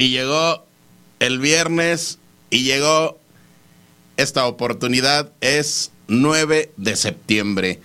[0.00, 0.64] Y llegó
[1.18, 2.18] el viernes
[2.48, 3.20] y llegó
[4.16, 5.30] esta oportunidad.
[5.42, 7.80] Es 9 de septiembre.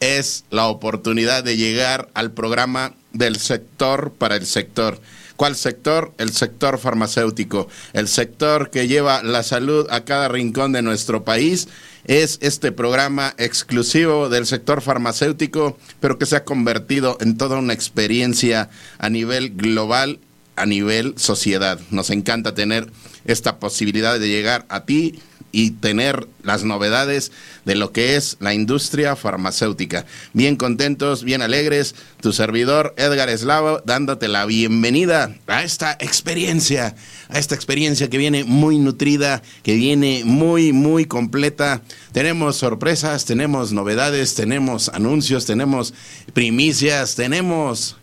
[0.00, 5.00] Es la oportunidad de llegar al programa del sector para el sector.
[5.36, 6.12] ¿Cuál sector?
[6.18, 7.68] El sector farmacéutico.
[7.92, 11.68] El sector que lleva la salud a cada rincón de nuestro país.
[12.04, 17.74] Es este programa exclusivo del sector farmacéutico, pero que se ha convertido en toda una
[17.74, 20.18] experiencia a nivel global
[20.60, 21.80] a nivel sociedad.
[21.90, 22.90] Nos encanta tener
[23.24, 25.18] esta posibilidad de llegar a ti
[25.52, 27.32] y tener las novedades
[27.64, 30.06] de lo que es la industria farmacéutica.
[30.32, 36.94] Bien contentos, bien alegres, tu servidor Edgar Eslavo dándote la bienvenida a esta experiencia,
[37.28, 41.82] a esta experiencia que viene muy nutrida, que viene muy, muy completa.
[42.12, 45.94] Tenemos sorpresas, tenemos novedades, tenemos anuncios, tenemos
[46.32, 47.96] primicias, tenemos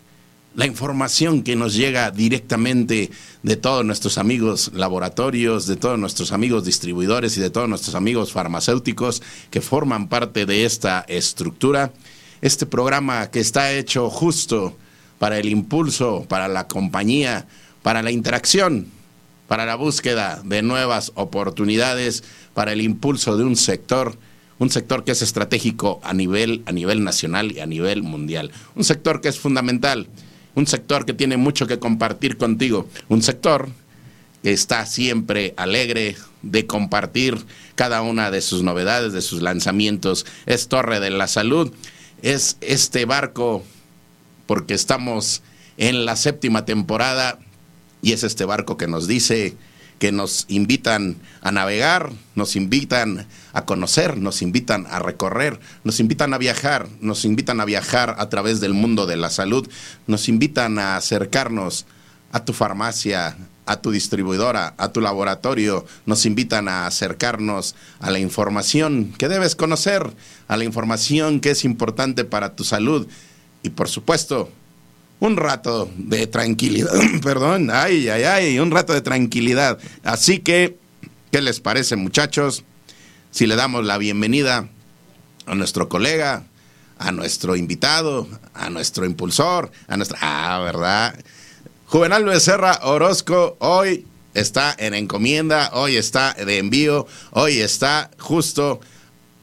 [0.58, 3.12] la información que nos llega directamente
[3.44, 8.32] de todos nuestros amigos laboratorios, de todos nuestros amigos distribuidores y de todos nuestros amigos
[8.32, 11.92] farmacéuticos que forman parte de esta estructura.
[12.40, 14.76] Este programa que está hecho justo
[15.20, 17.46] para el impulso, para la compañía,
[17.84, 18.88] para la interacción,
[19.46, 24.18] para la búsqueda de nuevas oportunidades, para el impulso de un sector
[24.58, 28.82] un sector que es estratégico a nivel, a nivel nacional y a nivel mundial, un
[28.82, 30.08] sector que es fundamental
[30.54, 33.68] un sector que tiene mucho que compartir contigo, un sector
[34.42, 37.38] que está siempre alegre de compartir
[37.74, 40.26] cada una de sus novedades, de sus lanzamientos.
[40.46, 41.72] Es Torre de la Salud,
[42.22, 43.64] es este barco
[44.46, 45.42] porque estamos
[45.76, 47.38] en la séptima temporada
[48.02, 49.56] y es este barco que nos dice
[49.98, 56.34] que nos invitan a navegar, nos invitan a conocer, nos invitan a recorrer, nos invitan
[56.34, 59.68] a viajar, nos invitan a viajar a través del mundo de la salud,
[60.06, 61.86] nos invitan a acercarnos
[62.32, 68.18] a tu farmacia, a tu distribuidora, a tu laboratorio, nos invitan a acercarnos a la
[68.18, 70.10] información que debes conocer,
[70.46, 73.06] a la información que es importante para tu salud
[73.62, 74.50] y por supuesto
[75.20, 76.92] un rato de tranquilidad,
[77.22, 79.78] perdón, ay, ay, ay, un rato de tranquilidad.
[80.04, 80.76] Así que,
[81.30, 82.64] ¿qué les parece muchachos?
[83.30, 84.68] Si le damos la bienvenida
[85.46, 86.44] a nuestro colega,
[86.98, 90.18] a nuestro invitado, a nuestro impulsor, a nuestra...
[90.20, 91.18] Ah, ¿verdad?
[91.86, 98.80] Juvenal Becerra Orozco hoy está en encomienda, hoy está de envío, hoy está justo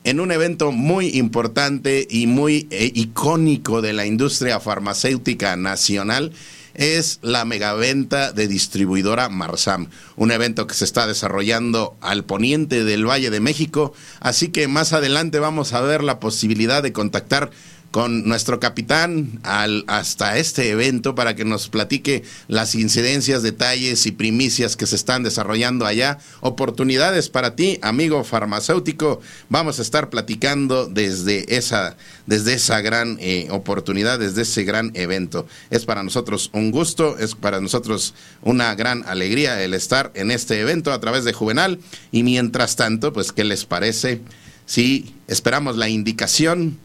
[0.05, 6.31] en un evento muy importante y muy eh, icónico de la industria farmacéutica nacional
[6.75, 13.09] es la megaventa de distribuidora Marsam, un evento que se está desarrollando al poniente del
[13.09, 17.49] Valle de México, así que más adelante vamos a ver la posibilidad de contactar
[17.95, 24.11] con nuestro capitán al, hasta este evento para que nos platique las incidencias, detalles y
[24.11, 26.17] primicias que se están desarrollando allá.
[26.41, 29.21] Oportunidades para ti, amigo farmacéutico.
[29.47, 31.95] Vamos a estar platicando desde esa,
[32.25, 35.47] desde esa gran eh, oportunidad, desde ese gran evento.
[35.69, 40.59] Es para nosotros un gusto, es para nosotros una gran alegría el estar en este
[40.59, 41.79] evento a través de Juvenal.
[42.11, 44.19] Y mientras tanto, pues, ¿qué les parece?
[44.65, 46.77] Si esperamos la indicación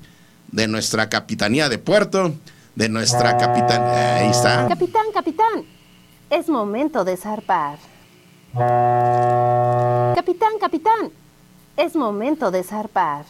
[0.53, 2.35] de nuestra capitanía de puerto,
[2.75, 3.83] de nuestra capitán.
[3.83, 4.67] Ahí está.
[4.69, 5.65] Capitán, capitán,
[6.31, 7.79] es momento de zarpar.
[10.15, 11.11] Capitán, capitán,
[11.77, 13.25] es momento de zarpar.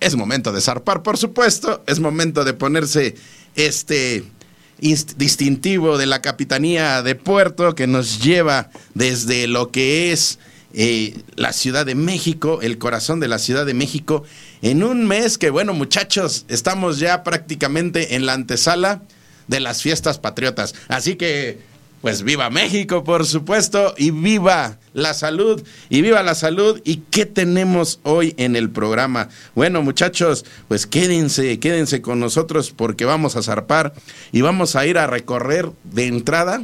[0.00, 1.82] Es momento de zarpar, por supuesto.
[1.86, 3.14] Es momento de ponerse
[3.54, 4.24] este
[4.78, 10.40] distintivo de la capitanía de puerto que nos lleva desde lo que es
[10.74, 14.24] eh, la Ciudad de México, el corazón de la Ciudad de México,
[14.62, 19.02] en un mes que, bueno, muchachos, estamos ya prácticamente en la antesala
[19.48, 20.74] de las fiestas patriotas.
[20.88, 21.58] Así que
[22.02, 26.80] Pues viva México, por supuesto, y viva la salud, y viva la salud.
[26.84, 29.28] ¿Y qué tenemos hoy en el programa?
[29.54, 33.94] Bueno, muchachos, pues quédense, quédense con nosotros porque vamos a zarpar
[34.32, 36.62] y vamos a ir a recorrer de entrada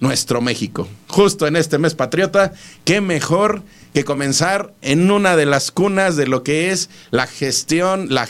[0.00, 0.88] nuestro México.
[1.06, 2.52] Justo en este mes patriota,
[2.84, 3.62] qué mejor
[3.94, 8.26] que comenzar en una de las cunas de lo que es la gestión, la,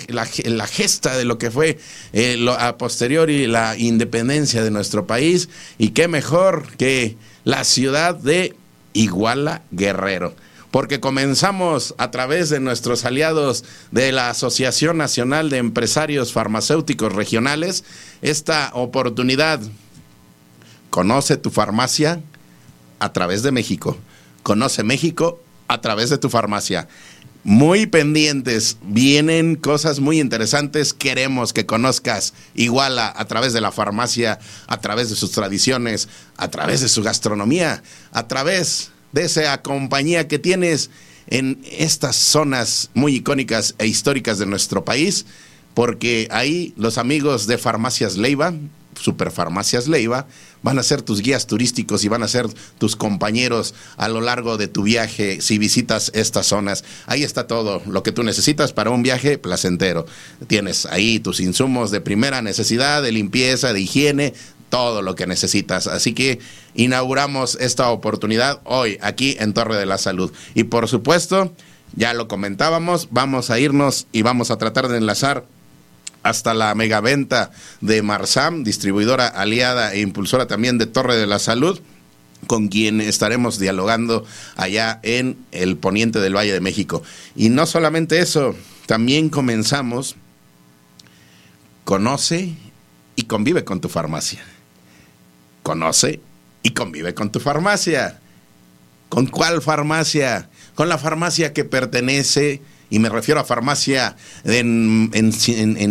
[0.66, 1.78] gesta de lo que fue
[2.12, 8.56] eh, a posteriori la independencia de nuestro país y qué mejor que la ciudad de
[8.92, 10.34] Iguala Guerrero
[10.70, 17.84] porque comenzamos a través de nuestros aliados de la Asociación Nacional de Empresarios Farmacéuticos Regionales
[18.22, 19.60] esta oportunidad.
[20.90, 22.20] Conoce tu farmacia
[22.98, 23.96] a través de México.
[24.42, 26.88] Conoce México a través de tu farmacia.
[27.42, 30.92] Muy pendientes, vienen cosas muy interesantes.
[30.92, 36.48] Queremos que conozcas Iguala a través de la farmacia, a través de sus tradiciones, a
[36.48, 37.82] través de su gastronomía,
[38.12, 40.90] a través de esa compañía que tienes
[41.28, 45.24] en estas zonas muy icónicas e históricas de nuestro país,
[45.74, 48.52] porque ahí los amigos de Farmacias Leiva,
[49.00, 50.26] Superfarmacias Leiva,
[50.62, 52.46] van a ser tus guías turísticos y van a ser
[52.78, 56.84] tus compañeros a lo largo de tu viaje si visitas estas zonas.
[57.06, 60.06] Ahí está todo lo que tú necesitas para un viaje placentero.
[60.46, 64.34] Tienes ahí tus insumos de primera necesidad, de limpieza, de higiene,
[64.68, 65.86] todo lo que necesitas.
[65.86, 66.38] Así que
[66.74, 70.32] inauguramos esta oportunidad hoy aquí en Torre de la Salud.
[70.54, 71.52] Y por supuesto,
[71.96, 75.44] ya lo comentábamos, vamos a irnos y vamos a tratar de enlazar
[76.22, 77.50] hasta la megaventa
[77.80, 81.80] de Marsam, distribuidora aliada e impulsora también de Torre de la Salud
[82.46, 84.24] con quien estaremos dialogando
[84.56, 87.02] allá en el poniente del Valle de México.
[87.36, 88.54] Y no solamente eso,
[88.86, 90.16] también comenzamos,
[91.84, 92.54] conoce
[93.16, 94.40] y convive con tu farmacia.
[95.62, 96.20] Conoce
[96.62, 98.18] y convive con tu farmacia.
[99.08, 100.48] ¿Con cuál farmacia?
[100.74, 105.32] Con la farmacia que pertenece y me refiero a farmacia en,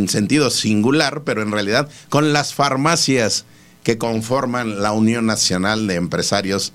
[0.09, 3.45] sentido singular, pero en realidad con las farmacias
[3.83, 6.73] que conforman la Unión Nacional de Empresarios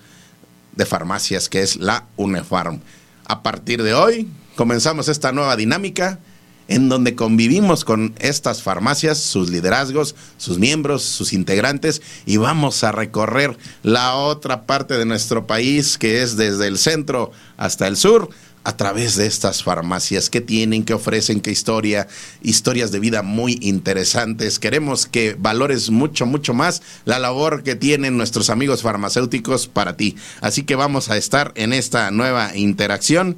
[0.74, 2.80] de Farmacias, que es la UNEFARM.
[3.26, 6.18] A partir de hoy comenzamos esta nueva dinámica
[6.66, 12.92] en donde convivimos con estas farmacias, sus liderazgos, sus miembros, sus integrantes, y vamos a
[12.92, 18.30] recorrer la otra parte de nuestro país, que es desde el centro hasta el sur,
[18.64, 22.08] a través de estas farmacias que tienen, que ofrecen, qué historia,
[22.42, 24.58] historias de vida muy interesantes.
[24.58, 30.16] Queremos que valores mucho, mucho más la labor que tienen nuestros amigos farmacéuticos para ti.
[30.40, 33.36] Así que vamos a estar en esta nueva interacción.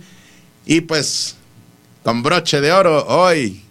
[0.64, 1.36] Y pues
[2.04, 3.62] con broche de oro hoy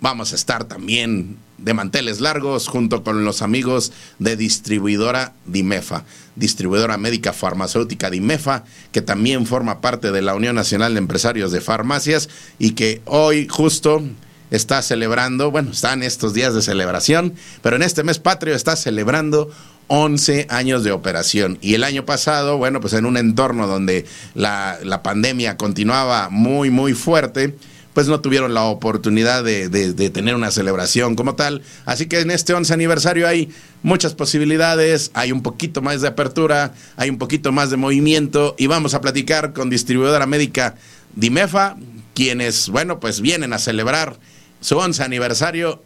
[0.00, 6.04] vamos a estar también de manteles largos junto con los amigos de distribuidora Dimefa,
[6.36, 11.60] distribuidora médica farmacéutica Dimefa, que también forma parte de la Unión Nacional de Empresarios de
[11.60, 12.28] Farmacias
[12.58, 14.02] y que hoy justo
[14.50, 19.50] está celebrando, bueno, están estos días de celebración, pero en este mes patrio está celebrando
[19.88, 21.58] 11 años de operación.
[21.60, 26.70] Y el año pasado, bueno, pues en un entorno donde la, la pandemia continuaba muy,
[26.70, 27.56] muy fuerte,
[27.94, 31.62] pues no tuvieron la oportunidad de, tener una celebración como tal.
[31.84, 33.50] Así que en este 11 aniversario hay
[33.82, 38.66] muchas posibilidades, hay un poquito más de apertura, hay un poquito más de movimiento y
[38.66, 40.76] vamos a platicar con distribuidora médica
[41.14, 41.76] Dimefa,
[42.14, 44.18] quienes, bueno, pues vienen a celebrar
[44.60, 45.82] su 11 aniversario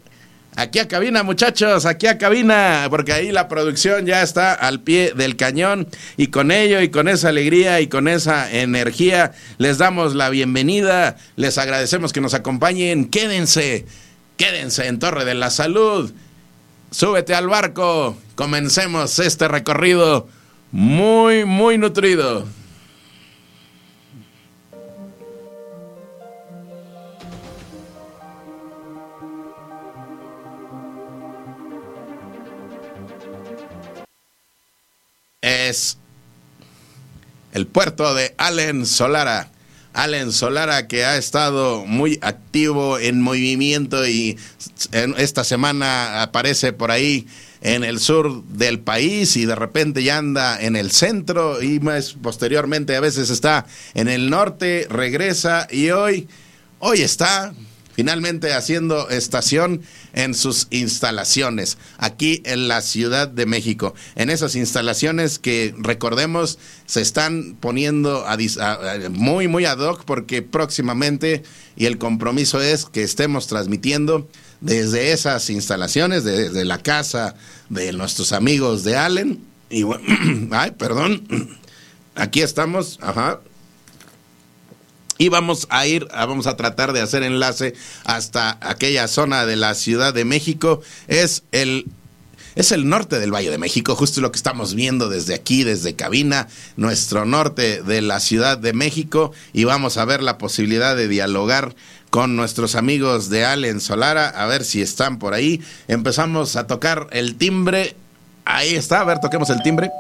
[0.59, 5.13] Aquí a cabina, muchachos, aquí a cabina, porque ahí la producción ya está al pie
[5.15, 5.87] del cañón
[6.17, 11.19] y con ello y con esa alegría y con esa energía les damos la bienvenida,
[11.37, 13.85] les agradecemos que nos acompañen, quédense,
[14.39, 16.11] quédense en Torre de la Salud,
[16.91, 20.27] súbete al barco, comencemos este recorrido
[20.73, 22.47] muy, muy nutrido.
[35.69, 35.99] Es
[37.53, 39.51] el puerto de Allen Solara.
[39.93, 44.39] Allen Solara que ha estado muy activo en movimiento y
[44.93, 47.27] esta semana aparece por ahí
[47.63, 52.13] en el sur del país y de repente ya anda en el centro y más
[52.13, 56.29] posteriormente a veces está en el norte, regresa y hoy,
[56.79, 57.55] hoy está
[57.97, 59.81] finalmente haciendo estación
[60.13, 63.95] en sus instalaciones, aquí en la Ciudad de México.
[64.17, 68.37] En esas instalaciones que, recordemos, se están poniendo a,
[69.11, 71.43] muy, muy ad hoc porque próximamente,
[71.75, 74.29] y el compromiso es que estemos transmitiendo
[74.61, 77.35] desde esas instalaciones, desde la casa
[77.71, 79.41] de nuestros amigos de Allen.
[79.71, 80.05] Y bueno,
[80.53, 81.27] ay, perdón,
[82.15, 83.41] aquí estamos, ajá,
[85.19, 89.75] y vamos a ir, vamos a tratar de hacer enlace hasta aquella zona de la
[89.75, 90.83] Ciudad de México.
[91.09, 91.87] Es el
[92.57, 95.95] es el norte del Valle de México, justo lo que estamos viendo desde aquí, desde
[95.95, 101.07] cabina, nuestro norte de la Ciudad de México, y vamos a ver la posibilidad de
[101.07, 101.75] dialogar
[102.09, 105.63] con nuestros amigos de Allen Solara, a ver si están por ahí.
[105.87, 107.95] Empezamos a tocar el timbre.
[108.47, 109.91] Ahí está, a ver, toquemos el timbre.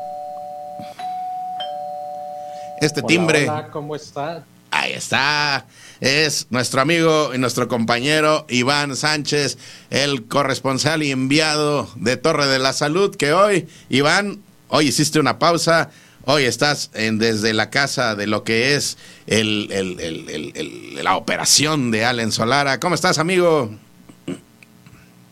[2.81, 3.43] Este timbre.
[3.51, 4.45] Hola, ¿cómo está?
[4.87, 5.67] Ahí está.
[6.01, 9.59] Es nuestro amigo y nuestro compañero Iván Sánchez,
[9.91, 14.39] el corresponsal y enviado de Torre de la Salud, que hoy, Iván,
[14.69, 15.91] hoy hiciste una pausa.
[16.25, 22.79] Hoy estás desde la casa de lo que es la operación de Allen Solara.
[22.79, 23.71] ¿Cómo estás, amigo?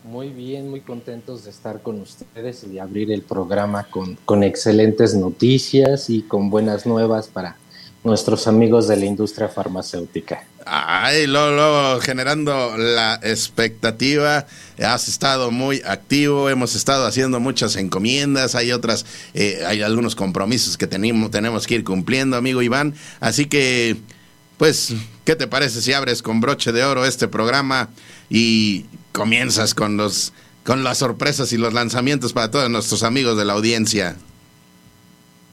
[0.03, 3.87] Muy bien, muy contentos de estar con ustedes y de abrir el programa
[4.25, 7.55] con excelentes noticias y con buenas nuevas para
[8.05, 10.45] nuestros amigos de la industria farmacéutica.
[10.65, 14.47] Ay, luego, generando la expectativa,
[14.81, 20.77] has estado muy activo, hemos estado haciendo muchas encomiendas, hay otras, eh, hay algunos compromisos
[20.77, 23.97] que tenemos, tenemos que ir cumpliendo, amigo Iván, así que,
[24.57, 24.93] pues,
[25.23, 27.89] ¿qué te parece si abres con broche de oro este programa
[28.29, 30.33] y comienzas con los,
[30.63, 34.15] con las sorpresas y los lanzamientos para todos nuestros amigos de la audiencia?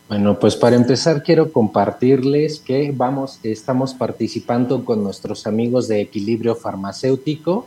[0.09, 6.54] Bueno, pues para empezar quiero compartirles que vamos, estamos participando con nuestros amigos de Equilibrio
[6.54, 7.66] Farmacéutico,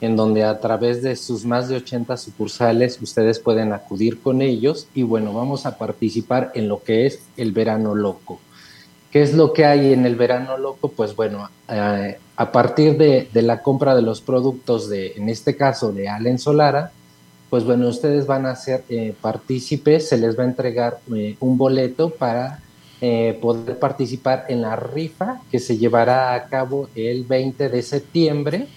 [0.00, 4.88] en donde a través de sus más de 80 sucursales ustedes pueden acudir con ellos
[4.94, 8.40] y bueno, vamos a participar en lo que es el verano loco.
[9.12, 10.88] ¿Qué es lo que hay en el verano loco?
[10.88, 15.54] Pues bueno, eh, a partir de, de, la compra de los productos de, en este
[15.54, 16.92] caso, de Allen Solara,
[17.52, 21.58] pues bueno, ustedes van a ser eh, partícipes, se les va a entregar eh, un
[21.58, 22.60] boleto para
[22.98, 28.68] eh, poder participar en la rifa que se llevará a cabo el 20 de septiembre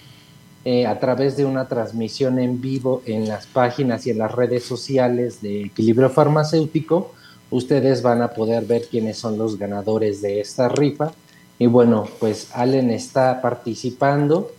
[0.86, 5.40] a través de una transmisión en vivo en las páginas y en las redes sociales
[5.40, 7.14] de Equilibrio Farmacéutico.
[7.50, 11.12] Ustedes van a poder ver quiénes son los ganadores de esta rifa.
[11.58, 14.50] Y bueno, pues Allen está participando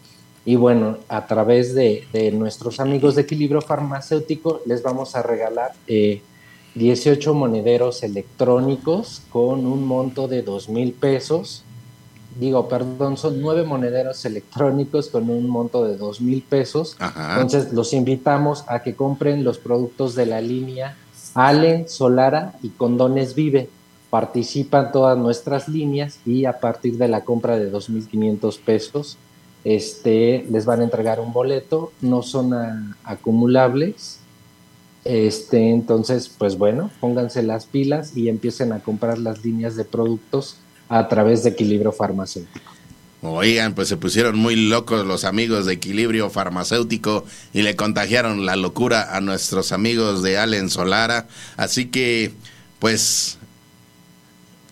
[0.48, 7.30] y bueno, a través de, nuestros amigos de Equilibrio Farmacéutico les vamos a regalar 18
[7.30, 11.66] eh, monederos electrónicos con un monto de 2 mil pesos.
[12.39, 16.96] Digo, perdón, son nueve monederos electrónicos con un monto de 2 mil pesos.
[17.01, 20.96] Entonces los invitamos a que compren los productos de la línea
[21.34, 23.68] Allen, Solara y Condones Vive.
[24.10, 29.18] Participan todas nuestras líneas y a partir de la compra de 2.500 pesos
[29.67, 34.19] este, les van a entregar un boleto, no son acumulables.
[35.03, 40.55] Este, entonces, pues bueno, pónganse las pilas y empiecen a comprar las líneas de productos
[40.88, 42.71] a través de Equilibrio Farmacéutico.
[43.21, 48.55] Oigan, pues se pusieron muy locos los amigos de Equilibrio Farmacéutico y le contagiaron la
[48.55, 51.27] locura a nuestros amigos de Allen Solara.
[51.57, 52.31] Así que,
[52.79, 53.37] pues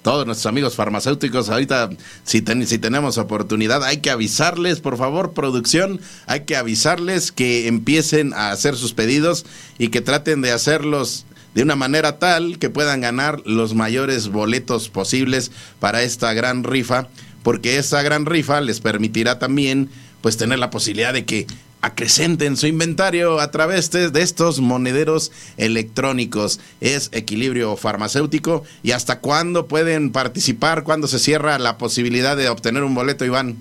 [0.06, 1.90] todos nuestros amigos farmacéuticos, ahorita
[2.24, 8.32] si, si tenemos oportunidad, hay que avisarles, por favor, producción, hay que avisarles que empiecen
[8.34, 9.48] a hacer sus pedidos
[9.80, 14.90] y que traten de hacerlos de una manera tal que puedan ganar los mayores boletos
[14.90, 17.08] posibles para esta gran rifa,
[17.42, 19.90] porque esta gran rifa les permitirá también
[20.22, 21.48] pues tener la posibilidad de que
[21.86, 26.60] acrecenten su inventario a través de, estos monederos electrónicos.
[26.82, 28.64] Es equilibrio farmacéutico.
[28.82, 30.84] ¿Y hasta cuándo pueden participar?
[30.84, 33.58] ¿Cuándo se cierra la posibilidad de obtener un boleto, Iván?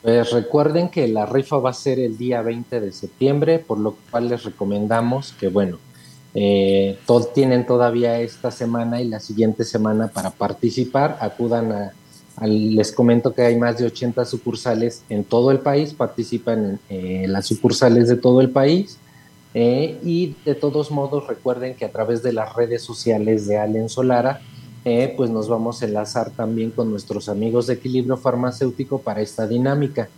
[0.00, 3.96] Pues recuerden que la rifa va a ser el día 20 de septiembre, por lo
[4.10, 5.78] cual les recomendamos que, bueno,
[6.32, 6.98] eh,
[7.34, 11.18] tienen todavía esta semana y la siguiente semana para participar.
[11.20, 11.92] Acudan a
[12.44, 17.28] les comento que hay más de 80 sucursales en todo el país, participan en eh,
[17.28, 18.98] las sucursales de todo el país.
[19.54, 23.88] Eh, y de todos modos, recuerden que a través de las redes sociales de Allen
[23.88, 24.42] Solara,
[24.84, 29.46] eh, pues nos vamos a enlazar también con nuestros amigos de Equilibrio Farmacéutico para esta
[29.46, 30.08] dinámica.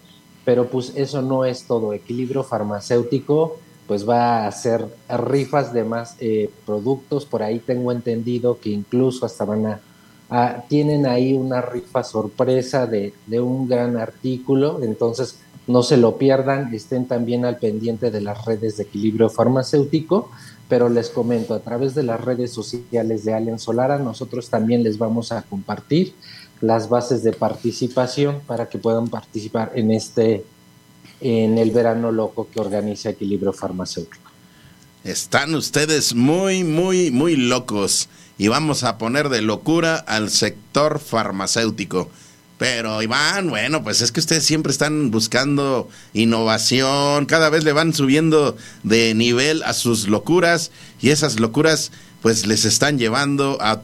[0.44, 1.92] Pero pues eso no es todo.
[1.92, 6.16] Equilibrio Farmacéutico pues va a hacer rifas de más
[6.66, 7.24] productos.
[7.24, 9.80] Por ahí tengo entendido que incluso hasta van a
[10.30, 16.16] ah, tienen ahí una rifa sorpresa de, de un gran artículo, entonces no se lo
[16.16, 20.30] pierdan, estén también al pendiente de las redes de equilibrio farmacéutico,
[20.68, 24.98] pero les comento, a través de las redes sociales de Allen Solara, nosotros también les
[24.98, 26.14] vamos a compartir
[26.60, 30.44] las bases de participación para que puedan participar en este
[31.20, 34.30] en el verano loco que organiza Equilibrio Farmacéutico.
[35.02, 38.08] Están ustedes muy, muy, muy locos
[38.38, 42.10] y vamos a poner de locura al sector farmacéutico.
[42.56, 47.92] Pero Iván, bueno, pues es que ustedes siempre están buscando innovación, cada vez le van
[47.92, 53.80] subiendo de nivel a sus locuras y esas locuras pues les están llevando a,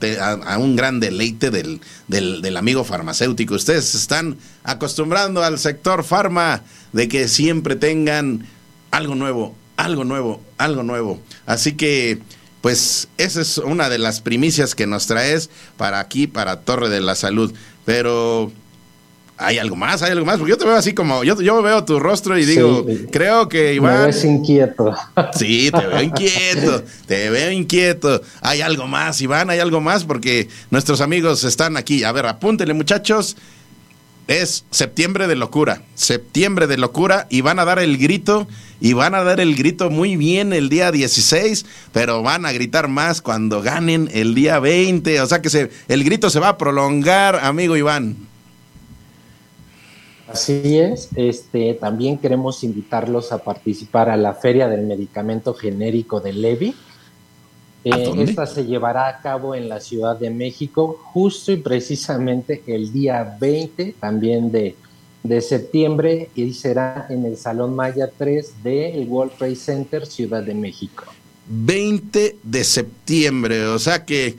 [0.59, 3.55] un gran deleite del, del, del, amigo farmacéutico.
[3.55, 8.45] Ustedes están acostumbrando al sector farma de que siempre tengan
[8.91, 11.21] algo nuevo, algo nuevo, algo nuevo.
[11.47, 12.19] Así que,
[12.65, 17.03] pues, esa es una de las primicias que nos traes para aquí, para Torre de
[17.03, 17.53] la Salud.
[17.85, 18.51] Pero
[19.37, 21.85] hay algo más, hay algo más, porque yo te veo así como, yo, yo veo
[21.85, 24.01] tu rostro y digo, creo que Iván...
[24.01, 24.95] Me ves inquieto.
[25.35, 28.23] Sí, te veo inquieto, te veo inquieto.
[28.41, 32.03] Hay algo más, Iván, hay algo más, porque nuestros amigos están aquí.
[32.03, 33.37] A ver, apúntenle muchachos,
[34.27, 38.47] es septiembre de locura, septiembre de locura, y van a dar el grito,
[38.81, 42.89] y van a dar el grito muy bien el día 16, pero van a gritar
[42.89, 47.37] más cuando ganen el día 20, o sea que el grito se va a prolongar,
[47.37, 48.17] amigo Iván.
[50.27, 56.33] Así es, este, también queremos invitarlos a participar a la Feria del Medicamento Genérico de
[56.33, 56.75] Levi.
[57.85, 62.91] Eh, esta se llevará a cabo en la Ciudad de México justo y precisamente el
[62.93, 64.75] día 20 también de,
[65.23, 70.55] de septiembre y será en el Salón Maya 3 del World Trade Center Ciudad de
[70.55, 71.05] México.
[71.47, 74.37] 20 de septiembre, o sea que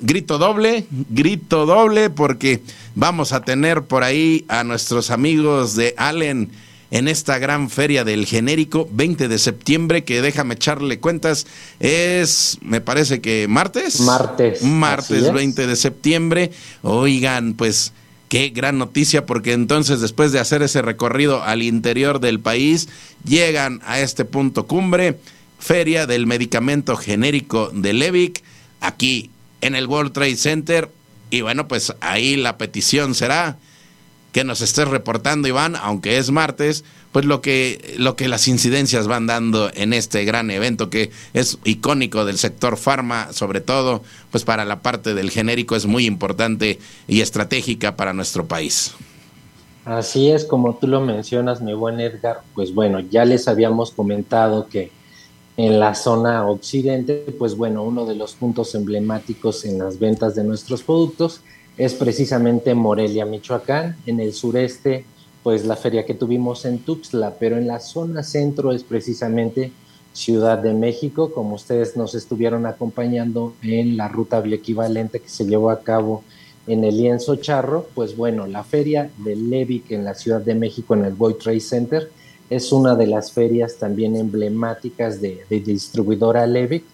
[0.00, 2.60] grito doble, grito doble, porque
[2.94, 6.50] vamos a tener por ahí a nuestros amigos de Allen
[6.92, 11.46] en esta gran feria del genérico 20 de septiembre, que déjame echarle cuentas,
[11.80, 14.00] es, me parece que martes.
[14.00, 14.62] Martes.
[14.62, 16.52] Martes 20 de septiembre.
[16.82, 17.94] Oigan, pues
[18.28, 22.90] qué gran noticia, porque entonces después de hacer ese recorrido al interior del país,
[23.24, 25.18] llegan a este punto cumbre,
[25.58, 28.42] feria del medicamento genérico de Levic,
[28.80, 29.30] aquí
[29.62, 30.90] en el World Trade Center.
[31.30, 33.56] Y bueno, pues ahí la petición será
[34.32, 39.06] que nos estés reportando, Iván, aunque es martes, pues lo que, lo que las incidencias
[39.06, 44.44] van dando en este gran evento que es icónico del sector farma, sobre todo, pues
[44.44, 48.94] para la parte del genérico es muy importante y estratégica para nuestro país.
[49.84, 54.68] Así es, como tú lo mencionas, mi buen Edgar, pues bueno, ya les habíamos comentado
[54.68, 54.90] que
[55.56, 60.44] en la zona occidente, pues bueno, uno de los puntos emblemáticos en las ventas de
[60.44, 61.42] nuestros productos
[61.76, 63.96] es precisamente Morelia, Michoacán.
[64.06, 65.04] En el sureste,
[65.42, 69.72] pues la feria que tuvimos en Tuxtla, pero en la zona centro es precisamente
[70.12, 75.70] Ciudad de México, como ustedes nos estuvieron acompañando en la ruta bioequivalente que se llevó
[75.70, 76.22] a cabo
[76.66, 80.94] en el lienzo charro, pues bueno, la feria de Levic en la Ciudad de México
[80.94, 82.10] en el Boy Trade Center
[82.50, 86.84] es una de las ferias también emblemáticas de, distribuidora Levic.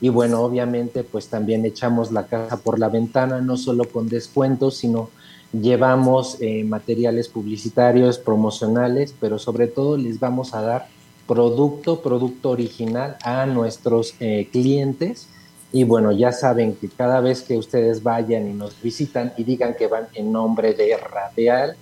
[0.00, 4.78] Y bueno, obviamente pues también echamos la casa por la ventana, no solo con descuentos,
[4.78, 5.10] sino
[5.52, 10.88] llevamos eh, materiales publicitarios, promocionales, pero sobre todo les vamos a dar
[11.26, 15.28] producto, producto original a nuestros eh, clientes.
[15.72, 19.74] Y bueno, ya saben que cada vez que ustedes vayan y nos visitan y digan
[19.74, 21.76] que van en nombre de Radial,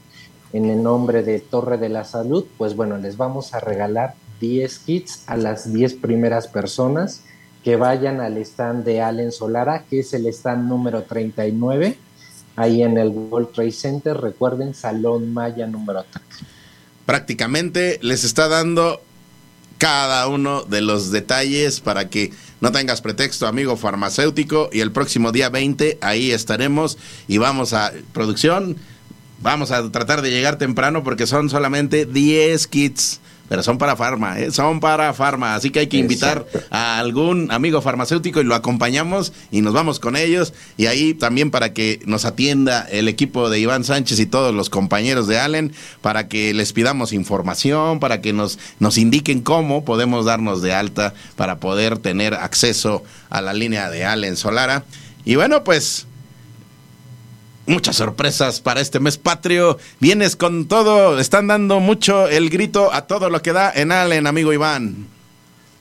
[0.53, 4.79] en el nombre de Torre de la Salud, pues bueno, les vamos a regalar 10
[4.81, 7.23] kits a las 10 primeras personas
[7.65, 11.97] que vayan al stand de Allen Solara, que es el stand número 39,
[12.57, 16.25] ahí en el World Trade Center, recuerden, Salón Maya número 3.
[17.07, 19.01] Prácticamente les está dando
[19.79, 25.31] cada uno de los detalles para que no tengas pretexto, amigo farmacéutico, y el próximo
[25.31, 28.77] día 20 ahí estaremos y vamos a producción
[29.41, 33.21] Vamos a tratar de llegar temprano porque son solamente 10 kits.
[33.49, 34.51] Pero son para farma, ¿eh?
[34.51, 35.55] son para farma.
[35.55, 40.01] Así que hay que invitar a algún amigo farmacéutico y lo acompañamos y nos vamos
[40.01, 40.53] con ellos.
[40.77, 44.71] Y ahí también para que nos atienda el equipo de Iván Sánchez y todos los
[44.71, 50.25] compañeros de Allen, para que les pidamos información, para que nos, nos indiquen cómo podemos
[50.25, 54.85] darnos de alta para poder tener acceso a la línea de Allen Solara.
[55.25, 56.08] Y bueno, pues
[57.69, 59.79] muchas sorpresas para este mes patrio.
[60.01, 64.27] Vienes con todo, están dando mucho el grito a todo lo que da en Allen,
[64.27, 65.07] amigo Iván.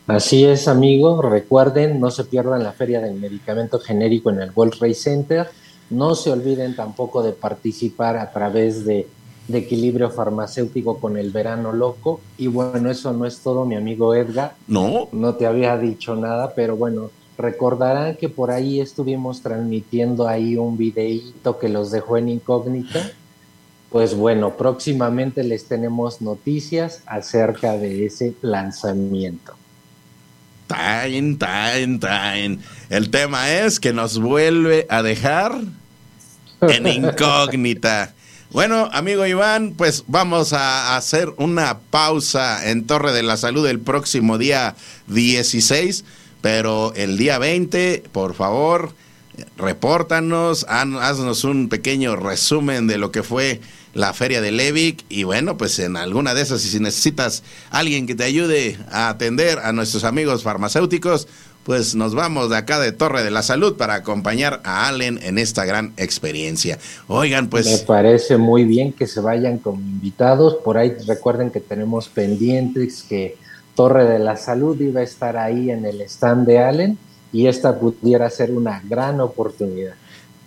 [0.05, 1.21] Así es, amigo.
[1.21, 5.49] Recuerden, no se pierdan la feria del medicamento genérico en el World Trade Center.
[5.89, 9.07] No se olviden tampoco de participar a través de,
[9.47, 12.21] de equilibrio farmacéutico con el verano loco.
[12.37, 14.55] Y bueno, eso no es todo, mi amigo Edgar.
[14.67, 15.09] No.
[15.11, 20.77] No te había dicho nada, pero bueno, recordarán que por ahí estuvimos transmitiendo ahí un
[20.77, 23.11] videíto que los dejó en incógnita.
[23.89, 29.53] Pues bueno, próximamente les tenemos noticias acerca de ese lanzamiento.
[30.67, 32.59] Time, time, time.
[32.89, 35.61] El tema es que nos vuelve a dejar
[36.61, 38.13] en incógnita.
[38.51, 43.79] Bueno, amigo Iván, pues vamos a hacer una pausa en Torre de la Salud el
[43.79, 44.75] próximo día
[45.07, 46.05] 16,
[46.41, 48.93] pero el día 20, por favor,
[49.57, 53.61] repórtanos, haznos un pequeño resumen de lo que fue
[53.93, 58.15] la feria de Levic y bueno, pues en alguna de esas, si necesitas alguien que
[58.15, 61.27] te ayude a atender a nuestros amigos farmacéuticos,
[61.63, 65.37] pues nos vamos de acá de Torre de la Salud para acompañar a Allen en
[65.37, 66.79] esta gran experiencia.
[67.07, 67.65] Oigan, pues...
[67.65, 70.55] Me parece muy bien que se vayan como invitados.
[70.63, 73.35] Por ahí recuerden que tenemos pendientes que
[73.77, 76.97] Torre de la Salud iba a estar ahí en el stand de Allen
[77.31, 79.93] y esta pudiera ser una gran oportunidad.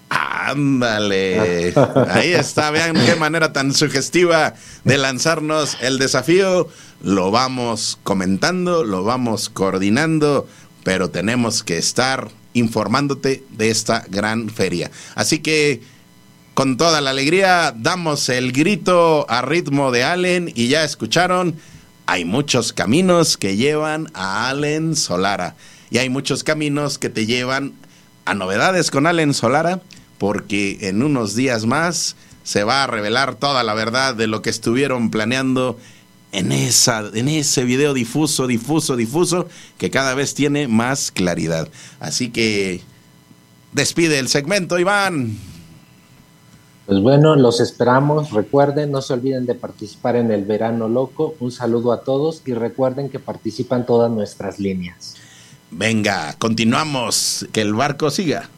[0.08, 1.72] Ándale.
[2.08, 6.66] Ahí está, vean qué manera tan sugestiva de lanzarnos el desafío.
[7.04, 10.48] Lo vamos comentando, lo vamos coordinando,
[10.82, 14.90] pero tenemos que estar informándote de esta gran feria.
[15.14, 15.82] Así que
[16.54, 21.54] con toda la alegría damos el grito a ritmo de Allen y ya escucharon,
[22.10, 25.54] hay muchos caminos que llevan a Allen Solara
[25.92, 27.72] y hay muchos caminos que te llevan
[28.24, 29.80] a novedades con Allen Solara
[30.18, 34.50] porque en unos días más se va a revelar toda la verdad de lo que
[34.50, 35.78] estuvieron planeando
[36.32, 41.68] en, esa, en ese video difuso, difuso, difuso, que cada vez tiene más claridad.
[42.00, 42.82] Así que
[43.70, 45.38] despide el segmento, Iván.
[46.90, 48.32] Pues bueno, los esperamos.
[48.32, 51.36] Recuerden, no se olviden de participar en el Verano Loco.
[51.38, 55.14] Un saludo a todos y recuerden que participan todas nuestras líneas.
[55.70, 57.46] Venga, continuamos.
[57.52, 58.50] Que el barco siga.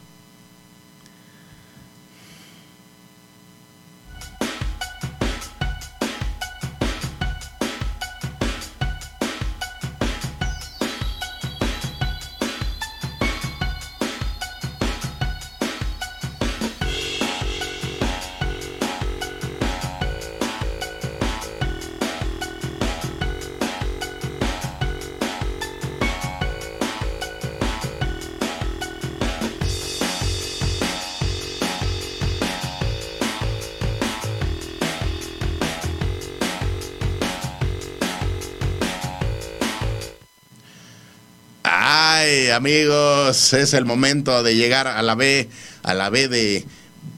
[42.53, 45.49] Amigos, es el momento de llegar a la B,
[45.83, 46.63] a la B de...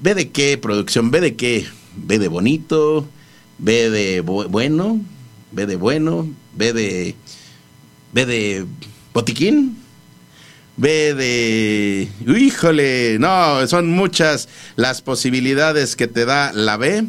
[0.02, 1.12] ¿B de qué, producción?
[1.12, 1.66] ¿B de qué?
[1.96, 3.08] ¿B de bonito?
[3.58, 5.02] ¿B de bueno?
[5.52, 6.28] ¿B de bueno?
[6.54, 7.16] ¿B de...
[8.14, 8.66] ¿B de
[9.14, 9.78] botiquín?
[10.78, 12.10] ¿B de...
[12.26, 17.06] Híjole, no, son muchas las posibilidades que te da la B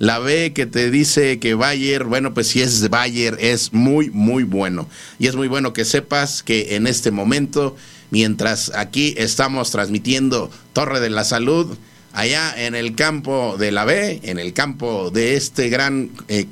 [0.00, 4.44] la B que te dice que Bayer, bueno, pues si es Bayer es muy, muy
[4.44, 4.88] bueno.
[5.18, 7.76] Y es muy bueno que sepas que en este momento,
[8.08, 11.76] mientras aquí estamos transmitiendo Torre de la Salud,
[12.14, 16.46] allá en el campo de la B, en el campo de este gran, eh,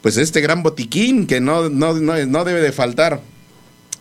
[0.00, 3.20] pues este gran botiquín que no, no, no, no debe de faltar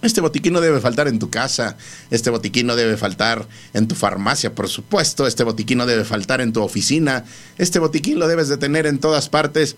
[0.02, 1.78] este botiquín no debe faltar en tu casa,
[2.12, 6.42] este botiquín no debe faltar en tu farmacia, por supuesto, este botiquín no debe faltar
[6.42, 7.26] en tu oficina,
[7.58, 9.76] este botiquín lo debes de tener en todas partes.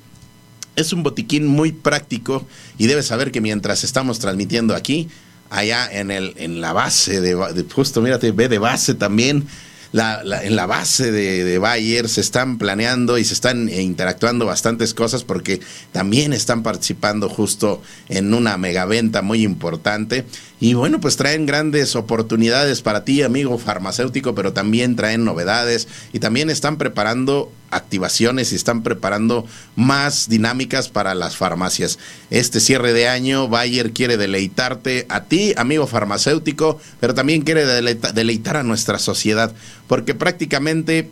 [0.75, 2.45] Es un botiquín muy práctico
[2.77, 5.09] y debes saber que mientras estamos transmitiendo aquí,
[5.49, 9.47] allá en, el, en la base de, de justo, mírate, ve de base también,
[9.93, 15.23] en la base de, de, Bayer se están planeando y se están interactuando bastantes cosas
[15.23, 20.25] porque también están participando justo en una megaventa muy importante.
[20.59, 26.19] Y bueno, pues traen grandes oportunidades para ti, amigo farmacéutico, pero también traen novedades y
[26.19, 31.99] también están preparando activaciones y están preparando más dinámicas para las farmacias.
[32.31, 38.57] Este cierre de año, Bayer quiere deleitarte a ti, amigo farmacéutico, pero también quiere deleitar
[38.57, 39.53] a nuestra sociedad,
[39.87, 41.11] porque prácticamente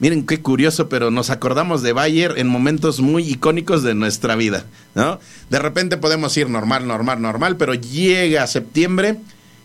[0.00, 4.64] Miren qué curioso, pero nos acordamos de Bayer en momentos muy icónicos de nuestra vida,
[4.94, 5.18] ¿no?
[5.50, 9.16] De repente podemos ir normal, normal, normal, pero llega septiembre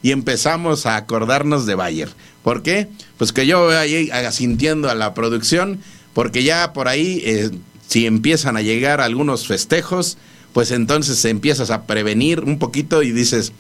[0.02, 2.10] y empezamos a acordarnos de Bayer.
[2.43, 2.88] ¿Por qué?
[3.17, 5.80] Pues que yo voy ahí asintiendo a la producción,
[6.13, 7.52] porque ya por ahí, eh,
[7.88, 10.17] si empiezan a llegar algunos festejos,
[10.52, 13.54] pues entonces empiezas a prevenir un poquito y dices,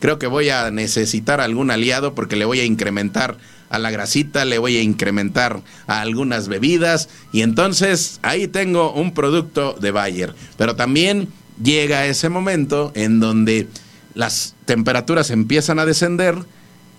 [0.00, 3.36] creo que voy a necesitar algún aliado porque le voy a incrementar
[3.70, 9.14] a la grasita, le voy a incrementar a algunas bebidas y entonces ahí tengo un
[9.14, 10.34] producto de Bayer.
[10.56, 11.28] Pero también
[11.62, 13.68] llega ese momento en donde
[14.14, 16.36] las temperaturas empiezan a descender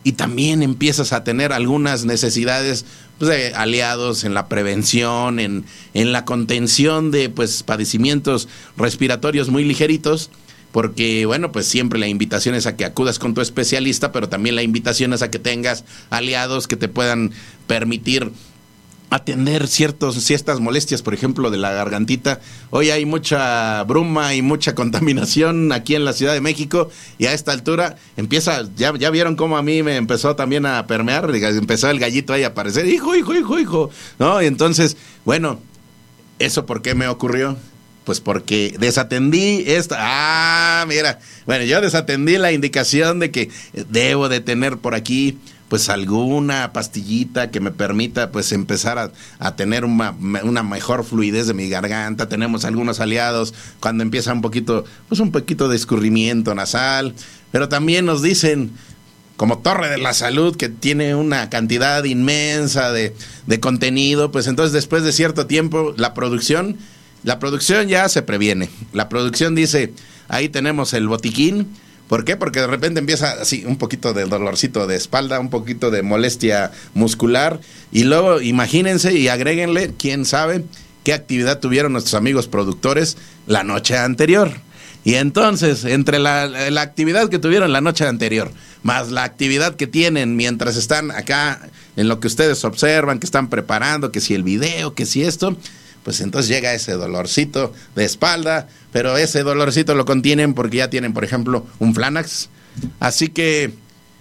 [0.04, 2.86] y también empiezas a tener algunas necesidades
[3.17, 8.47] pues, de aliados en la prevención, en, en la contención de pues padecimientos
[8.78, 10.30] respiratorios muy ligeritos
[10.76, 14.58] porque bueno, pues siempre la invitación es a que acudas con tu especialista, pero también
[14.58, 17.32] la invitación es a que tengas aliados que te puedan
[17.66, 18.30] permitir
[19.10, 22.42] atender ciertos, ciertas molestias, por ejemplo, de la gargantita.
[22.72, 27.32] Hoy hay mucha bruma y mucha contaminación aquí en la Ciudad de México y a
[27.32, 31.90] esta altura empieza, ya, ya vieron cómo a mí me empezó también a permear, empezó
[31.90, 34.42] el gallito ahí a aparecer, hijo, hijo, hijo, hijo, ¿no?
[34.42, 35.58] Y entonces, bueno,
[36.38, 37.56] ¿eso por qué me ocurrió?
[38.06, 39.98] Pues porque desatendí esta.
[40.00, 41.20] Ah, mira.
[41.46, 43.50] Bueno, yo desatendí la indicación de que
[43.89, 45.39] debo de tener por aquí
[45.70, 50.12] pues alguna pastillita que me permita pues empezar a, tener una,
[50.44, 52.30] una, mejor fluidez de mi garganta.
[52.30, 57.15] Tenemos algunos aliados cuando empieza un poquito, pues un poquito de escurrimiento nasal,
[57.52, 58.72] pero también nos dicen
[59.38, 63.15] como Torre de la Salud que tiene una cantidad inmensa de,
[63.48, 66.78] de contenido, pues entonces después de cierto tiempo la producción
[67.26, 68.70] la producción ya se previene.
[68.94, 69.92] La producción dice,
[70.28, 71.68] ahí tenemos el botiquín.
[72.08, 72.38] ¿Por qué?
[72.38, 76.72] Porque de repente empieza así un poquito de dolorcito de espalda, un poquito de molestia
[76.94, 77.60] muscular
[77.92, 80.66] y luego imagínense y agréguenle, quién sabe,
[81.04, 84.52] qué actividad tuvieron nuestros amigos productores la noche anterior.
[85.04, 88.52] Y entonces, entre la, la, actividad que tuvieron la noche anterior,
[88.84, 93.50] más la actividad que tienen mientras están acá, en lo que ustedes observan, que están
[93.50, 95.58] preparando, que si el video, que si esto,
[96.06, 101.13] pues entonces llega ese dolorcito de espalda, pero ese dolorcito lo contienen porque ya tienen,
[101.13, 102.50] por ejemplo, un Flanax.
[103.00, 103.74] Así que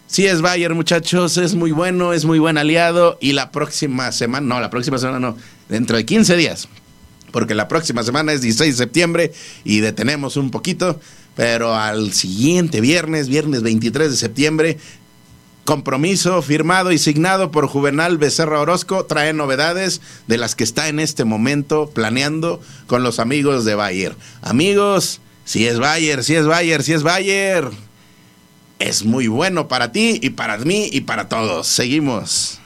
[0.07, 4.47] sí es Bayer, muchachos, es muy bueno, es muy buen aliado y la próxima semana,
[4.47, 5.37] no, la próxima semana no,
[5.69, 6.69] dentro de 15 días,
[7.33, 10.99] porque la próxima semana es 16 de septiembre y detenemos un poquito,
[11.37, 14.79] pero al siguiente viernes, viernes 23 de septiembre,
[15.65, 21.01] Compromiso firmado y signado por Juvenal Becerra Orozco trae novedades de las que está en
[21.01, 24.15] este momento planeando con los amigos de Bayer.
[24.43, 27.71] Amigos, si es Bayer, si es Bayer, si es Bayer,
[28.79, 31.67] es muy bueno para ti y para mí y para todos.
[31.67, 32.61] Seguimos.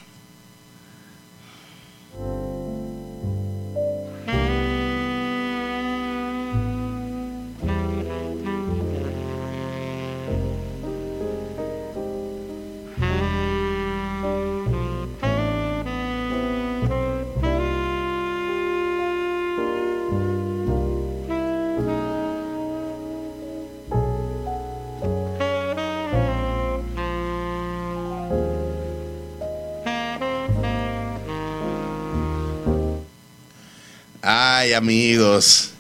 [34.31, 35.71] Ay, amigos.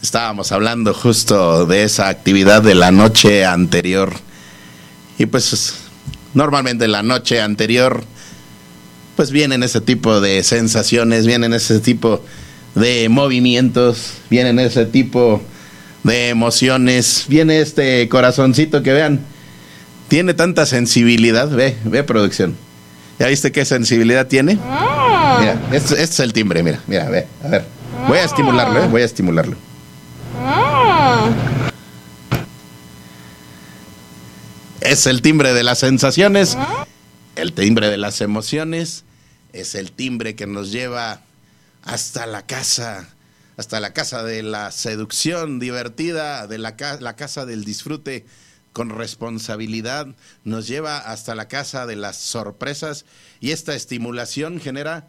[0.00, 4.12] Estábamos hablando justo de esa actividad de la noche anterior.
[5.18, 5.74] Y pues
[6.34, 8.04] normalmente la noche anterior
[9.16, 12.24] pues vienen ese tipo de sensaciones, vienen ese tipo
[12.76, 15.42] de movimientos, vienen ese tipo
[16.04, 19.18] de emociones, viene este corazoncito que vean,
[20.06, 22.54] tiene tanta sensibilidad, ve, ve producción.
[23.18, 24.60] ¿Ya viste qué sensibilidad tiene?
[24.62, 24.89] Ah.
[25.40, 27.64] Mira, este, es el timbre, mira, mira, ve, a ver.
[28.06, 28.88] Voy a estimularlo, ¿eh?
[28.88, 29.56] voy a estimularlo.
[34.80, 36.56] Es el timbre de las sensaciones,
[37.36, 39.04] el timbre de las emociones,
[39.52, 41.22] es el timbre que nos lleva
[41.82, 43.08] hasta la casa,
[43.56, 48.26] hasta la casa de la seducción divertida, de la, la casa del disfrute
[48.72, 50.06] con responsabilidad,
[50.44, 53.04] nos lleva hasta la casa de las sorpresas
[53.40, 55.08] y esta estimulación genera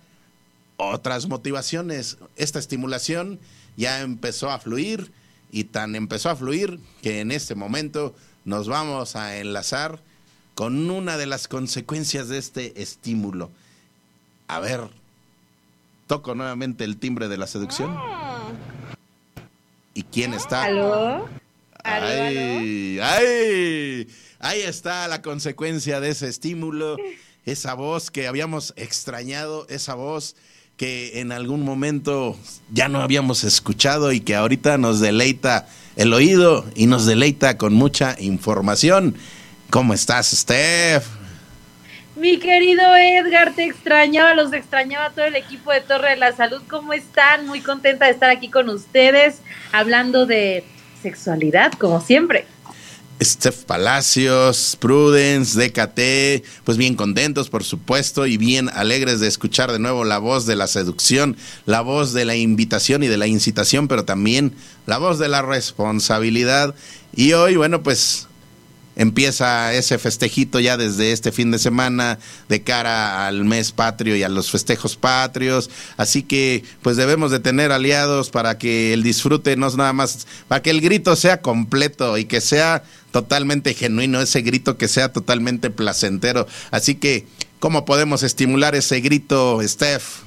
[0.90, 2.18] otras motivaciones.
[2.36, 3.40] Esta estimulación
[3.78, 5.12] ya empezó a fluir
[5.52, 8.16] y tan empezó a fluir que en este momento
[8.46, 10.00] nos vamos a enlazar
[10.56, 13.52] con una de las consecuencias de este estímulo.
[14.48, 14.82] A ver,
[16.08, 17.98] toco nuevamente el timbre de la seducción.
[19.94, 20.64] ¿Y quién está?
[20.64, 21.28] ¿Aló?
[21.84, 24.08] Ay, ay,
[24.40, 26.96] ahí está la consecuencia de ese estímulo,
[27.46, 30.36] esa voz que habíamos extrañado, esa voz
[30.82, 32.36] que en algún momento
[32.74, 37.76] ya no habíamos escuchado y que ahorita nos deleita el oído y nos deleita con
[37.76, 39.16] mucha información.
[39.70, 41.06] ¿Cómo estás, Steph?
[42.16, 46.64] Mi querido Edgar, te extrañaba, los extrañaba todo el equipo de Torre de la Salud.
[46.68, 47.46] ¿Cómo están?
[47.46, 49.36] Muy contenta de estar aquí con ustedes
[49.72, 50.64] hablando de
[51.04, 52.48] sexualidad, como siempre.
[53.24, 59.78] Steph Palacios, Prudence, DKT, pues bien contentos por supuesto y bien alegres de escuchar de
[59.78, 63.88] nuevo la voz de la seducción, la voz de la invitación y de la incitación,
[63.88, 64.54] pero también
[64.88, 66.74] la voz de la responsabilidad.
[67.16, 68.28] Y hoy, bueno, pues
[68.96, 74.24] empieza ese festejito ya desde este fin de semana de cara al mes patrio y
[74.24, 75.70] a los festejos patrios.
[75.98, 80.28] Así que pues debemos de tener aliados para que el disfrute no es nada más,
[80.48, 85.12] para que el grito sea completo y que sea totalmente genuino, ese grito que sea
[85.12, 86.48] totalmente placentero.
[86.72, 87.28] Así que,
[87.60, 90.24] ¿cómo podemos estimular ese grito, Steph?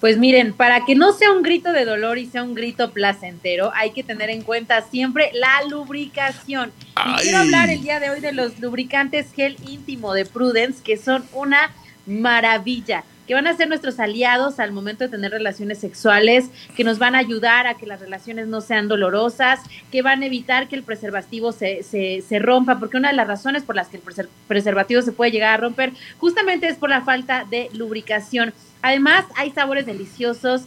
[0.00, 3.70] Pues miren, para que no sea un grito de dolor y sea un grito placentero,
[3.74, 6.72] hay que tener en cuenta siempre la lubricación.
[7.06, 10.96] Y quiero hablar el día de hoy de los lubricantes gel íntimo de Prudence, que
[10.96, 11.70] son una
[12.06, 16.98] maravilla que van a ser nuestros aliados al momento de tener relaciones sexuales, que nos
[16.98, 19.60] van a ayudar a que las relaciones no sean dolorosas,
[19.92, 23.28] que van a evitar que el preservativo se, se, se rompa, porque una de las
[23.28, 27.02] razones por las que el preservativo se puede llegar a romper justamente es por la
[27.02, 28.52] falta de lubricación.
[28.82, 30.62] Además, hay sabores deliciosos.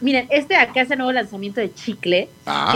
[0.00, 2.28] Miren, este acá es el nuevo lanzamiento de chicle.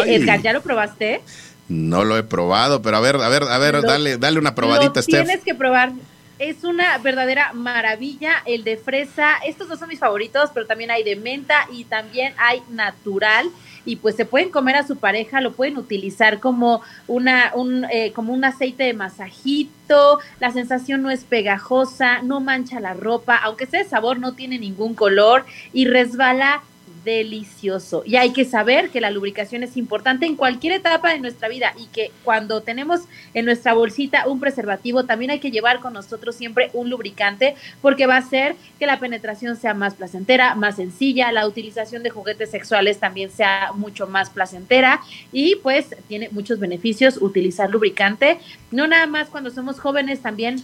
[0.06, 1.20] Edgar, ¿ya lo probaste?
[1.68, 5.02] No lo he probado, pero a ver, a ver, a ver, dale, dale una probadita,
[5.02, 5.26] Steph.
[5.26, 5.92] Tienes que probar
[6.40, 9.36] es una verdadera maravilla el de fresa.
[9.46, 13.46] Estos dos son mis favoritos, pero también hay de menta y también hay natural.
[13.84, 18.12] Y pues se pueden comer a su pareja, lo pueden utilizar como una, un, eh,
[18.14, 20.18] como un aceite de masajito.
[20.38, 24.58] La sensación no es pegajosa, no mancha la ropa, aunque sea de sabor, no tiene
[24.58, 26.62] ningún color y resbala
[27.04, 28.02] delicioso.
[28.04, 31.72] Y hay que saber que la lubricación es importante en cualquier etapa de nuestra vida
[31.78, 33.00] y que cuando tenemos
[33.34, 38.06] en nuestra bolsita un preservativo, también hay que llevar con nosotros siempre un lubricante porque
[38.06, 42.50] va a hacer que la penetración sea más placentera, más sencilla, la utilización de juguetes
[42.50, 45.00] sexuales también sea mucho más placentera
[45.32, 48.38] y pues tiene muchos beneficios utilizar lubricante,
[48.70, 50.62] no nada más cuando somos jóvenes, también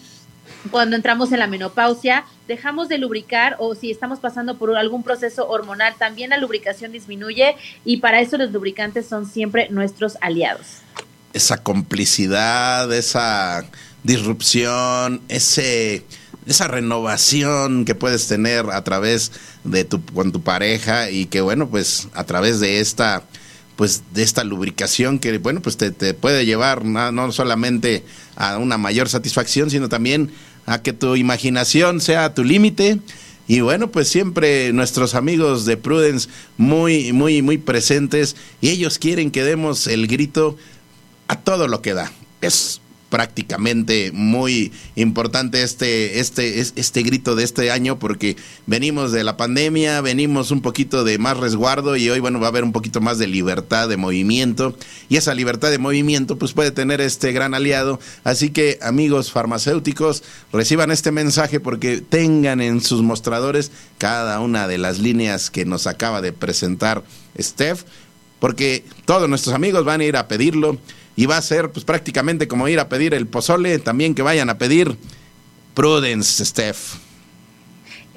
[0.71, 5.49] cuando entramos en la menopausia, dejamos de lubricar o si estamos pasando por algún proceso
[5.49, 10.67] hormonal, también la lubricación disminuye y para eso los lubricantes son siempre nuestros aliados.
[11.33, 13.65] Esa complicidad, esa
[14.03, 16.05] disrupción, ese
[16.47, 19.33] esa renovación que puedes tener a través
[19.65, 23.25] de tu con tu pareja y que bueno, pues a través de esta
[23.75, 28.05] pues de esta lubricación que bueno, pues te, puede llevar no solamente
[28.37, 30.31] a una mayor satisfacción, sino también
[30.67, 32.99] a que tu imaginación sea tu límite.
[33.49, 39.31] Y bueno, pues siempre nuestros amigos de Prudence muy, muy, muy presentes y ellos quieren
[39.31, 40.57] que demos el grito
[41.29, 42.13] a todo lo que da.
[42.41, 49.37] Es prácticamente muy importante este, este, este grito de este año porque venimos de la
[49.37, 53.01] pandemia, venimos un poquito de más resguardo y hoy, bueno, va a haber un poquito
[53.01, 54.77] más de libertad de movimiento
[55.09, 58.01] y esa libertad de movimiento pues puede tener este gran aliado.
[58.25, 64.79] Así que amigos farmacéuticos, reciban este mensaje porque tengan en sus mostradores cada una de
[64.79, 67.05] las líneas que nos acaba de presentar
[67.41, 67.85] Steph,
[68.39, 70.79] porque todos nuestros amigos van a ir a pedirlo
[71.17, 74.51] y va a ser pues prácticamente como ir a pedir el pozole, también que vayan
[74.51, 74.97] a pedir
[75.75, 76.97] Prudence, Steph.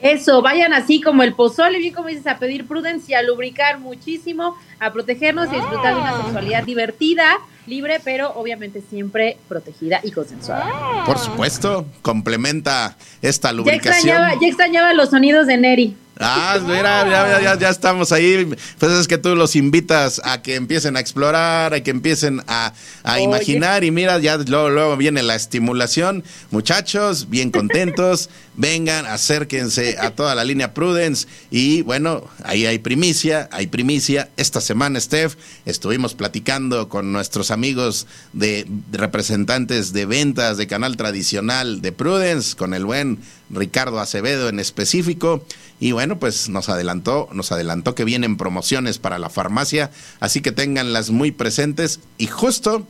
[0.02, 3.80] Eso, vayan así como el pozole, bien como dices, a pedir Prudence y a lubricar
[3.80, 6.22] muchísimo, a protegernos y a disfrutar de una ah.
[6.24, 11.04] sexualidad divertida, libre, pero obviamente siempre protegida y consensuada.
[11.06, 13.94] Por supuesto, complementa esta lubricación.
[13.94, 15.98] Ya extrañaba, ya extrañaba los sonidos de Neri.
[16.22, 18.46] Ah, mira, ya, ya, ya, estamos ahí.
[18.78, 22.74] Pues es que tú los invitas a que empiecen a explorar, a que empiecen a,
[23.22, 26.26] imaginar y mira, ya luego, luego viene la estimulación.
[26.52, 33.48] Muchachos, bien contentos, vengan, acérquense a toda la línea Prudence y bueno, ahí hay primicia,
[33.54, 34.30] hay primicia.
[34.36, 41.82] Esta semana, Steph, estuvimos platicando con nuestros amigos de representantes de ventas de canal tradicional
[41.82, 45.46] de Prudence, con el buen Ricardo Acevedo en específico.
[45.80, 50.52] Y bueno, pues nos adelantó, nos adelantó que vienen promociones para la farmacia, así que
[50.52, 52.02] ténganlas muy presentes.
[52.18, 52.86] Y justo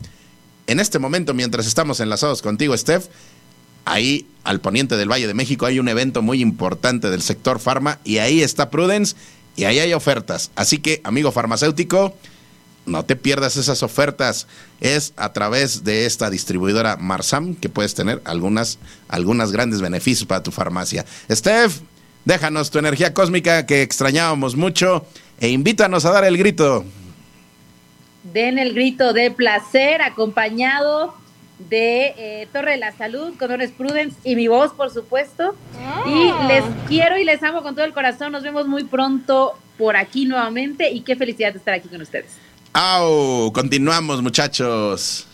[0.69, 3.07] en este momento, mientras estamos enlazados contigo, Steph,
[3.85, 7.99] ahí al poniente del Valle de México hay un evento muy importante del sector farma
[8.03, 9.15] y ahí está Prudence
[9.55, 10.51] y ahí hay ofertas.
[10.55, 12.15] Así que, amigo farmacéutico,
[12.85, 14.47] no te pierdas esas ofertas.
[14.79, 20.43] Es a través de esta distribuidora Marsam que puedes tener algunas, algunas grandes beneficios para
[20.43, 21.05] tu farmacia.
[21.31, 21.81] Steph,
[22.29, 25.03] Déjanos tu energía cósmica que extrañábamos mucho
[25.39, 26.85] e invítanos a dar el grito.
[28.21, 31.15] Den el grito de placer acompañado
[31.57, 35.55] de eh, Torre de la Salud, con Honores Prudence y mi voz, por supuesto.
[36.05, 36.45] Y ah.
[36.47, 38.31] les quiero y les amo con todo el corazón.
[38.31, 42.33] Nos vemos muy pronto por aquí nuevamente y qué felicidad de estar aquí con ustedes.
[42.73, 43.51] ¡Au!
[43.51, 45.25] Continuamos, muchachos.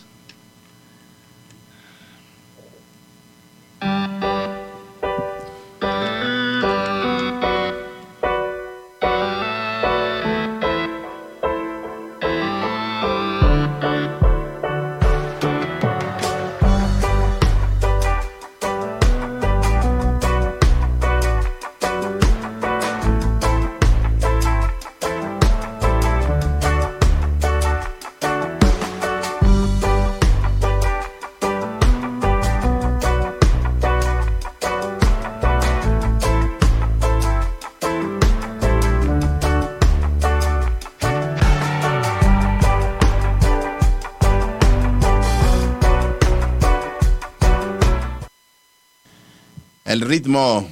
[50.06, 50.68] Ritmo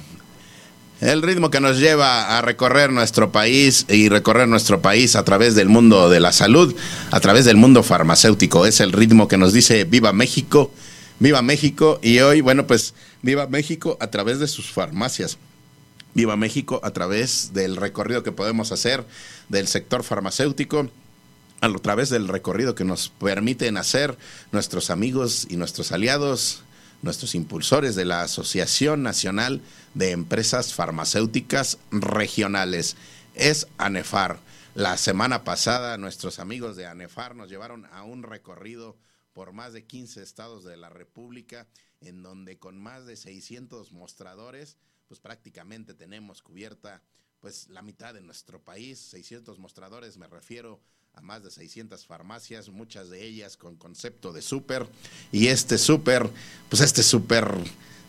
[1.01, 5.53] el ritmo que nos lleva a recorrer nuestro país y recorrer nuestro país a través
[5.53, 6.73] del mundo de la salud,
[7.11, 8.65] a través del mundo farmacéutico.
[8.65, 10.71] Es el ritmo que nos dice Viva México,
[11.19, 11.99] Viva México.
[12.01, 15.37] Y hoy, bueno, pues Viva México a través de sus farmacias.
[16.13, 19.05] Viva México a través del recorrido que podemos hacer
[19.49, 20.89] del sector farmacéutico
[21.59, 24.17] a través del recorrido que nos permiten hacer
[24.51, 26.61] nuestros amigos y nuestros aliados,
[27.05, 29.61] nuestros impulsores de la Asociación Nacional
[29.93, 32.97] de Empresas Farmacéuticas Regionales.
[33.35, 34.39] Es ANEFAR.
[34.73, 38.97] La semana pasada nuestros amigos de ANEFAR nos llevaron a un recorrido
[39.33, 41.67] por más de 15 estados de la República,
[42.01, 44.77] en donde con más de 600 mostradores,
[45.07, 47.03] pues prácticamente tenemos cubierta
[47.39, 50.81] pues la mitad de nuestro país, 600 mostradores, me refiero
[51.17, 54.85] a más de 600 farmacias, muchas de ellas con concepto de súper.
[55.31, 56.29] Y este súper,
[56.69, 57.53] pues este súper,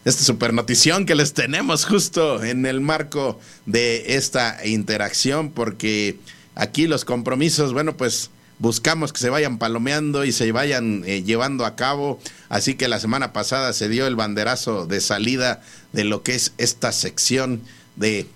[0.05, 6.19] este súper notición que les tenemos justo en el marco de esta interacción, porque
[6.57, 11.65] aquí los compromisos, bueno, pues buscamos que se vayan palomeando y se vayan eh, llevando
[11.65, 12.19] a cabo.
[12.49, 16.55] Así que la semana pasada se dio el banderazo de salida de lo que es
[16.59, 17.63] esta sección
[17.95, 18.27] de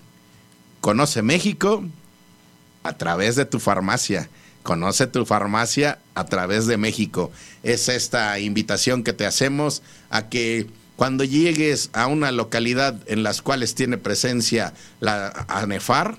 [0.79, 1.83] Conoce México
[2.83, 4.29] a través de tu farmacia.
[4.63, 7.31] Conoce tu farmacia a través de México.
[7.63, 13.41] Es esta invitación que te hacemos a que cuando llegues a una localidad en las
[13.41, 16.17] cuales tiene presencia la ANEFAR,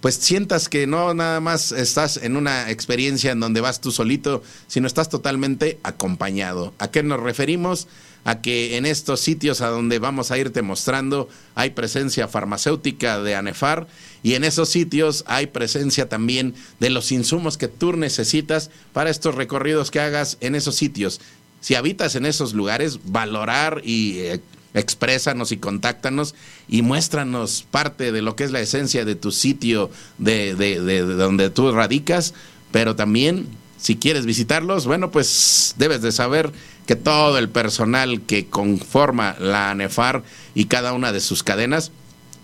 [0.00, 4.42] pues sientas que no nada más estás en una experiencia en donde vas tú solito,
[4.66, 6.72] sino estás totalmente acompañado.
[6.78, 7.88] ¿A qué nos referimos?
[8.24, 13.34] A que en estos sitios a donde vamos a irte mostrando hay presencia farmacéutica de
[13.34, 13.86] ANEFAR
[14.22, 19.34] y en esos sitios hay presencia también de los insumos que tú necesitas para estos
[19.34, 21.20] recorridos que hagas en esos sitios.
[21.60, 24.40] Si habitas en esos lugares, valorar y eh,
[24.74, 26.34] exprésanos y contáctanos
[26.68, 31.00] y muéstranos parte de lo que es la esencia de tu sitio, de, de, de,
[31.02, 32.34] donde tú radicas,
[32.70, 33.48] pero también
[33.78, 36.52] si quieres visitarlos, bueno, pues debes de saber
[36.86, 41.92] que todo el personal que conforma la ANEFAR y cada una de sus cadenas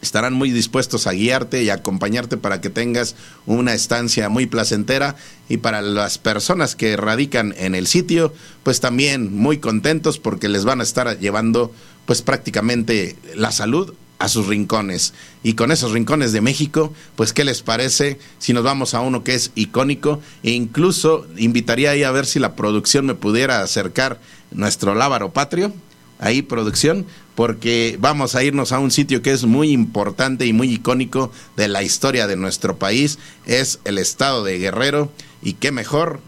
[0.04, 3.16] estarán muy dispuestos a guiarte y acompañarte para que tengas
[3.46, 5.16] una estancia muy placentera.
[5.48, 10.64] Y para las personas que radican en el sitio, pues también muy contentos porque les
[10.64, 11.72] van a estar llevando
[12.06, 15.12] pues prácticamente la salud a sus rincones.
[15.42, 19.24] Y con esos rincones de México, pues ¿qué les parece si nos vamos a uno
[19.24, 20.20] que es icónico?
[20.42, 25.72] E incluso invitaría ahí a ver si la producción me pudiera acercar nuestro lábaro patrio,
[26.18, 30.72] ahí producción, porque vamos a irnos a un sitio que es muy importante y muy
[30.72, 35.10] icónico de la historia de nuestro país, es el estado de Guerrero,
[35.42, 36.20] y qué mejor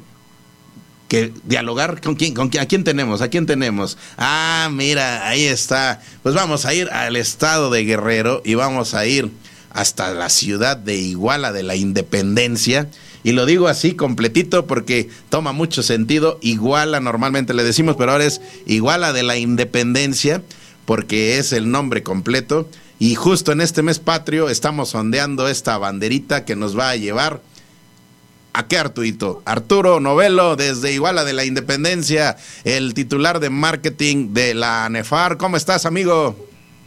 [1.09, 3.97] que dialogar con quién, con quién, a quién tenemos, a quién tenemos.
[4.17, 6.01] Ah, mira, ahí está.
[6.23, 9.31] Pues vamos a ir al estado de Guerrero y vamos a ir
[9.71, 12.89] hasta la ciudad de Iguala de la Independencia.
[13.23, 16.39] Y lo digo así completito porque toma mucho sentido.
[16.43, 20.43] Iguala normalmente le decimos, pero ahora es Iguala de la Independencia
[20.87, 22.69] porque es el nombre completo.
[22.99, 27.43] Y justo en este mes patrio estamos sondeando esta banderita que nos va a llevar.
[28.57, 29.43] ¿A qué Arturito?
[29.45, 35.37] Arturo Novelo, desde Iguala de la Independencia, el titular de marketing de la ANEFAR.
[35.37, 36.35] ¿Cómo estás, amigo?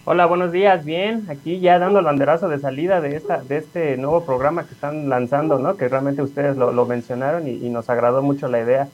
[0.06, 1.28] Hola, buenos días, bien.
[1.30, 5.10] Aquí ya dando el banderazo de salida de esta, de este nuevo programa que están
[5.10, 5.78] lanzando, ¿no?
[5.78, 8.88] Que realmente ustedes lo, mencionaron y, nos agradó mucho la idea.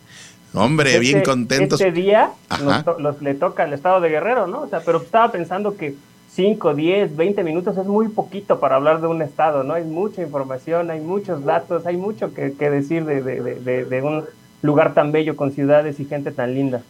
[0.53, 1.79] Hombre, bien este, contentos.
[1.79, 2.31] Este día
[2.99, 4.63] nos le toca al estado de Guerrero, ¿no?
[4.63, 5.95] O sea, pero estaba pensando que
[6.35, 9.73] 5, 10, 20 minutos es muy poquito para hablar de un estado, ¿no?
[9.73, 14.25] Hay mucha información, hay muchos datos, hay mucho que, decir de, de, un
[14.61, 16.81] lugar tan bello con ciudades y gente tan linda.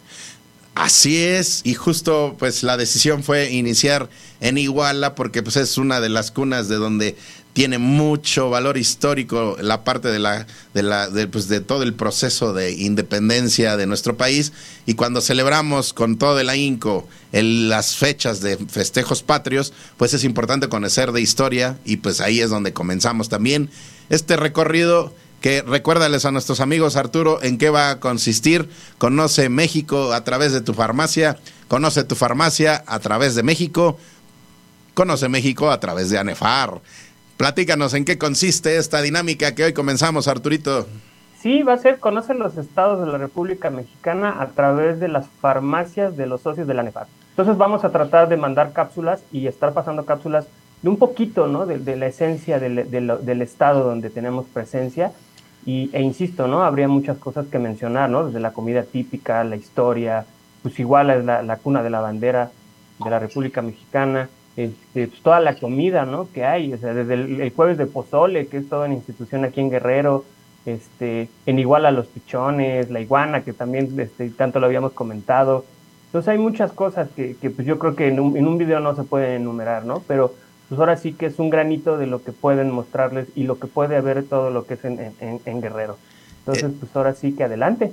[0.74, 4.10] Así es, y justo pues la decisión fue iniciar
[4.42, 7.16] en Iguala porque pues es una de las cunas de donde
[7.56, 11.94] tiene mucho valor histórico la parte de la de la de, pues, de todo el
[11.94, 14.52] proceso de independencia de nuestro país
[14.86, 20.68] y cuando celebramos con todo el ahínco las fechas de festejos patrios, pues es importante
[20.68, 23.70] conocer de historia y pues ahí es donde comenzamos también
[24.10, 28.68] este recorrido que recuérdales a nuestros amigos Arturo en qué va a consistir.
[28.98, 31.40] Conoce México a través de tu farmacia,
[31.70, 33.98] conoce tu farmacia a través de México,
[34.94, 36.82] conoce México a través de ANEFAR.
[37.38, 40.88] Platícanos en qué consiste esta dinámica que hoy comenzamos, Arturito.
[41.42, 45.28] Sí, va a ser conoce los estados de la República Mexicana a través de las
[45.42, 47.08] farmacias de los socios de la ANEFAR.
[47.32, 50.48] Entonces vamos a tratar de mandar cápsulas y estar pasando cápsulas
[50.82, 51.66] de un poquito, ¿no?
[51.66, 55.12] De, la esencia del, estado donde tenemos presencia
[55.66, 56.64] y, e insisto, ¿no?
[56.64, 58.26] Habría muchas cosas que mencionar, ¿no?
[58.26, 60.26] Desde la comida típica, la historia,
[60.64, 62.52] pues igual es la, cuna de la bandera
[63.04, 66.32] de la República Mexicana, este, pues, toda la comida, ¿no?
[66.32, 69.62] Que hay, o sea, desde el, jueves de pozole, que es toda una institución aquí
[69.62, 70.26] en Guerrero,
[70.66, 75.66] este, en igual a los pichones, la iguana, que también este, tanto lo habíamos comentado.
[76.08, 78.80] Entonces hay muchas cosas que, que pues yo creo que en un, en un, video
[78.80, 80.02] no se pueden enumerar, ¿no?
[80.08, 80.34] Pero
[80.70, 83.68] pues ahora sí que es un granito de lo que pueden mostrarles y lo que
[83.68, 85.98] puede haber todo lo que es en, en, en Guerrero.
[86.40, 87.92] Entonces, eh, pues ahora sí que adelante.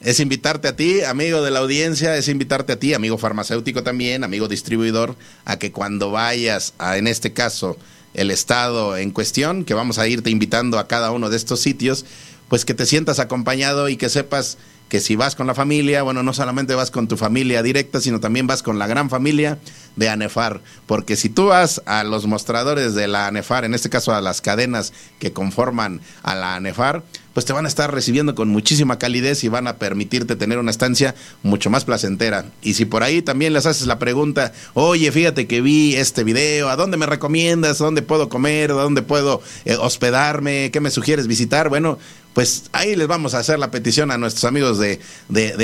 [0.00, 4.24] Es invitarte a ti, amigo de la audiencia, es invitarte a ti, amigo farmacéutico también,
[4.24, 5.16] amigo distribuidor,
[5.46, 7.78] a que cuando vayas a, en este caso,
[8.12, 12.04] el estado en cuestión, que vamos a irte invitando a cada uno de estos sitios,
[12.48, 16.22] pues que te sientas acompañado y que sepas que si vas con la familia, bueno,
[16.22, 19.58] no solamente vas con tu familia directa, sino también vas con la gran familia
[19.96, 24.14] de ANEFAR, porque si tú vas a los mostradores de la ANEFAR, en este caso
[24.14, 27.02] a las cadenas que conforman a la ANEFAR,
[27.36, 30.70] pues te van a estar recibiendo con muchísima calidez y van a permitirte tener una
[30.70, 32.46] estancia mucho más placentera.
[32.62, 36.70] Y si por ahí también les haces la pregunta, oye, fíjate que vi este video,
[36.70, 37.82] ¿a dónde me recomiendas?
[37.82, 38.70] ¿A dónde puedo comer?
[38.70, 40.70] ¿A dónde puedo eh, hospedarme?
[40.72, 41.68] ¿Qué me sugieres visitar?
[41.68, 41.98] Bueno,
[42.32, 45.54] pues ahí les vamos a hacer la petición a nuestros amigos de, de,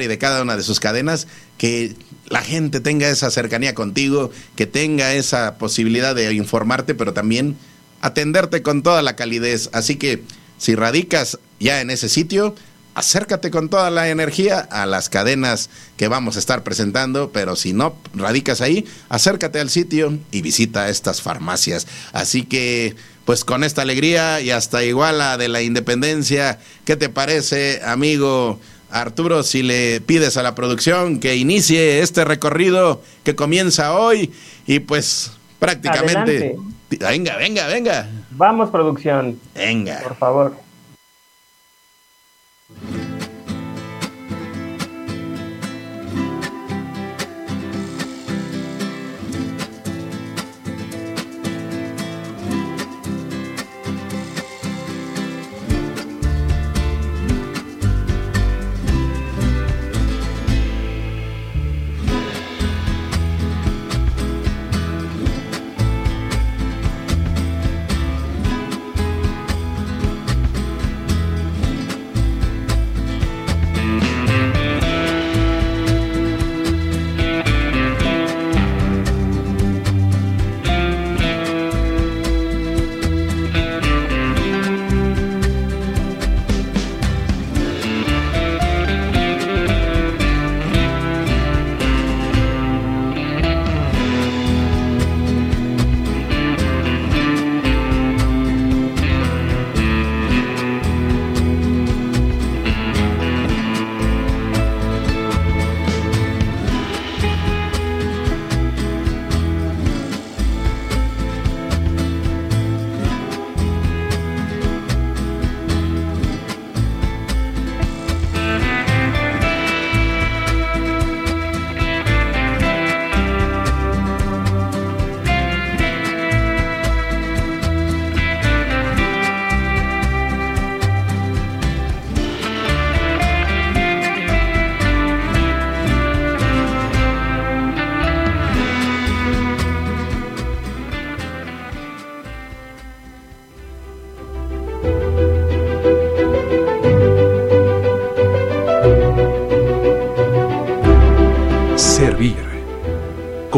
[0.00, 1.28] y de cada una de sus cadenas,
[1.58, 1.94] que
[2.26, 7.56] la gente tenga esa cercanía contigo, que tenga esa posibilidad de informarte, pero también
[8.00, 9.70] atenderte con toda la calidez.
[9.72, 10.24] Así que
[10.60, 12.54] si radicas ya en ese sitio,
[12.94, 17.72] acércate con toda la energía a las cadenas que vamos a estar presentando, pero si
[17.72, 21.86] no radicas ahí, acércate al sitio y visita estas farmacias.
[22.12, 22.94] Así que,
[23.24, 28.60] pues con esta alegría y hasta iguala de la independencia, ¿qué te parece, amigo?
[28.90, 34.30] Arturo, si le pides a la producción que inicie este recorrido que comienza hoy
[34.66, 36.54] y pues prácticamente...
[36.90, 38.10] Venga, venga, venga.
[38.40, 39.38] Vamos, producción.
[39.54, 40.00] Venga.
[40.02, 40.56] Por favor.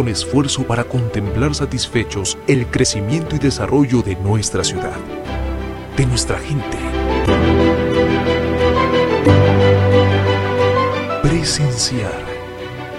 [0.08, 4.96] Esfuerzo para contemplar satisfechos el crecimiento y desarrollo de nuestra ciudad,
[5.96, 6.78] de nuestra gente.
[11.22, 12.22] Presenciar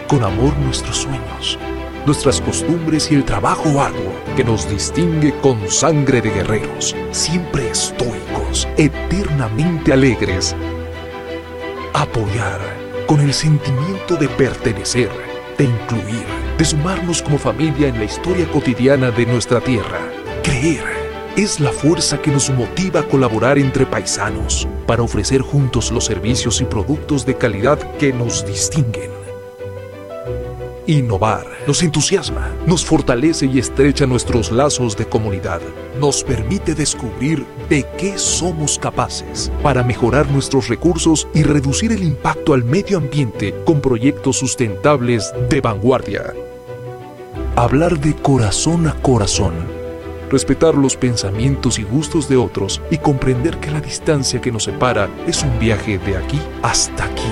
[0.08, 1.58] con amor nuestros sueños,
[2.06, 8.68] nuestras costumbres y el trabajo arduo que nos distingue con sangre de guerreros, siempre estoicos,
[8.78, 10.56] eternamente alegres.
[11.94, 12.60] Apoyar
[13.08, 15.10] con el sentimiento de pertenecer,
[15.58, 20.00] de incluir de sumarnos como familia en la historia cotidiana de nuestra tierra.
[20.44, 20.84] Creer
[21.36, 26.62] es la fuerza que nos motiva a colaborar entre paisanos para ofrecer juntos los servicios
[26.62, 29.12] y productos de calidad que nos distinguen.
[30.86, 35.62] Innovar nos entusiasma, nos fortalece y estrecha nuestros lazos de comunidad.
[36.00, 42.54] Nos permite descubrir de qué somos capaces para mejorar nuestros recursos y reducir el impacto
[42.54, 46.34] al medio ambiente con proyectos sustentables de vanguardia.
[47.56, 49.54] Hablar de corazón a corazón,
[50.32, 55.08] respetar los pensamientos y gustos de otros y comprender que la distancia que nos separa
[55.28, 57.28] es un viaje de aquí hasta aquí.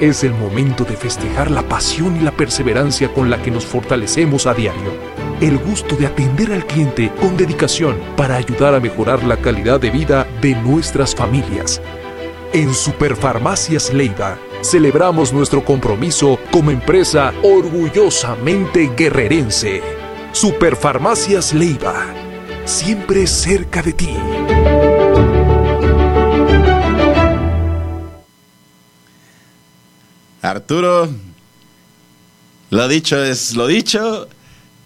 [0.00, 4.46] Es el momento de festejar la pasión y la perseverancia con la que nos fortalecemos
[4.46, 4.94] a diario.
[5.42, 9.90] El gusto de atender al cliente con dedicación para ayudar a mejorar la calidad de
[9.90, 11.82] vida de nuestras familias.
[12.54, 14.38] En Superfarmacias Leiva
[14.70, 19.82] celebramos nuestro compromiso como empresa orgullosamente guerrerense.
[20.32, 22.06] Superfarmacias Leiva,
[22.64, 24.16] siempre cerca de ti.
[30.42, 31.08] Arturo,
[32.70, 34.28] lo dicho es lo dicho.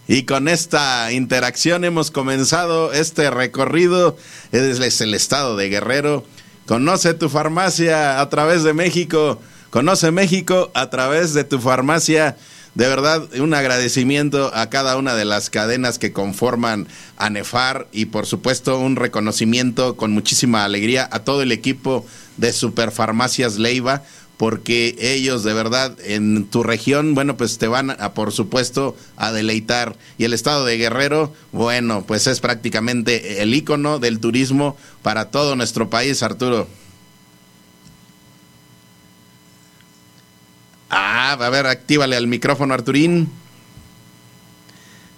[0.06, 4.16] Y con esta interacción hemos comenzado este recorrido.
[4.50, 6.24] Es el estado de Guerrero.
[6.66, 9.40] Conoce tu farmacia a través de México.
[9.70, 12.36] Conoce México a través de tu farmacia.
[12.74, 18.26] De verdad, un agradecimiento a cada una de las cadenas que conforman ANEFAR y por
[18.26, 22.04] supuesto un reconocimiento con muchísima alegría a todo el equipo
[22.36, 24.02] de Superfarmacias Leiva
[24.36, 29.32] porque ellos de verdad en tu región, bueno, pues te van a, por supuesto, a
[29.32, 29.96] deleitar.
[30.16, 35.56] Y el estado de Guerrero, bueno, pues es prácticamente el icono del turismo para todo
[35.56, 36.66] nuestro país, Arturo.
[40.90, 43.30] Ah, a ver, actívale al micrófono, Arturín.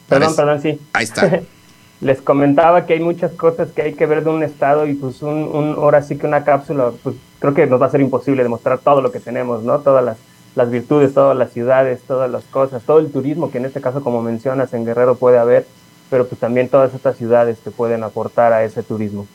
[0.09, 0.79] Perdón, perdón, sí.
[0.93, 1.41] Ahí está.
[2.01, 5.23] Les comentaba que hay muchas cosas que hay que ver de un estado y pues
[5.23, 8.43] un, un ahora sí que una cápsula, pues creo que nos va a ser imposible
[8.43, 9.79] demostrar todo lo que tenemos, ¿no?
[9.79, 10.16] Todas las,
[10.57, 14.03] las virtudes, todas las ciudades, todas las cosas, todo el turismo que en este caso,
[14.03, 15.66] como mencionas, en Guerrero puede haber,
[16.11, 19.27] pero pues también todas estas ciudades que pueden aportar a ese turismo.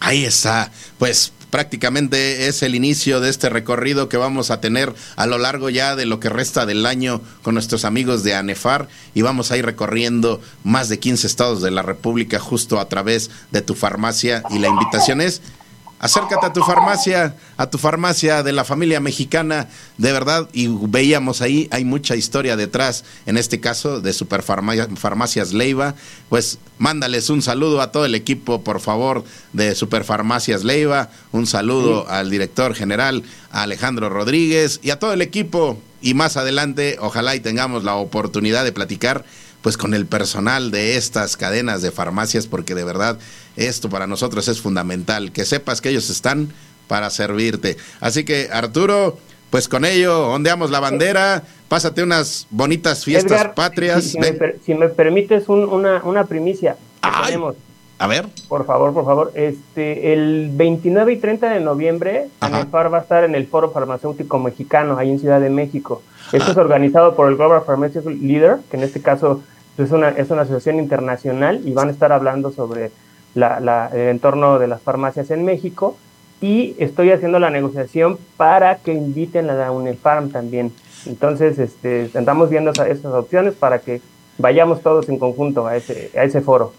[0.00, 0.70] Ahí está.
[0.98, 5.70] Pues prácticamente es el inicio de este recorrido que vamos a tener a lo largo
[5.70, 8.88] ya de lo que resta del año con nuestros amigos de ANEFAR.
[9.14, 13.30] Y vamos a ir recorriendo más de 15 estados de la República justo a través
[13.50, 14.42] de tu farmacia.
[14.50, 15.42] Y la invitación es
[16.00, 21.42] acércate a tu farmacia, a tu farmacia de la familia mexicana, de verdad, y veíamos
[21.42, 25.94] ahí, hay mucha historia detrás, en este caso de Superfarmacias Leiva,
[26.30, 32.08] pues mándales un saludo a todo el equipo, por favor, de Superfarmacias Leiva, un saludo
[32.08, 37.40] al director general, Alejandro Rodríguez, y a todo el equipo, y más adelante, ojalá y
[37.40, 39.26] tengamos la oportunidad de platicar
[39.62, 43.18] pues con el personal de estas cadenas de farmacias, porque de verdad
[43.56, 46.52] esto para nosotros es fundamental, que sepas que ellos están
[46.88, 47.76] para servirte.
[48.00, 49.18] Así que Arturo,
[49.50, 54.04] pues con ello ondeamos la bandera, pásate unas bonitas fiestas patrias.
[54.64, 56.76] Si, me, permites una, una primicia.
[58.00, 58.26] A ver.
[58.48, 59.32] Por favor, por favor.
[59.34, 64.38] Este, el 29 y 30 de noviembre, ANEFAR va a estar en el Foro Farmacéutico
[64.38, 66.00] Mexicano, ahí en Ciudad de México.
[66.32, 69.42] Esto es organizado por el Global Pharmaceutical Leader, que en este caso
[69.76, 72.90] es una, es una asociación internacional y van a estar hablando sobre
[73.34, 75.96] la, el entorno de las farmacias en México.
[76.40, 80.72] Y estoy haciendo la negociación para que inviten a la UNEFARM también.
[81.06, 84.00] Entonces, este, estamos viendo esas, opciones para que
[84.38, 86.72] vayamos todos en conjunto a ese, a ese foro.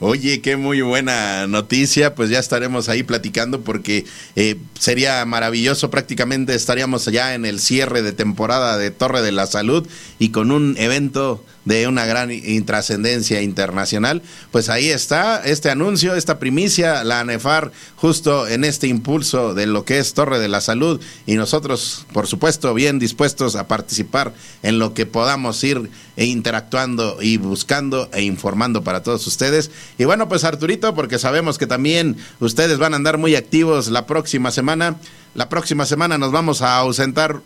[0.00, 6.54] Oye, qué muy buena noticia, pues ya estaremos ahí platicando porque eh, sería maravilloso, prácticamente
[6.54, 9.86] estaríamos ya en el cierre de temporada de Torre de la Salud
[10.18, 12.30] y con un evento de una gran
[12.64, 14.22] trascendencia internacional.
[14.50, 19.84] Pues ahí está este anuncio, esta primicia, la ANEFAR, justo en este impulso de lo
[19.84, 24.78] que es Torre de la Salud y nosotros, por supuesto, bien dispuestos a participar en
[24.78, 29.70] lo que podamos ir interactuando y buscando e informando para todos ustedes.
[29.98, 34.06] Y bueno, pues Arturito, porque sabemos que también ustedes van a andar muy activos la
[34.06, 34.96] próxima semana.
[35.34, 37.40] La próxima semana nos vamos a ausentar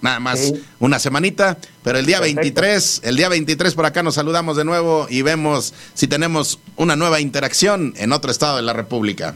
[0.00, 4.56] nada más una semanita, pero el día 23, el día 23 por acá nos saludamos
[4.56, 9.34] de nuevo y vemos si tenemos una nueva interacción en otro estado de la República.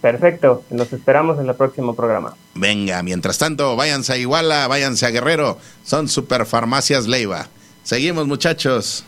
[0.00, 2.34] Perfecto, nos esperamos en el próximo programa.
[2.54, 7.48] Venga, mientras tanto, váyanse a Iguala, váyanse a Guerrero, son Superfarmacias Leiva.
[7.82, 9.04] Seguimos muchachos.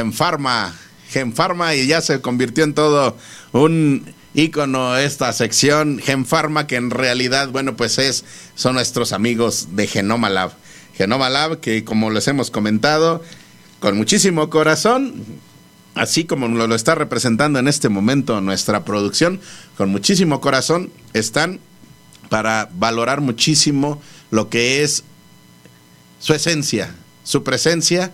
[0.00, 0.74] Genfarma,
[1.10, 3.18] Genfarma y ya se convirtió en todo
[3.52, 8.24] un ícono esta sección Genfarma que en realidad, bueno, pues es
[8.54, 10.52] son nuestros amigos de Genoma Lab.
[10.94, 13.22] Genoma Lab que como les hemos comentado,
[13.78, 15.22] con muchísimo corazón,
[15.94, 19.38] así como lo está representando en este momento nuestra producción,
[19.76, 21.60] con muchísimo corazón están
[22.30, 25.04] para valorar muchísimo lo que es
[26.20, 28.12] su esencia, su presencia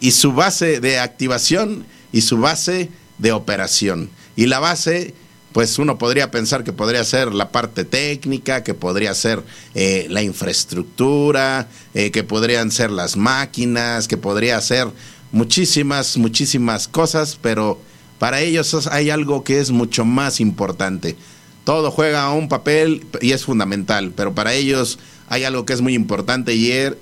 [0.00, 4.10] y su base de activación y su base de operación.
[4.36, 5.14] Y la base,
[5.52, 9.42] pues uno podría pensar que podría ser la parte técnica, que podría ser
[9.74, 14.88] eh, la infraestructura, eh, que podrían ser las máquinas, que podría ser
[15.32, 17.80] muchísimas, muchísimas cosas, pero
[18.18, 21.16] para ellos hay algo que es mucho más importante.
[21.64, 25.94] Todo juega un papel y es fundamental, pero para ellos hay algo que es muy
[25.94, 26.98] importante y er,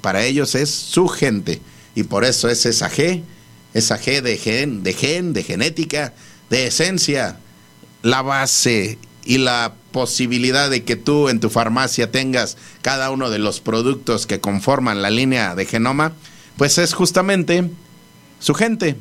[0.00, 1.60] para ellos es su gente.
[1.94, 3.22] Y por eso es esa G,
[3.74, 6.14] esa G de gen, de gen, de genética,
[6.50, 7.38] de esencia,
[8.02, 13.38] la base y la posibilidad de que tú en tu farmacia tengas cada uno de
[13.38, 16.12] los productos que conforman la línea de genoma,
[16.56, 17.70] pues es justamente
[18.38, 18.96] su gente.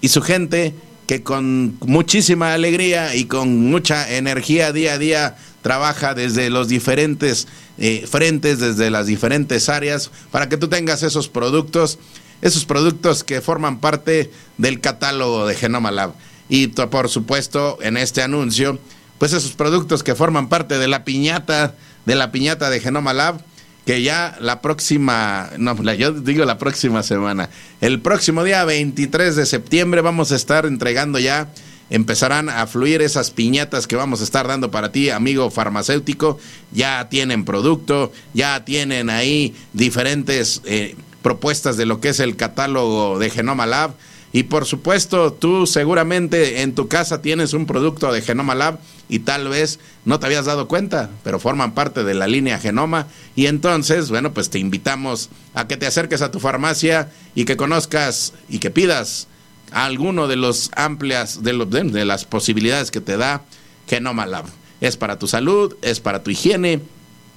[0.00, 0.74] Y su gente
[1.06, 7.48] que con muchísima alegría y con mucha energía día a día trabaja desde los diferentes
[7.78, 11.98] eh, frentes, desde las diferentes áreas, para que tú tengas esos productos,
[12.42, 16.12] esos productos que forman parte del catálogo de Genoma Lab.
[16.50, 18.78] Y por supuesto, en este anuncio,
[19.16, 23.42] pues esos productos que forman parte de la piñata, de la piñata de Genoma Lab,
[23.86, 27.48] que ya la próxima, no, yo digo la próxima semana,
[27.80, 31.48] el próximo día 23 de septiembre vamos a estar entregando ya,
[31.90, 36.38] empezarán a fluir esas piñatas que vamos a estar dando para ti, amigo farmacéutico,
[36.72, 43.18] ya tienen producto, ya tienen ahí diferentes eh, propuestas de lo que es el catálogo
[43.18, 43.94] de Genoma Lab
[44.34, 49.20] y por supuesto, tú seguramente en tu casa tienes un producto de Genoma Lab y
[49.20, 53.06] tal vez no te habías dado cuenta, pero forman parte de la línea Genoma.
[53.36, 57.56] Y entonces, bueno, pues te invitamos a que te acerques a tu farmacia y que
[57.56, 59.28] conozcas y que pidas
[59.70, 63.42] alguno de los amplias, de, de las posibilidades que te da
[63.88, 64.44] Genoma Lab.
[64.80, 66.80] Es para tu salud, es para tu higiene,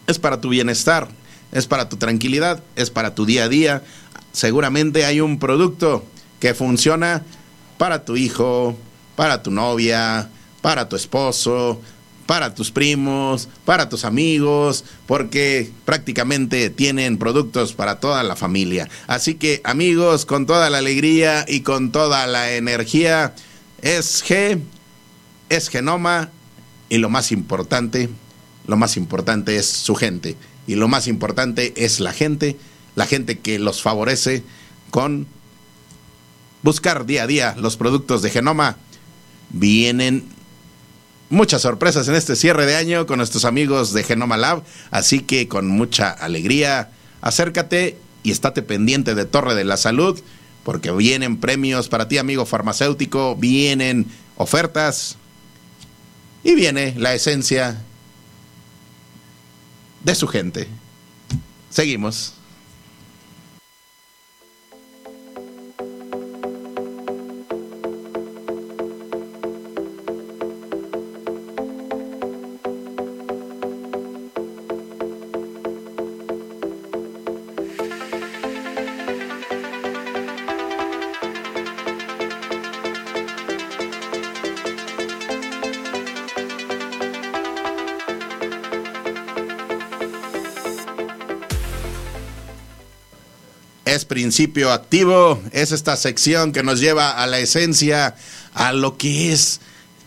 [0.07, 1.07] es para tu bienestar,
[1.51, 3.83] es para tu tranquilidad, es para tu día a día.
[4.31, 6.05] Seguramente hay un producto
[6.39, 7.23] que funciona
[7.77, 8.77] para tu hijo,
[9.15, 10.29] para tu novia,
[10.61, 11.81] para tu esposo,
[12.27, 18.89] para tus primos, para tus amigos, porque prácticamente tienen productos para toda la familia.
[19.07, 23.33] Así que amigos, con toda la alegría y con toda la energía,
[23.81, 24.59] es G,
[25.49, 26.29] es Genoma
[26.89, 28.09] y lo más importante,
[28.67, 30.35] lo más importante es su gente
[30.67, 32.57] y lo más importante es la gente,
[32.95, 34.43] la gente que los favorece
[34.91, 35.27] con
[36.61, 38.77] buscar día a día los productos de Genoma.
[39.49, 40.25] Vienen
[41.29, 45.47] muchas sorpresas en este cierre de año con nuestros amigos de Genoma Lab, así que
[45.47, 50.19] con mucha alegría, acércate y estate pendiente de Torre de la Salud,
[50.63, 55.17] porque vienen premios para ti, amigo farmacéutico, vienen ofertas
[56.43, 57.81] y viene la esencia
[60.03, 60.67] de su gente.
[61.69, 62.33] Seguimos.
[94.27, 98.13] Principio activo, es esta sección que nos lleva a la esencia,
[98.53, 99.61] a lo que es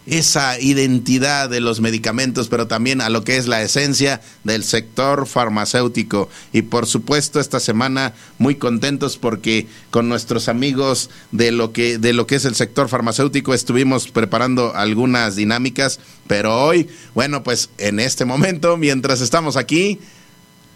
[0.04, 5.26] esa identidad de los medicamentos, pero también a lo que es la esencia del sector
[5.26, 6.28] farmacéutico.
[6.52, 12.12] Y por supuesto, esta semana muy contentos porque con nuestros amigos de lo que de
[12.12, 18.00] lo que es el sector farmacéutico estuvimos preparando algunas dinámicas, pero hoy, bueno, pues en
[18.00, 19.98] este momento mientras estamos aquí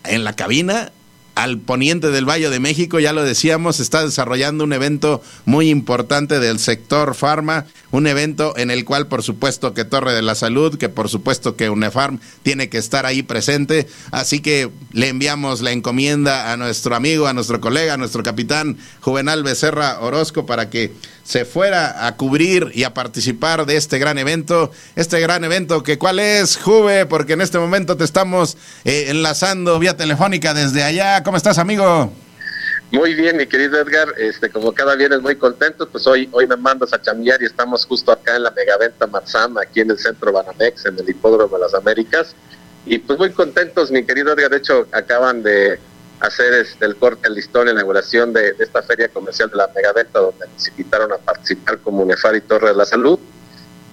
[0.05, 0.93] en la cabina
[1.35, 6.39] al poniente del Valle de México, ya lo decíamos, está desarrollando un evento muy importante
[6.39, 10.77] del sector farma, un evento en el cual por supuesto que Torre de la Salud,
[10.77, 15.73] que por supuesto que UNEFARM tiene que estar ahí presente, así que le enviamos la
[15.73, 20.93] encomienda a nuestro amigo, a nuestro colega, a nuestro capitán Juvenal Becerra Orozco para que
[21.25, 24.71] se fuera a cubrir y a participar de este gran evento.
[24.95, 29.79] Este gran evento que cuál es, Juve, porque en este momento te estamos eh, enlazando
[29.79, 31.23] vía telefónica desde allá.
[31.25, 32.13] ¿Cómo estás, amigo?
[32.93, 36.57] Muy bien, mi querido Edgar, este, como cada viernes muy contento, pues hoy, hoy me
[36.57, 40.33] mandas a chambear y estamos justo acá en la megaventa Marzama, aquí en el centro
[40.33, 42.37] Banamex, en el Hipódromo de las Américas.
[42.85, 45.79] Y pues muy contentos, mi querido Edgar, de hecho acaban de
[46.21, 50.19] hacer este, el corte al listón, la inauguración de, esta feria comercial de la Megaventa,
[50.19, 53.19] donde nos invitaron a participar como UNEFAR y Torre de la Salud.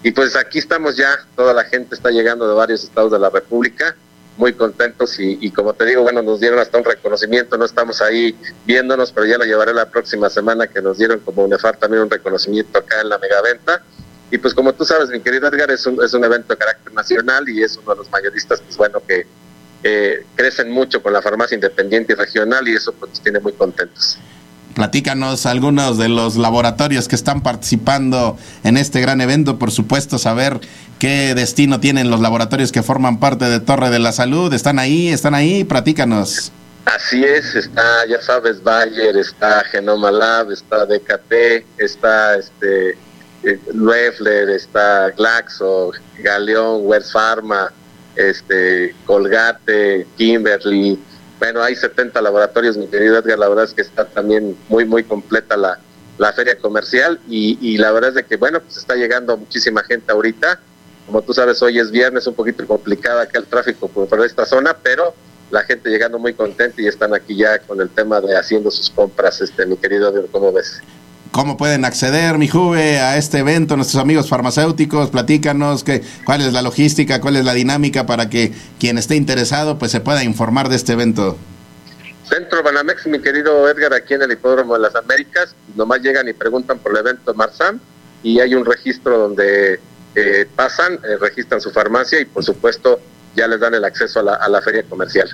[0.04, 3.30] Y pues aquí estamos ya, toda la gente está llegando de varios estados de la
[3.30, 3.96] República
[4.42, 8.36] muy contentos y, como te digo, bueno, nos dieron hasta un reconocimiento, no estamos ahí
[8.66, 12.10] viéndonos, pero ya lo llevaré la próxima semana que nos dieron como UNEFAR también un
[12.10, 13.84] reconocimiento acá en la megaventa.
[14.32, 16.92] Y pues como tú sabes, mi querido Edgar, es un, es un evento de carácter
[16.92, 19.28] nacional y es uno de los mayoristas, pues bueno, que
[20.36, 24.18] crecen mucho con la farmacia independiente y regional y eso pues nos tiene muy contentos.
[24.74, 30.60] Platícanos algunos de los laboratorios que están participando en este gran evento, por supuesto, saber
[31.00, 34.54] qué destino tienen los laboratorios que forman parte de Torre de la Salud.
[34.54, 35.10] ¿Están ahí?
[35.10, 35.64] ¿Están ahí?
[35.64, 36.52] Platícanos.
[36.86, 42.98] Así es, está, ya sabes, Bayer, está Genoma Lab, está DKT, está este
[43.74, 47.72] Loeffler, está Glaxo, Galeón, West Pharma,
[48.16, 51.00] este, Colgate, Kimberly,
[51.42, 55.04] bueno, hay 70 laboratorios, mi querido Edgar, la verdad es que está también muy, muy
[55.04, 55.80] completa la,
[56.20, 59.82] la feria comercial y, y, la verdad es de que, bueno, pues está llegando muchísima
[59.82, 60.60] gente ahorita.
[61.08, 64.46] Como tú sabes, hoy es viernes, un poquito complicada acá el tráfico por, por esta
[64.46, 65.16] zona, pero
[65.50, 68.92] la gente llegando muy contenta y están aquí ya con el tema de haciendo sus
[68.92, 70.80] compras, este, mi querido Edgar, ¿cómo ves?
[71.32, 75.12] ¿Cómo pueden acceder, mi Juve, a este evento, nuestros amigos farmacéuticos?
[75.12, 78.52] Platícanos que, cuál es la logística, cuál es la dinámica para que
[78.82, 81.38] quien esté interesado pues se pueda informar de este evento.
[82.28, 86.34] Centro Banamex, mi querido Edgar, aquí en el Hipódromo de las Américas, nomás llegan y
[86.34, 87.80] preguntan por el evento Marsam
[88.24, 89.80] y hay un registro donde
[90.16, 93.00] eh, pasan, eh, registran su farmacia y por supuesto
[93.38, 95.30] ya les dan el acceso a la, a la feria comercial.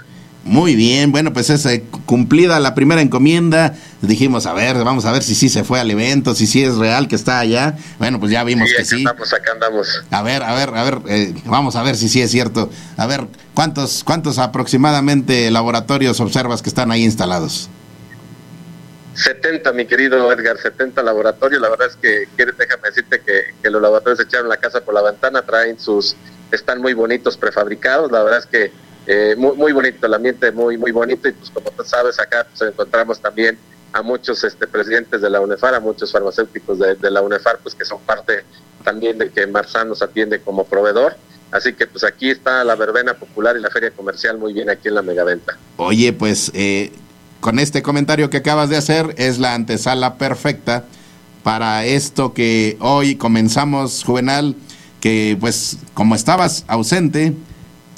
[0.47, 3.75] Muy bien, bueno, pues es eh, cumplida la primera encomienda.
[4.01, 6.77] Dijimos, a ver, vamos a ver si sí se fue al evento, si sí es
[6.77, 7.75] real que está allá.
[7.99, 8.95] Bueno, pues ya vimos que sí.
[8.95, 10.03] Andamos, acá andamos.
[10.09, 12.69] A ver, a ver, a ver, eh, vamos a ver si sí es cierto.
[12.95, 17.69] A ver, ¿cuántos, ¿cuántos aproximadamente laboratorios observas que están ahí instalados?
[19.15, 21.61] 70, mi querido Edgar, 70 laboratorios.
[21.61, 25.01] La verdad es que, déjame decirte que, que los laboratorios echaron la casa por la
[25.01, 26.15] ventana, traen sus,
[26.53, 28.09] están muy bonitos prefabricados.
[28.13, 31.49] La verdad es que eh, muy, muy bonito, el ambiente muy, muy bonito y pues
[31.49, 33.57] como tú sabes acá pues, encontramos también
[33.93, 37.85] a muchos este, presidentes de la UNEFAR, a muchos farmacéuticos de, la UNEFAR, pues que
[37.85, 38.43] son parte
[38.83, 41.15] también de que Marzán nos atiende como proveedor.
[41.51, 44.89] Así que pues aquí está la verbena popular y la feria comercial muy bien aquí
[44.89, 45.57] en la megaventa.
[45.77, 46.91] Oye, pues eh,
[47.39, 50.83] con este comentario que acabas de hacer es la antesala perfecta
[51.43, 54.55] para esto que hoy comenzamos, Juvenal,
[54.99, 57.33] que pues como estabas ausente,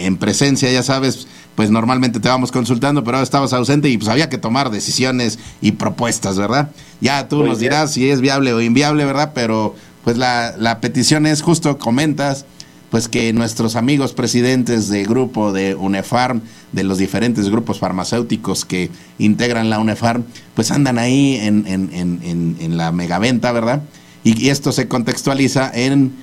[0.05, 4.09] en presencia, ya sabes, pues normalmente te vamos consultando, pero ahora estabas ausente y pues
[4.09, 6.71] había que tomar decisiones y propuestas, ¿verdad?
[7.01, 9.31] Ya tú nos dirás si es viable o inviable, ¿verdad?
[9.35, 12.45] Pero pues la, la petición es justo, comentas,
[12.89, 16.41] pues que nuestros amigos presidentes de grupo de UNEFARM,
[16.71, 20.23] de los diferentes grupos farmacéuticos que integran la UNEFARM,
[20.55, 23.81] pues andan ahí en, en, en, en la megaventa, ¿verdad?
[24.23, 26.13] Y, y esto se contextualiza en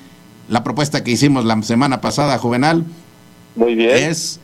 [0.49, 2.85] la propuesta que hicimos la semana pasada, Juvenal,
[3.57, 3.91] muy bien.
[3.91, 4.39] Es,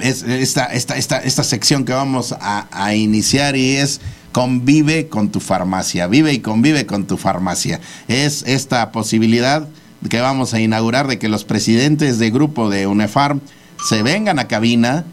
[0.00, 4.00] esta, esta, esta, esta sección que vamos a, iniciar y es
[4.32, 7.80] convive con tu farmacia, vive y convive con tu farmacia.
[8.08, 9.68] Es esta posibilidad
[10.08, 13.40] que vamos a inaugurar de que los presidentes de grupo de UNEFARM
[13.86, 15.04] se vengan a cabina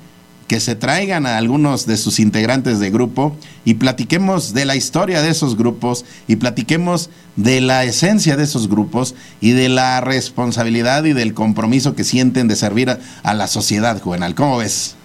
[0.52, 5.22] que se traigan a algunos de sus integrantes de grupo y platiquemos de la historia
[5.22, 11.06] de esos grupos y platiquemos de la esencia de esos grupos y de la responsabilidad
[11.06, 14.36] y del compromiso que sienten de servir a, la sociedad, Juvenal.
[14.36, 14.98] ¿Cómo ves?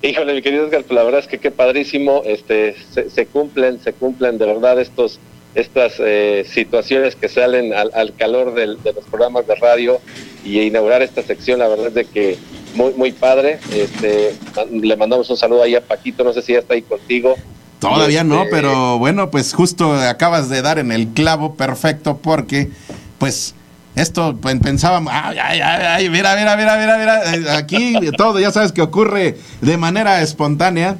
[0.00, 2.74] Híjole, mi querido Edgar, pues la verdad es que qué padrísimo, este,
[3.14, 5.20] se, cumplen, se cumplen de verdad estos,
[5.54, 10.00] estas eh, situaciones que salen al, calor de los programas de radio
[10.42, 12.38] y inaugurar esta sección, la verdad es de que
[12.74, 13.58] muy, muy padre.
[13.72, 14.36] Este,
[14.70, 17.34] le mandamos un saludo ahí a Paquito, no sé si ya está ahí contigo.
[17.78, 22.70] Todavía no, este, pero bueno, pues justo acabas de dar en el clavo perfecto porque,
[23.18, 23.54] pues,
[23.94, 28.72] esto pensábamos, ay, ay, ay, mira, mira, mira, mira, mira, eh, aquí todo ya sabes
[28.72, 30.96] que ocurre de manera espontánea.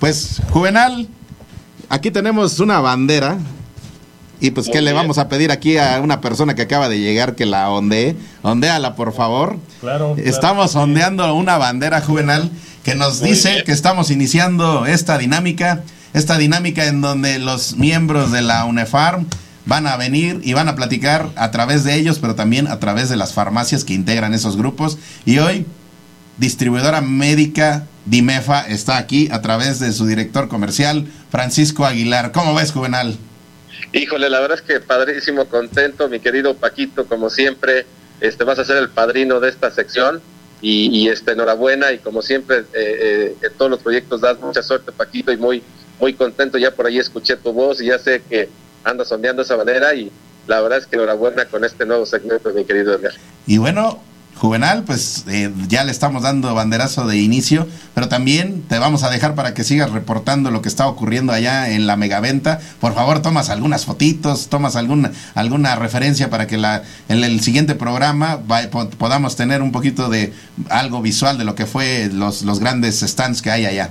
[0.00, 1.08] Pues, Juvenal,
[1.88, 3.38] aquí tenemos una bandera
[4.40, 7.34] y pues, ¿qué le vamos a pedir aquí a una persona que acaba de llegar
[7.34, 8.16] que la ondee?
[8.42, 9.58] Ondéala, por favor.
[9.80, 10.14] Claro.
[10.18, 12.50] Estamos ondeando una bandera juvenal
[12.84, 15.82] que nos dice que estamos iniciando esta dinámica,
[16.12, 19.26] esta dinámica en donde los miembros de la UNEFARM
[19.64, 23.08] van a venir y van a platicar a través de ellos, pero también a través
[23.08, 24.98] de las farmacias que integran esos grupos.
[25.24, 25.66] Y hoy,
[26.38, 32.30] distribuidora médica Dimefa está aquí a través de su director comercial, Francisco Aguilar.
[32.30, 33.18] ¿Cómo ves, Juvenal?
[33.92, 37.86] Híjole, la verdad es que padrísimo, contento, mi querido Paquito, como siempre,
[38.20, 40.20] este vas a ser el padrino de esta sección
[40.62, 44.90] y, este enhorabuena y como siempre eh, eh, en todos los proyectos das mucha suerte,
[44.92, 45.62] Paquito, y muy
[46.00, 48.48] muy contento, ya por ahí escuché tu voz y ya sé que
[48.84, 50.10] andas sondeando esa manera y
[50.46, 53.12] la verdad es que enhorabuena con este nuevo segmento, mi querido Edgar.
[53.46, 54.02] Y bueno,
[54.38, 59.08] Juvenal, pues eh, ya le estamos dando banderazo de inicio, pero también te vamos a
[59.08, 62.60] dejar para que sigas reportando lo que está ocurriendo allá en la megaventa.
[62.78, 67.74] Por favor, tomas algunas fotitos, tomas alguna, alguna referencia para que la, en el siguiente
[67.74, 68.42] programa
[68.98, 70.34] podamos tener un poquito de
[70.68, 73.90] algo visual de lo que fue los, los grandes stands que hay allá.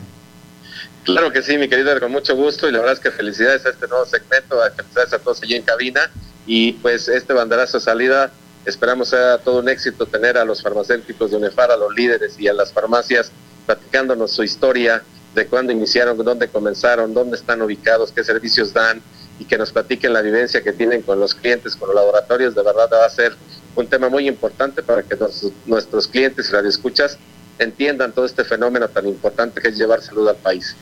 [1.06, 3.70] Claro que sí, mi querido, con mucho gusto y la verdad es que felicidades a
[3.70, 6.02] este nuevo segmento, felicidades a todos allí en cabina
[6.46, 8.32] y pues este banderazo de salida
[8.66, 12.47] Esperamos sea todo un éxito tener a los farmacéuticos de UNEFAR, a los líderes y
[12.47, 13.32] a las farmacias
[13.66, 15.03] platicándonos su historia
[15.36, 19.01] de cuándo iniciaron, dónde comenzaron, dónde están ubicados, qué servicios dan
[19.38, 22.55] y que nos platiquen la vivencia que tienen con los clientes, con los laboratorios.
[22.55, 23.36] De verdad va a ser
[23.76, 25.18] un tema muy importante para que
[25.66, 27.18] nuestros clientes y radioescuchas
[27.59, 30.76] entiendan todo este fenómeno tan importante que es llevar salud al país.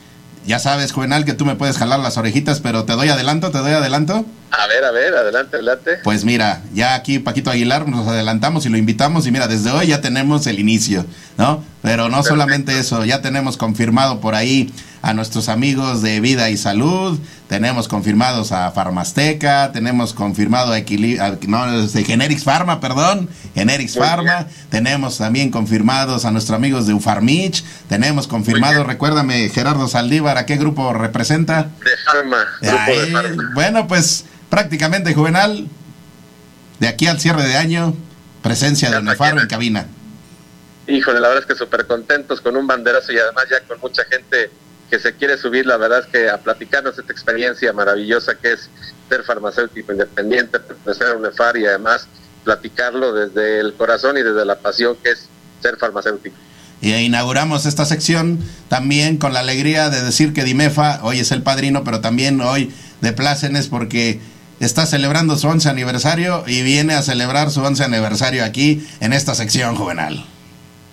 [0.46, 3.58] Ya sabes, Juvenal, que tú me puedes jalar las orejitas, pero te doy adelanto, te
[3.58, 4.26] doy adelanto.
[4.50, 5.90] A ver, a ver, adelante, adelante.
[6.04, 9.88] Pues mira, ya aquí Paquito Aguilar nos adelantamos y lo invitamos y mira, desde hoy
[9.88, 11.06] ya tenemos el inicio,
[11.38, 11.64] ¿no?
[11.82, 14.70] Pero no solamente eso, ya tenemos confirmado por ahí
[15.04, 20.78] a nuestros amigos de Vida y Salud, tenemos confirmados a Farmasteca, tenemos confirmado a,
[21.46, 27.62] no, de Generics Pharma, perdón, Generics Pharma, tenemos también confirmados a nuestros amigos de Ufarmich,
[27.86, 31.68] tenemos confirmado, recuérdame Gerardo Saldívar, ¿a qué grupo representa?
[32.62, 33.52] De Pharma.
[33.52, 35.68] Bueno, pues prácticamente juvenal,
[36.80, 37.94] de aquí al cierre de año,
[38.42, 39.86] presencia de Unefar en cabina.
[40.86, 44.02] Híjole, la verdad es que súper contentos con un banderazo y además ya con mucha
[44.06, 44.50] gente
[44.94, 48.70] que se quiere subir, la verdad es que a platicarnos esta experiencia maravillosa que es
[49.08, 52.06] ser farmacéutico independiente, pertenecer a UNEFAR y además
[52.44, 55.28] platicarlo desde el corazón y desde la pasión que es
[55.60, 56.36] ser farmacéutico.
[56.80, 58.38] Y inauguramos esta sección
[58.68, 62.72] también con la alegría de decir que Dimefa hoy es el padrino, pero también hoy
[63.00, 64.20] de plácenes porque
[64.60, 69.34] está celebrando su 11 aniversario y viene a celebrar su 11 aniversario aquí en esta
[69.34, 70.24] sección juvenal.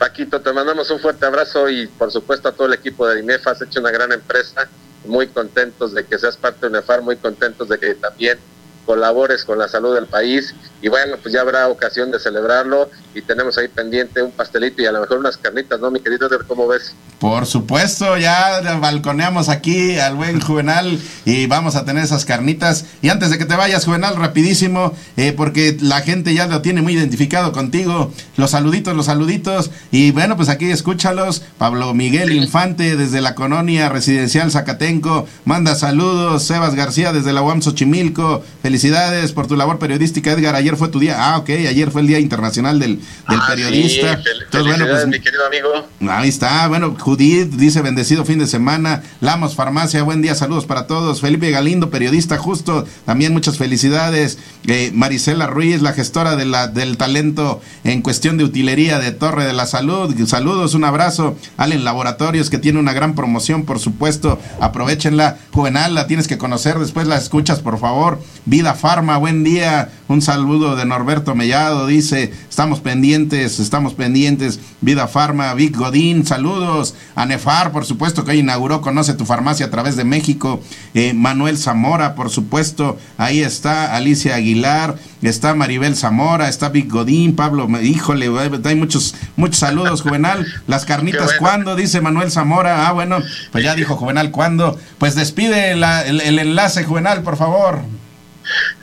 [0.01, 3.51] Paquito, te mandamos un fuerte abrazo y por supuesto a todo el equipo de INEFA,
[3.51, 4.67] has hecho una gran empresa,
[5.05, 8.39] muy contentos de que seas parte de UNEFAR, muy contentos de que también
[8.87, 10.55] colabores con la salud del país.
[10.81, 14.85] Y bueno, pues ya habrá ocasión de celebrarlo y tenemos ahí pendiente un pastelito y
[14.85, 16.29] a lo mejor unas carnitas, ¿no, mi querido?
[16.47, 16.93] ¿Cómo ves?
[17.19, 22.85] Por supuesto, ya balconeamos aquí al buen Juvenal y vamos a tener esas carnitas.
[23.03, 26.81] Y antes de que te vayas, Juvenal, rapidísimo, eh, porque la gente ya lo tiene
[26.81, 28.11] muy identificado contigo.
[28.37, 29.69] Los saluditos, los saluditos.
[29.91, 31.43] Y bueno, pues aquí escúchalos.
[31.59, 36.43] Pablo Miguel Infante desde la colonia residencial Zacatenco manda saludos.
[36.43, 38.43] Sebas García desde la UAM Xochimilco.
[38.63, 40.55] Felicidades por tu labor periodística, Edgar.
[40.55, 41.17] Ayer fue tu día.
[41.19, 44.13] Ah, ok, ayer fue el Día Internacional del, ah, periodista.
[44.13, 45.87] Entonces, bueno, pues, mi querido amigo.
[46.09, 46.67] Ahí está.
[46.67, 49.03] Bueno, Judith dice bendecido fin de semana.
[49.19, 51.21] Lamos Farmacia, buen día, saludos para todos.
[51.21, 54.37] Felipe Galindo, periodista justo, también muchas felicidades.
[54.67, 59.45] Eh, Marisela Ruiz, la gestora de la, del talento en cuestión de utilería de Torre
[59.45, 60.15] de la Salud.
[60.27, 61.35] Saludos, un abrazo.
[61.57, 64.39] Allen Laboratorios, que tiene una gran promoción, por supuesto.
[64.59, 65.37] Aprovechenla.
[65.51, 68.21] Juvenal, la tienes que conocer, después la escuchas, por favor.
[68.45, 69.89] Vida Farma, buen día.
[70.07, 74.59] Un saludo de Norberto Mellado, dice, estamos pendientes, estamos pendientes.
[74.81, 76.93] Vida Farma, Vic Godín, saludos.
[77.15, 80.61] Anefar, por supuesto, que hoy inauguró Conoce tu farmacia a través de México.
[80.93, 83.95] Eh, Manuel Zamora, por supuesto, ahí está.
[83.95, 88.29] Alicia Aguilar, está Maribel Zamora, está Vic Godín, Pablo, híjole,
[88.65, 90.45] hay muchos, muchos saludos, Juvenal.
[90.67, 91.77] Las carnitas, ¿cuándo?
[91.77, 92.89] Dice Manuel Zamora.
[92.89, 93.19] Ah, bueno,
[93.53, 94.77] pues ya dijo Juvenal, ¿cuándo?
[94.97, 95.83] Pues despide el,
[96.19, 97.79] el enlace, Juvenal, por favor.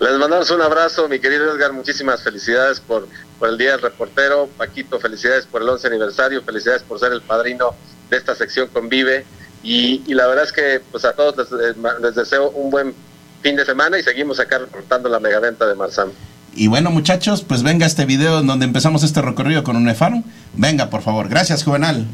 [0.01, 3.07] Les mandamos un abrazo, mi querido Edgar, muchísimas felicidades por,
[3.39, 4.49] por el Día del Reportero.
[4.57, 7.75] Paquito, felicidades por el 11 aniversario, felicidades por ser el padrino
[8.11, 9.25] de esta sección Convive.
[9.63, 12.95] Y, y la verdad es que pues a todos les, les, deseo un buen
[13.43, 16.11] fin de semana y seguimos acá reportando la megaventa de Marzán.
[16.55, 20.23] Y bueno, muchachos, pues venga este video donde empezamos este recorrido con un EFARO.
[20.55, 21.29] Venga, por favor.
[21.29, 22.07] Gracias, Juvenal.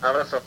[0.00, 0.42] Abrazo.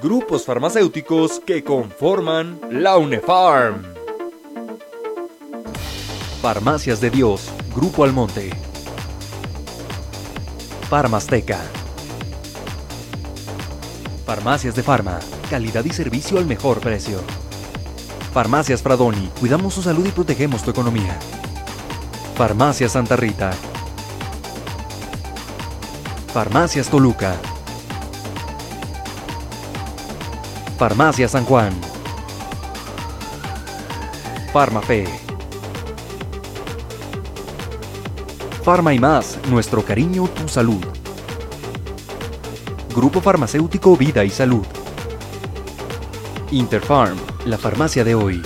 [0.00, 3.99] grupos farmacéuticos que conforman la UNEFARM.
[6.40, 8.48] Farmacias de Dios, Grupo Almonte.
[10.88, 11.58] Farmasteca.
[14.24, 15.18] Farmacias de Farma,
[15.50, 17.20] calidad y servicio al mejor precio.
[18.32, 21.14] Farmacias Fradoni, cuidamos su salud y protegemos tu economía.
[22.36, 23.50] Farmacia Santa Rita.
[26.32, 27.34] Farmacias Toluca.
[30.78, 31.78] Farmacia San Juan.
[34.54, 35.29] Farmafe.
[38.70, 40.78] Farma y más, nuestro cariño, tu salud.
[42.94, 44.64] Grupo Farmacéutico Vida y Salud.
[46.52, 48.40] Interfarm, la farmacia de hoy.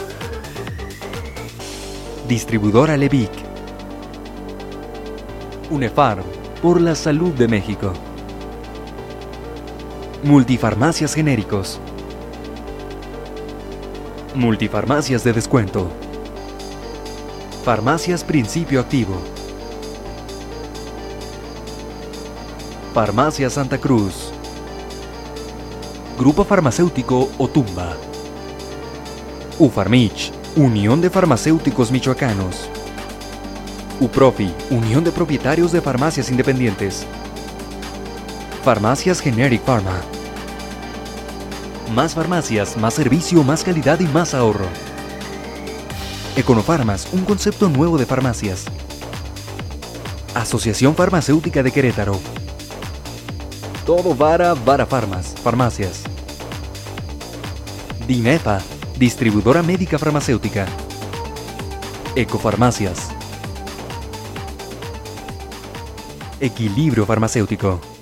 [2.26, 3.32] Distribuidora Levic.
[5.68, 6.24] UNEFARM,
[6.62, 7.92] por la salud de México.
[10.22, 11.80] Multifarmacias genéricos.
[14.34, 15.90] Multifarmacias de descuento.
[17.62, 19.33] Farmacias Principio Activo.
[22.94, 24.30] Farmacia Santa Cruz.
[26.16, 27.96] Grupo Farmacéutico Otumba.
[29.58, 32.68] Ufarmich, Unión de Farmacéuticos Michoacanos.
[33.98, 37.04] UPROFI, Unión de Propietarios de Farmacias Independientes.
[38.62, 40.00] Farmacias Generic Pharma.
[41.96, 44.68] Más farmacias, más servicio, más calidad y más ahorro.
[46.36, 48.66] Econofarmas, un concepto nuevo de farmacias.
[50.36, 52.43] Asociación Farmacéutica de Querétaro.
[53.86, 56.04] Todo Vara Vara Farmas, farmacias.
[58.06, 58.62] Dimefa,
[58.96, 60.64] distribuidora médica farmacéutica.
[62.16, 63.10] Ecofarmacias.
[66.40, 67.93] Equilibrio farmacéutico.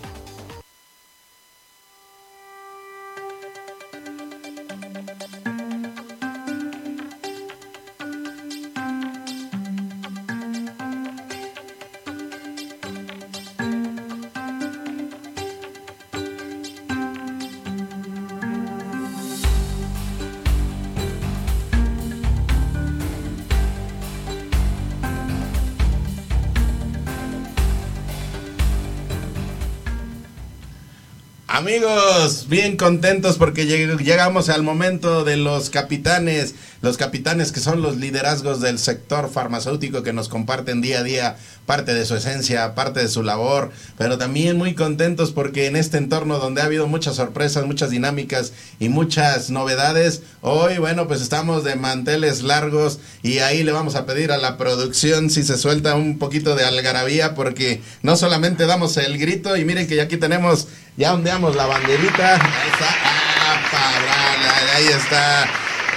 [31.73, 37.80] Amigos, bien contentos porque lleg- llegamos al momento de los capitanes, los capitanes que son
[37.80, 42.74] los liderazgos del sector farmacéutico que nos comparten día a día parte de su esencia,
[42.74, 46.86] parte de su labor, pero también muy contentos porque en este entorno donde ha habido
[46.88, 53.38] muchas sorpresas, muchas dinámicas y muchas novedades, hoy bueno pues estamos de manteles largos y
[53.38, 57.34] ahí le vamos a pedir a la producción si se suelta un poquito de algarabía
[57.34, 61.64] porque no solamente damos el grito y miren que ya aquí tenemos ya ondeamos la
[61.64, 62.41] banderita.
[62.43, 62.88] Ahí está.
[63.05, 65.49] Ah, ahí está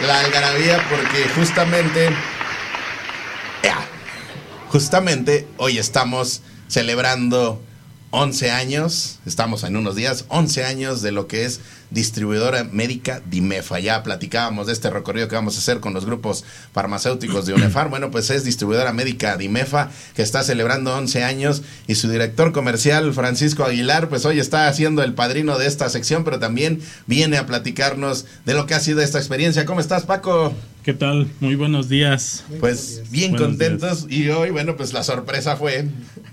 [0.06, 2.10] la algarabía porque justamente...
[4.70, 7.62] Justamente hoy estamos celebrando
[8.12, 11.62] 11 años, estamos en unos días, 11 años de lo que es
[11.92, 13.80] distribuidora médica Dimefa.
[13.80, 17.90] Ya platicábamos de este recorrido que vamos a hacer con los grupos farmacéuticos de UNEFAR.
[17.90, 23.14] Bueno, pues es distribuidora médica Dimefa que está celebrando 11 años y su director comercial
[23.14, 27.46] Francisco Aguilar, pues hoy está haciendo el padrino de esta sección, pero también viene a
[27.46, 29.66] platicarnos de lo que ha sido esta experiencia.
[29.66, 30.54] ¿Cómo estás, Paco?
[30.86, 31.28] ¿Qué tal?
[31.40, 32.44] Muy buenos días.
[32.60, 35.88] Pues bien Buenos contentos y hoy, bueno, pues la sorpresa fue,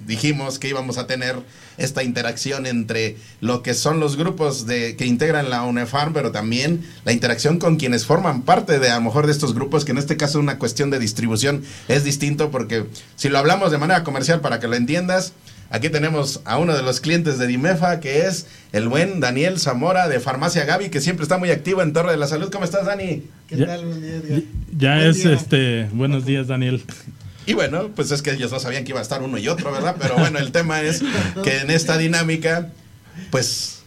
[0.07, 1.37] dijimos que íbamos a tener
[1.79, 6.83] esta interacción entre lo que son los grupos de que integran la UNEFARM, pero también
[7.05, 9.99] la interacción con quienes forman parte de a lo mejor de estos grupos, que en
[9.99, 12.85] este caso una cuestión de distribución es distinto porque
[13.17, 15.33] si lo hablamos de manera comercial para que lo entiendas,
[15.75, 20.07] Aquí tenemos a uno de los clientes de Dimefa, que es el buen Daniel Zamora
[20.07, 22.51] de Farmacia Gaby, que siempre está muy activo en Torre de la Salud.
[22.53, 23.23] ¿Cómo estás, Dani?
[23.49, 23.81] ¿Qué Ya- tal?
[24.77, 25.33] Ya Buen es día.
[25.33, 25.89] este.
[25.95, 26.85] Buenos días, Daniel.
[27.47, 29.73] Y bueno, pues es que ellos no sabían que iba a estar uno y otro,
[29.73, 29.97] ¿verdad?
[29.99, 31.03] Pero bueno, el tema es
[31.43, 32.69] que en esta dinámica,
[33.31, 33.82] pues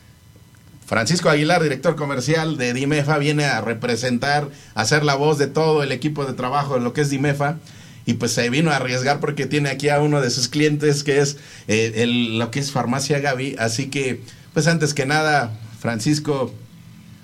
[0.86, 5.82] Francisco Aguilar, director comercial de Dimefa, viene a representar, a ser la voz de todo
[5.84, 7.58] el equipo de trabajo de lo que es Dimefa.
[8.06, 11.20] Y pues se vino a arriesgar porque tiene aquí a uno de sus clientes que
[11.22, 11.38] es
[11.68, 13.56] eh, el- lo que es Farmacia Gaby.
[13.58, 14.22] Así que,
[14.54, 16.54] pues antes que nada, Francisco,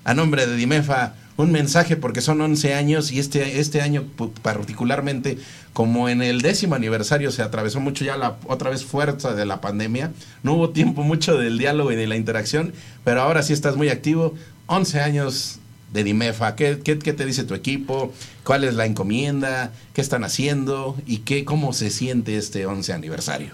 [0.05, 4.05] a nombre de Dimefa, un mensaje porque son 11 años y este, este año
[4.41, 5.37] particularmente,
[5.73, 9.61] como en el décimo aniversario se atravesó mucho ya la otra vez fuerza de la
[9.61, 10.11] pandemia,
[10.43, 12.73] no hubo tiempo mucho del diálogo y de la interacción,
[13.03, 14.35] pero ahora sí estás muy activo.
[14.67, 15.59] 11 años
[15.93, 18.13] de Dimefa, ¿qué, qué, te dice tu equipo?
[18.43, 19.73] ¿Cuál es la encomienda?
[19.93, 20.97] ¿Qué están haciendo?
[21.05, 23.49] ¿Y qué, cómo se siente este 11 aniversario?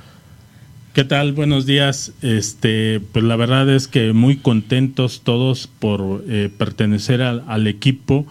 [0.93, 1.33] ¿Qué tal?
[1.33, 2.11] Buenos días.
[2.21, 8.25] Este, pues la verdad es que muy contentos todos por eh, pertenecer al, al equipo,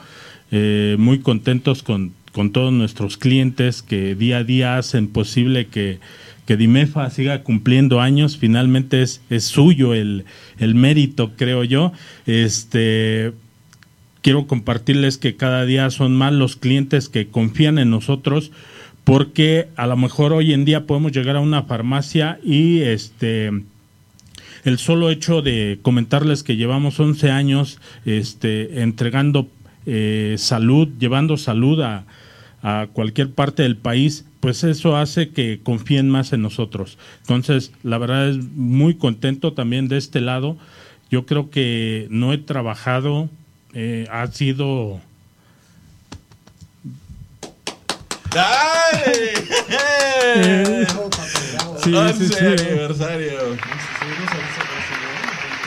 [0.51, 6.01] eh, muy contentos con, con todos nuestros clientes que día a día hacen posible que,
[6.45, 8.37] que Dimefa siga cumpliendo años.
[8.37, 10.27] Finalmente es, es suyo el,
[10.59, 11.95] el mérito, creo yo.
[12.27, 13.33] Este,
[14.21, 18.53] quiero compartirles que cada día son más los clientes que confían en nosotros
[19.05, 23.51] porque a lo mejor hoy en día podemos llegar a una farmacia y este
[24.65, 29.49] el solo hecho de comentarles que llevamos 11 años este, entregando
[29.87, 32.05] eh, salud, llevando salud a,
[32.63, 36.99] a cualquier parte del país, pues eso hace que confíen más en nosotros.
[37.21, 40.57] Entonces, la verdad es muy contento también de este lado.
[41.11, 43.29] Yo creo que no he trabajado,
[43.75, 45.01] eh, ha sido
[48.35, 49.33] ¡Ay!
[51.83, 52.35] Sí, sí, sí.
[52.45, 53.39] aniversario.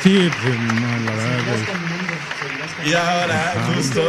[0.04, 1.56] Sí, pues, no, la verdad.
[1.56, 3.74] es- Y ahora, Ajá.
[3.74, 4.02] justo.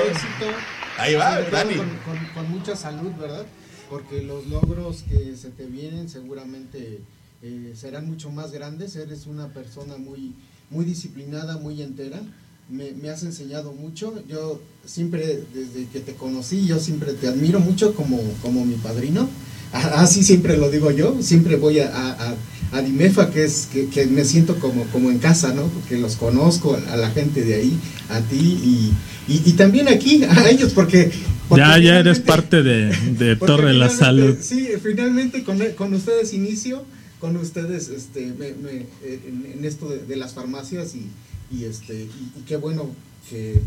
[1.00, 1.74] Ahí va, Sobre Dani.
[1.74, 3.46] Con, con- con mucha salud, ¿verdad?
[3.88, 7.00] Porque los logros que se te vienen seguramente
[7.42, 8.94] eh, serán mucho más grandes.
[8.96, 10.34] Eres una persona muy,
[10.70, 12.20] muy disciplinada, muy entera.
[12.68, 14.22] Me, me has enseñado mucho.
[14.28, 19.28] Yo siempre, desde que te conocí, yo siempre te admiro mucho como, como mi padrino.
[19.72, 21.20] Así siempre lo digo yo.
[21.22, 22.34] Siempre voy a, a, a-
[22.72, 25.64] a Dimefa, que es que, que me siento como, como en casa, ¿no?
[25.64, 27.78] Porque los conozco, a la gente de ahí,
[28.08, 28.92] a ti y,
[29.32, 31.10] y, y también aquí, a ellos, porque...
[31.48, 34.36] porque Ya, ya eres parte de, de Torre de la Salud.
[34.40, 36.84] Sí, finalmente con, con ustedes inicio,
[37.18, 41.08] con ustedes este, me- me- en, en esto de, de las farmacias y,
[41.54, 42.88] y, este, y, qué bueno
[43.28, 43.60] que,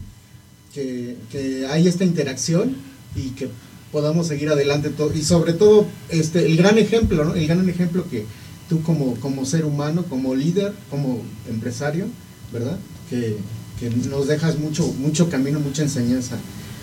[0.73, 2.75] que, que hay esta interacción
[3.15, 3.49] y que
[3.91, 7.35] podamos seguir adelante to- y sobre todo este el gran ejemplo, ¿no?
[7.35, 8.25] El gran ejemplo que
[8.69, 12.07] tú como, como ser humano, como líder, como empresario,
[12.52, 12.77] ¿verdad?
[13.10, 13.38] Que,
[13.80, 16.38] que nos dejas mucho, mucho camino, mucha enseñanza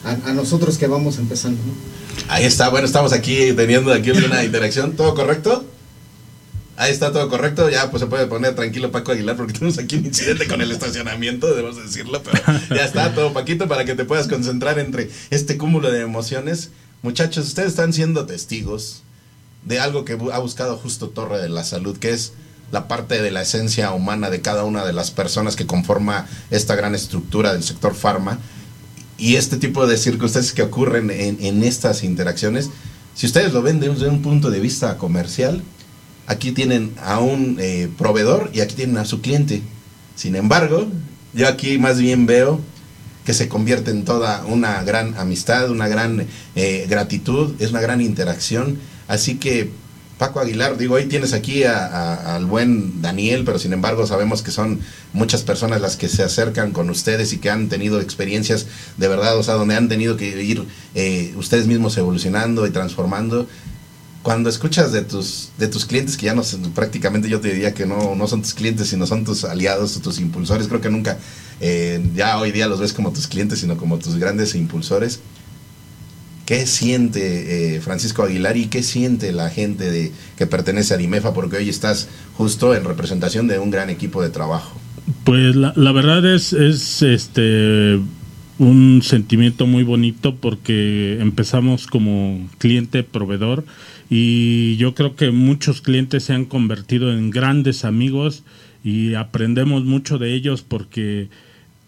[0.05, 1.73] a, a nosotros que vamos empezando, ¿no?
[2.29, 4.93] Ahí está, bueno, estamos aquí teniendo aquí una interacción.
[4.97, 5.65] ¿Todo correcto?
[6.77, 9.97] Ahí está todo correcto, ya pues se puede poner tranquilo Paco Aguilar porque tenemos aquí
[9.97, 14.07] un incidente con el estacionamiento, debemos decirlo, pero ya está todo Paquito para que te
[14.07, 16.71] puedas concentrar entre este cúmulo de emociones.
[17.03, 19.03] Muchachos, ustedes están siendo testigos
[19.65, 22.33] de algo que ha buscado justo Torre de la Salud, que es
[22.73, 26.77] la parte de la esencia humana de cada una de las personas que conforma esta
[26.77, 28.39] gran estructura del sector farma
[29.19, 32.71] y este tipo de circunstancias que ocurren en, en estas interacciones,
[33.15, 35.63] si ustedes lo ven desde un punto de vista comercial,
[36.27, 39.63] aquí tienen a un eh, proveedor y aquí tienen a su cliente.
[40.15, 40.87] Sin embargo,
[41.35, 42.61] yo aquí más bien veo
[43.25, 48.01] que se convierte en toda una gran amistad, una gran eh, gratitud, es una gran
[48.01, 48.79] interacción.
[49.11, 49.69] Así que,
[50.19, 54.53] Paco Aguilar, digo, hoy tienes aquí a- al buen Daniel, pero sin embargo sabemos que
[54.53, 54.79] son
[55.13, 58.67] muchas personas las que se acercan con ustedes y que han tenido experiencias
[58.99, 60.65] de verdad, o sea, donde han tenido que ir
[60.95, 63.49] eh, ustedes mismos evolucionando y transformando.
[64.23, 66.43] Cuando escuchas de tus de tus clientes que ya no
[66.75, 70.21] prácticamente yo te diría que no no son tus clientes sino son tus aliados tus
[70.21, 71.17] impulsores creo que nunca
[71.63, 75.21] eh, ya hoy día los ves como tus clientes sino como tus grandes impulsores
[76.51, 81.33] qué siente eh, Francisco Aguilar y qué siente la gente de que pertenece a Dimefa
[81.33, 84.77] porque hoy estás justo en representación de un gran equipo de trabajo.
[85.23, 88.01] Pues la, la verdad es, es este
[88.59, 93.65] un sentimiento muy bonito porque empezamos como cliente proveedor
[94.11, 98.43] y yo creo que muchos clientes se han convertido en grandes amigos
[98.83, 101.29] y aprendemos mucho de ellos porque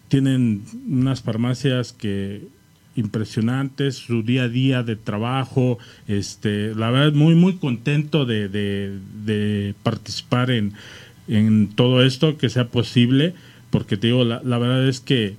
[0.07, 2.47] tienen unas farmacias que
[2.95, 8.97] impresionantes, su día a día de trabajo, este, la verdad muy muy contento de, de-
[9.25, 10.73] de participar en,
[11.27, 13.33] en todo esto que sea posible,
[13.71, 15.35] porque te digo, la, la verdad es que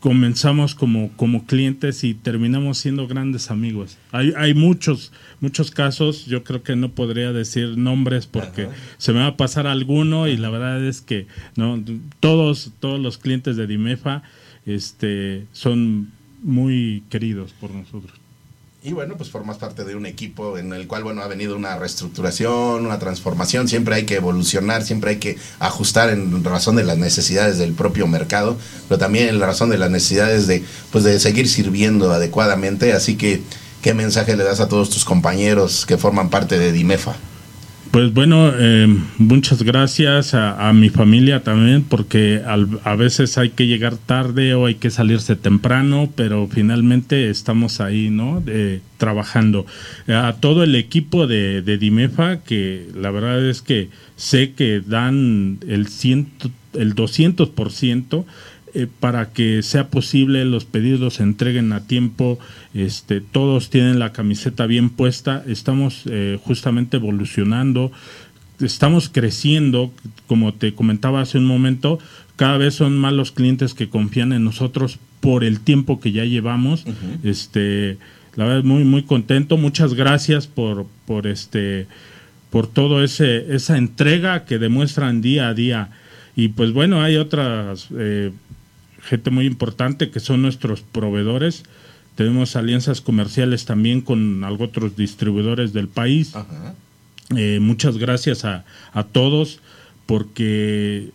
[0.00, 3.98] comenzamos como, como clientes y terminamos siendo grandes amigos.
[4.12, 8.68] Hay, hay muchos, muchos casos, yo creo que no podría decir nombres porque
[8.98, 11.26] se me va a pasar alguno y la verdad es que
[11.56, 11.82] no
[12.20, 14.22] todos, todos los clientes de Dimefa
[14.66, 16.12] este, son
[16.42, 18.18] muy queridos por nosotros.
[18.80, 21.76] Y bueno, pues formas parte de un equipo en el cual, bueno, ha venido una
[21.76, 26.96] reestructuración, una transformación, siempre hay que evolucionar, siempre hay que ajustar en razón de las
[26.96, 28.56] necesidades del propio mercado,
[28.88, 30.62] pero también en razón de las necesidades de,
[30.92, 32.92] pues, de seguir sirviendo adecuadamente.
[32.92, 33.42] Así que,
[33.82, 37.16] ¿qué mensaje le das a todos tus compañeros que forman parte de Dimefa?
[37.90, 38.86] Pues bueno, eh,
[39.16, 44.66] muchas gracias a, mi familia también, porque al- a veces hay que llegar tarde o
[44.66, 48.40] hay que salirse temprano, pero finalmente estamos ahí, ¿no?
[48.42, 49.64] De- trabajando.
[50.08, 55.58] A todo el equipo de, de Dimefa, que la verdad es que sé que dan
[55.66, 58.24] el, ciento, el 200%
[58.74, 62.38] eh, para que sea posible los pedidos se entreguen a tiempo,
[62.74, 67.92] este, todos tienen la camiseta bien puesta, estamos eh, justamente evolucionando,
[68.60, 69.92] estamos creciendo,
[70.26, 71.98] como te comentaba hace un momento,
[72.36, 76.24] cada vez son más los clientes que confían en nosotros por el tiempo que ya
[76.24, 76.84] llevamos.
[77.24, 77.98] Este,
[78.36, 81.88] la verdad muy muy contento, muchas gracias por por este
[82.50, 85.90] por todo ese esa entrega que demuestran día a día.
[86.36, 88.30] Y pues bueno, hay otras eh,
[89.08, 91.64] gente muy importante que son nuestros proveedores.
[92.14, 96.32] Tenemos alianzas comerciales también con otros distribuidores del país.
[97.36, 99.60] Eh, muchas gracias a, a todos
[100.06, 101.10] porque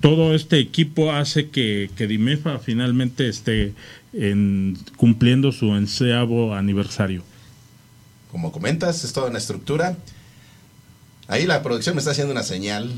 [0.00, 3.72] todo este equipo hace que, que Dimefa finalmente esté
[4.12, 7.22] en, cumpliendo su enceavo aniversario.
[8.30, 9.96] como comentas, es toda una estructura.
[11.28, 12.90] Ahí la producción me está haciendo una señal.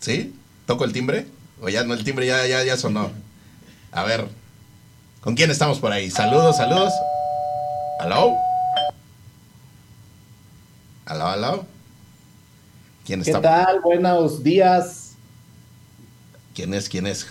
[0.00, 0.32] ¿Sí?
[0.66, 1.26] ¿Toco el timbre?
[1.60, 3.10] ¿O ya no el timbre ya, ya, ya sonó?
[3.92, 4.26] A ver,
[5.20, 6.10] ¿con quién estamos por ahí?
[6.10, 6.92] Saludos, saludos.
[8.00, 8.34] ¿Aló?
[11.06, 11.66] ¿Aló, aló?
[13.04, 13.42] ¿Quién ¿Qué está?
[13.42, 13.80] tal?
[13.80, 15.16] Buenos días.
[16.54, 16.88] ¿Quién es?
[16.88, 17.26] ¿Quién es?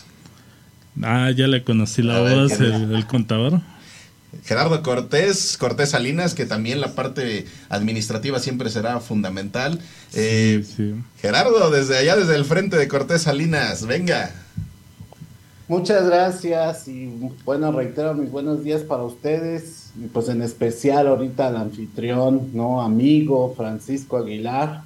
[1.02, 3.62] Ah, ya le conocí la A ver, voz, el, el contador.
[4.44, 9.80] Gerardo Cortés, Cortés Salinas, que también la parte administrativa siempre será fundamental.
[10.14, 10.64] Eh,
[11.22, 14.32] Gerardo, desde allá, desde el frente de Cortés Salinas, venga.
[15.68, 17.14] Muchas gracias y
[17.46, 22.82] bueno, reitero mis buenos días para ustedes y pues en especial ahorita al anfitrión, ¿no?
[22.82, 24.82] Amigo Francisco Aguilar,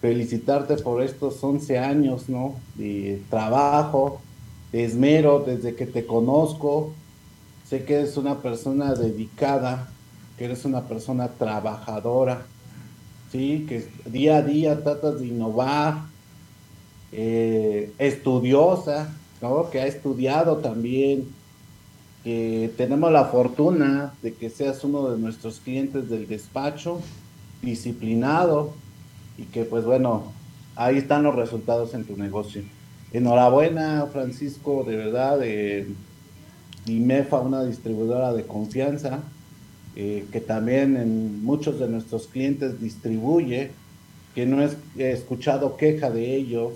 [0.00, 2.54] felicitarte por estos 11 años, ¿no?
[2.76, 4.20] De trabajo,
[4.70, 6.92] de esmero desde que te conozco.
[7.68, 9.88] Sé que eres una persona dedicada,
[10.36, 12.42] que eres una persona trabajadora,
[13.32, 13.64] ¿sí?
[13.68, 16.02] Que día a día tratas de innovar,
[17.12, 19.08] eh, estudiosa,
[19.40, 19.70] ¿no?
[19.70, 21.28] Que ha estudiado también,
[22.22, 27.00] que tenemos la fortuna de que seas uno de nuestros clientes del despacho,
[27.62, 28.72] disciplinado
[29.36, 30.32] y que pues bueno,
[30.76, 32.62] ahí están los resultados en tu negocio.
[33.12, 35.86] Enhorabuena, Francisco, de verdad, eh,
[36.84, 39.20] Dimefa, una distribuidora de confianza,
[39.96, 43.70] eh, que también en muchos de nuestros clientes distribuye,
[44.34, 46.72] que no es- he escuchado queja de ellos,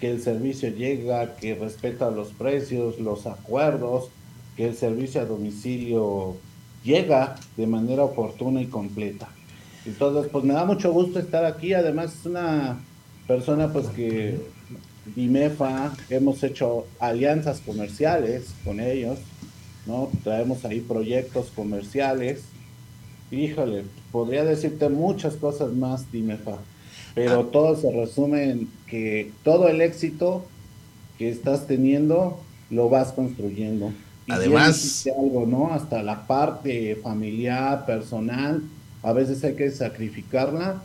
[0.00, 4.08] que el servicio llega, que respeta los precios, los acuerdos,
[4.56, 6.36] que el servicio a domicilio
[6.84, 9.28] llega de manera oportuna y completa.
[9.84, 11.72] Entonces, pues me da mucho gusto estar aquí.
[11.72, 12.78] Además, es una
[13.26, 14.38] persona pues que
[15.14, 19.18] Dimefa, hemos hecho alianzas comerciales con ellos,
[19.86, 20.10] ¿no?
[20.24, 22.42] Traemos ahí proyectos comerciales.
[23.30, 26.58] Híjole, podría decirte muchas cosas más, Dimefa,
[27.14, 30.44] pero todo se resume en que todo el éxito
[31.18, 33.92] que estás teniendo lo vas construyendo.
[34.26, 35.72] Y Además- algo, ¿no?
[35.72, 38.62] Hasta la parte familiar, personal,
[39.02, 40.82] a veces hay que sacrificarla,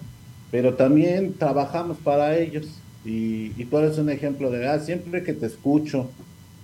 [0.51, 2.67] pero también trabajamos para ellos.
[3.05, 4.83] Y, y tú eres un ejemplo de verdad.
[4.83, 6.09] Siempre que te escucho,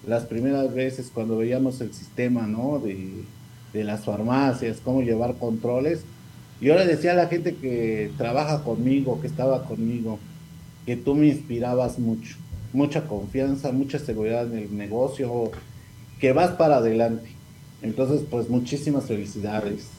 [0.08, 2.80] las primeras veces cuando veíamos el sistema, ¿no?
[2.80, 3.24] De,
[3.74, 6.02] de las farmacias, cómo llevar controles.
[6.60, 10.18] Yo le decía a la gente que trabaja conmigo, que estaba conmigo,
[10.86, 12.36] que tú me inspirabas mucho.
[12.74, 15.52] Mucha confianza, mucha seguridad en el negocio,
[16.20, 17.30] que vas para adelante.
[17.82, 19.90] Entonces, pues muchísimas felicidades.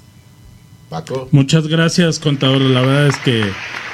[0.88, 1.28] Paco.
[1.30, 2.60] Muchas gracias, contador.
[2.60, 3.42] La verdad es que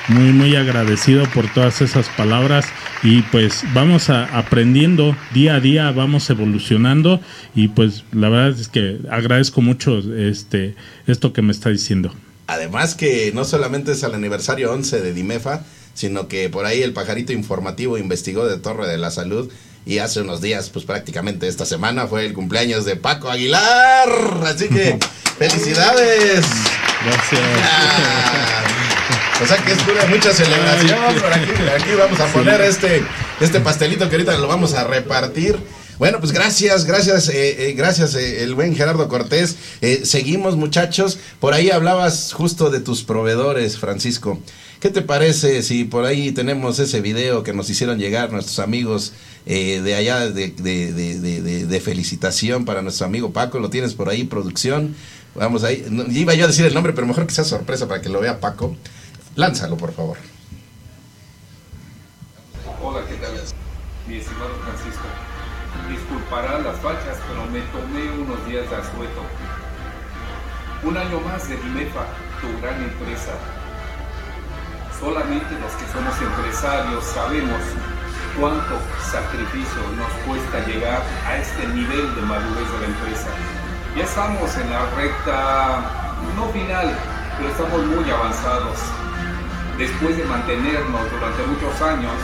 [0.09, 2.67] muy, muy agradecido por todas esas palabras
[3.03, 7.21] y pues vamos a, aprendiendo día a día, vamos evolucionando
[7.55, 10.75] y pues la verdad es que agradezco mucho este
[11.07, 12.15] esto que me está diciendo.
[12.47, 15.65] Además que no solamente es el aniversario 11 de Dimefa,
[15.95, 19.51] sino que por ahí el pajarito informativo investigó de Torre de la Salud
[19.87, 24.09] y hace unos días, pues prácticamente esta semana fue el cumpleaños de Paco Aguilar.
[24.45, 24.99] Así que
[25.39, 26.47] felicidades.
[27.05, 28.74] Gracias.
[29.43, 30.98] O sea que es pura mucha celebración.
[31.20, 33.02] Por aquí, aquí vamos a poner este,
[33.40, 35.56] este pastelito que ahorita lo vamos a repartir.
[35.98, 39.56] Bueno, pues gracias, gracias, eh, eh, gracias eh, el buen Gerardo Cortés.
[39.81, 41.19] Eh, seguimos muchachos.
[41.40, 44.40] Por ahí hablabas justo de tus proveedores, Francisco.
[44.81, 49.12] ¿Qué te parece si por ahí tenemos ese video que nos hicieron llegar nuestros amigos
[49.47, 53.59] eh, de allá de, de- de- de- de- de felicitación para nuestro amigo Paco?
[53.61, 54.94] ¿Lo tienes por ahí, producción?
[55.35, 55.86] Vamos ahí.
[55.90, 58.20] No, iba yo a decir el nombre, pero mejor que sea sorpresa para que lo
[58.20, 58.77] vea Paco.
[59.36, 60.16] Lánzalo, por favor.
[62.81, 63.32] Hola, ¿qué tal?
[64.06, 65.06] Mi estimado Francisco,
[65.89, 69.23] disculpará las fachas, pero me tomé unos días de asueto.
[70.85, 72.06] Un año más de Dimefa,
[72.40, 73.32] tu gran empresa.
[75.01, 77.61] Solamente los que somos empresarios sabemos
[78.39, 78.78] cuánto
[79.11, 83.28] sacrificio nos cuesta llegar a este nivel de madurez de la empresa.
[83.97, 85.90] Ya estamos en la recta,
[86.36, 86.97] no final,
[87.36, 89.04] pero estamos muy avanzados.
[89.79, 92.15] Después de mantenernos durante muchos años,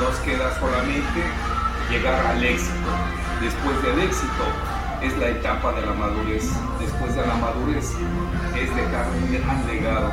[0.00, 1.20] nos queda solamente
[1.90, 2.88] llegar al éxito.
[3.42, 4.44] Después del éxito
[5.02, 6.48] es la etapa de la madurez.
[6.80, 7.92] Después de la madurez
[8.56, 10.12] es dejar un gran legado,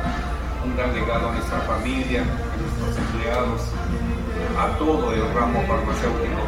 [0.64, 3.62] un gran legado a nuestra familia, a nuestros empleados,
[4.60, 6.42] a todo el ramo farmacéutico.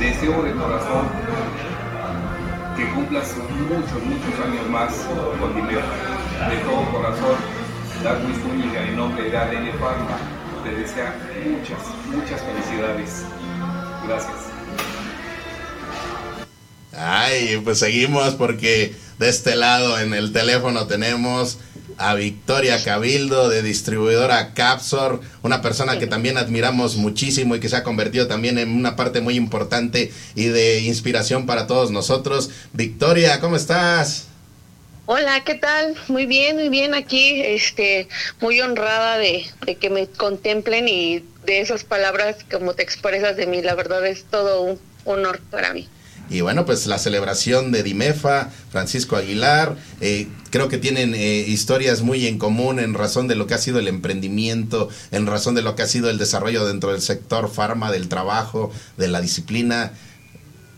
[0.00, 1.08] Deseo de corazón
[2.76, 3.34] que cumplas
[3.68, 4.92] muchos, muchos años más
[5.40, 5.86] con dinero.
[6.50, 7.36] De todo corazón,
[8.04, 10.18] Darwin Zúñiga en nombre de ADN Pharma
[10.62, 13.24] te desea muchas, muchas felicidades.
[14.06, 14.34] Gracias.
[16.92, 21.56] Ay, pues seguimos porque de este lado en el teléfono tenemos
[21.96, 27.76] a Victoria Cabildo de distribuidora Capsor, una persona que también admiramos muchísimo y que se
[27.76, 32.50] ha convertido también en una parte muy importante y de inspiración para todos nosotros.
[32.74, 34.26] Victoria, ¿cómo estás?
[35.06, 35.94] Hola, ¿qué tal?
[36.08, 38.08] Muy bien, muy bien aquí, este,
[38.40, 39.44] muy honrada de,
[39.78, 44.24] que me contemplen y de esas palabras como te expresas de mí, la verdad es
[44.24, 45.90] todo un honor para mí.
[46.30, 52.00] Y bueno, pues la celebración de Dimefa, Francisco Aguilar, eh, creo que tienen eh, historias
[52.00, 55.60] muy en común en razón de lo que ha sido el emprendimiento, en razón de
[55.60, 59.92] lo que ha sido el desarrollo dentro del sector farma, del trabajo, de la disciplina.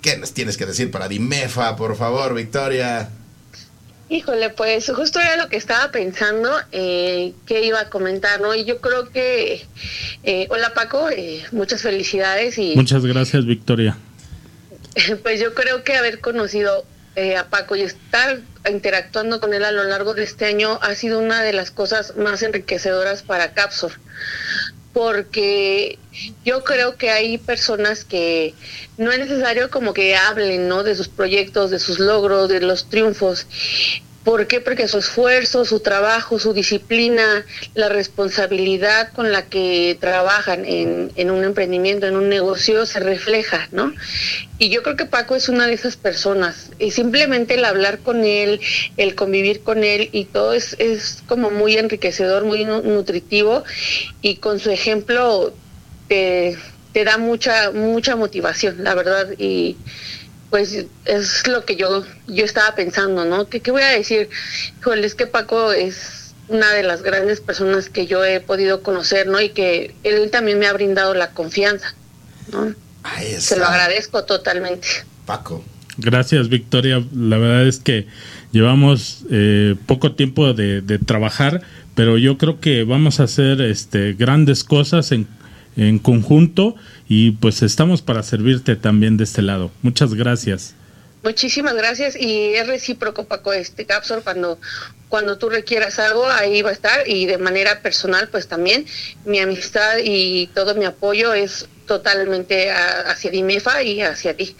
[0.02, 3.08] ¿Qué nos tienes que decir para Dimefa, por favor, Victoria?
[4.08, 8.54] Híjole, pues justo era lo que estaba pensando eh, que iba a comentar, ¿no?
[8.54, 9.66] Y yo creo que,
[10.22, 12.76] eh, hola Paco, eh, muchas felicidades y...
[12.76, 13.96] Muchas gracias, Victoria.
[15.22, 19.72] Pues yo creo que haber conocido eh, a Paco y estar interactuando con él a
[19.72, 23.92] lo largo de este año ha sido una de las cosas más enriquecedoras para Capsor,
[24.96, 25.98] porque
[26.42, 28.54] yo creo que hay personas que
[28.96, 30.84] no es necesario como que hablen, ¿no?
[30.84, 33.46] De sus proyectos, de sus logros, de los triunfos.
[34.26, 34.60] ¿Por qué?
[34.60, 41.44] Porque su esfuerzo, su trabajo, su disciplina, la responsabilidad con la que trabajan en, un
[41.44, 43.94] emprendimiento, en un negocio, se refleja, ¿no?
[44.58, 46.72] Y yo creo que Paco es una de esas personas.
[46.80, 48.60] Y simplemente el hablar con él,
[48.96, 53.62] el convivir con él y todo es, es como muy enriquecedor, muy nutritivo.
[54.22, 55.54] Y con su ejemplo
[56.08, 56.58] te,
[56.92, 59.28] te da mucha, mucha motivación, la verdad.
[59.38, 59.76] Y
[60.50, 63.48] pues es lo que yo yo estaba pensando, ¿no?
[63.48, 64.28] ¿Qué, qué voy a decir?
[64.80, 69.26] Híjole, es que Paco es una de las grandes personas que yo he podido conocer,
[69.26, 69.40] ¿no?
[69.40, 71.94] Y que él también me ha brindado la confianza,
[72.52, 72.74] ¿no?
[73.38, 74.88] Se lo agradezco totalmente.
[75.26, 75.64] Paco.
[75.98, 77.02] Gracias, Victoria.
[77.14, 78.06] La verdad es que
[78.52, 81.62] llevamos eh, poco tiempo de, de, trabajar,
[81.94, 85.26] pero yo creo que vamos a hacer este, grandes cosas en,
[85.76, 86.74] en conjunto
[87.08, 89.70] y pues estamos para servirte también de este lado.
[89.82, 90.74] Muchas gracias.
[91.22, 94.60] Muchísimas gracias y es recíproco Paco este Capsor cuando
[95.08, 98.86] cuando tú requieras algo ahí va a estar y de manera personal pues también
[99.24, 104.56] mi amistad y todo mi apoyo es totalmente a, hacia Dimefa y hacia ti.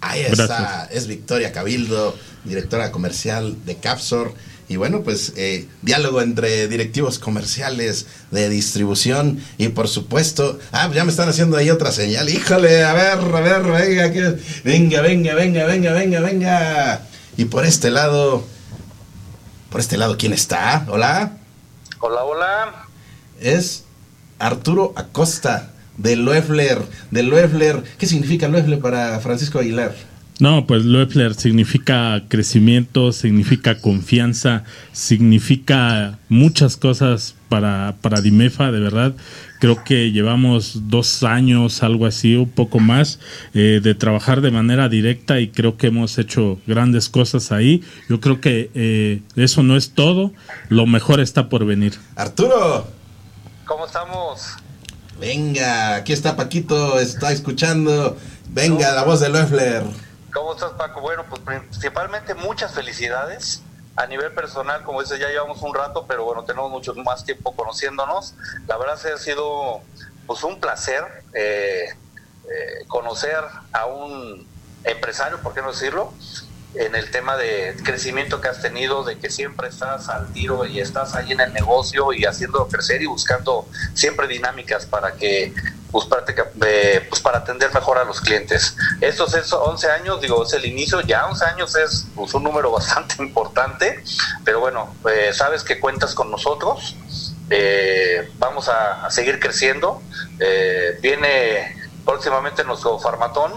[0.00, 0.90] Ahí está, gracias.
[0.92, 4.34] es Victoria Cabildo, directora comercial de Capsor.
[4.68, 11.04] Y bueno, pues eh, diálogo entre directivos comerciales de distribución y por supuesto, ah, ya
[11.04, 12.28] me están haciendo ahí otra señal.
[12.30, 17.02] Híjole, a ver, a ver, venga, que, venga, venga, venga, venga, venga, venga.
[17.36, 18.44] Y por este lado,
[19.70, 20.86] por este lado, ¿quién está?
[20.88, 21.32] Hola.
[22.00, 22.86] Hola, hola.
[23.40, 23.84] Es
[24.38, 26.80] Arturo Acosta de Loeffler,
[27.10, 27.82] de Loeffler.
[27.98, 29.94] ¿Qué significa Loeffler para Francisco Aguilar?
[30.40, 39.14] No, pues Loeffler significa crecimiento, significa confianza, significa muchas cosas para, para Dimefa, de verdad.
[39.60, 43.20] Creo que llevamos dos años, algo así, un poco más,
[43.54, 47.82] eh, de trabajar de manera directa y creo que hemos hecho grandes cosas ahí.
[48.08, 50.32] Yo creo que eh, eso no es todo,
[50.68, 51.94] lo mejor está por venir.
[52.16, 52.88] Arturo.
[53.66, 54.48] ¿Cómo estamos?
[55.20, 58.18] Venga, aquí está Paquito, está escuchando.
[58.50, 59.84] Venga, la voz de Loeffler.
[60.34, 61.00] ¿Cómo estás, Paco?
[61.00, 63.62] Bueno, pues principalmente muchas felicidades.
[63.94, 67.54] A nivel personal, como dices, ya llevamos un rato, pero bueno, tenemos mucho más tiempo
[67.54, 68.34] conociéndonos.
[68.66, 69.82] La verdad se ha sido
[70.26, 71.04] pues un placer
[71.34, 71.84] eh,
[72.50, 74.48] eh, conocer a un
[74.82, 76.12] empresario, ¿por qué no decirlo?
[76.74, 80.80] En el tema de crecimiento que has tenido, de que siempre estás al tiro y
[80.80, 85.52] estás ahí en el negocio y haciendo crecer y buscando siempre dinámicas para que
[85.94, 88.76] pues, práctica, eh, pues para atender mejor a los clientes.
[89.00, 92.72] Estos es 11 años, digo, es el inicio, ya 11 años es pues, un número
[92.72, 94.02] bastante importante,
[94.44, 96.96] pero bueno, eh, sabes que cuentas con nosotros,
[97.48, 100.02] eh, vamos a, a, seguir creciendo,
[101.00, 103.52] viene próximamente nuestro farmatón,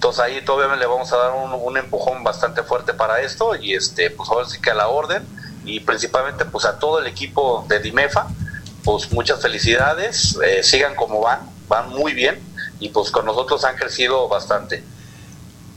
[0.00, 3.74] entonces ahí todavía le vamos a dar un, un, empujón bastante fuerte para esto y
[3.74, 5.22] este, pues ahora sí que a la orden
[5.66, 8.28] y principalmente pues a todo el equipo de Dimefa,
[8.82, 12.38] pues muchas felicidades, sigan como van, van muy bien
[12.78, 14.82] y pues con nosotros han crecido bastante.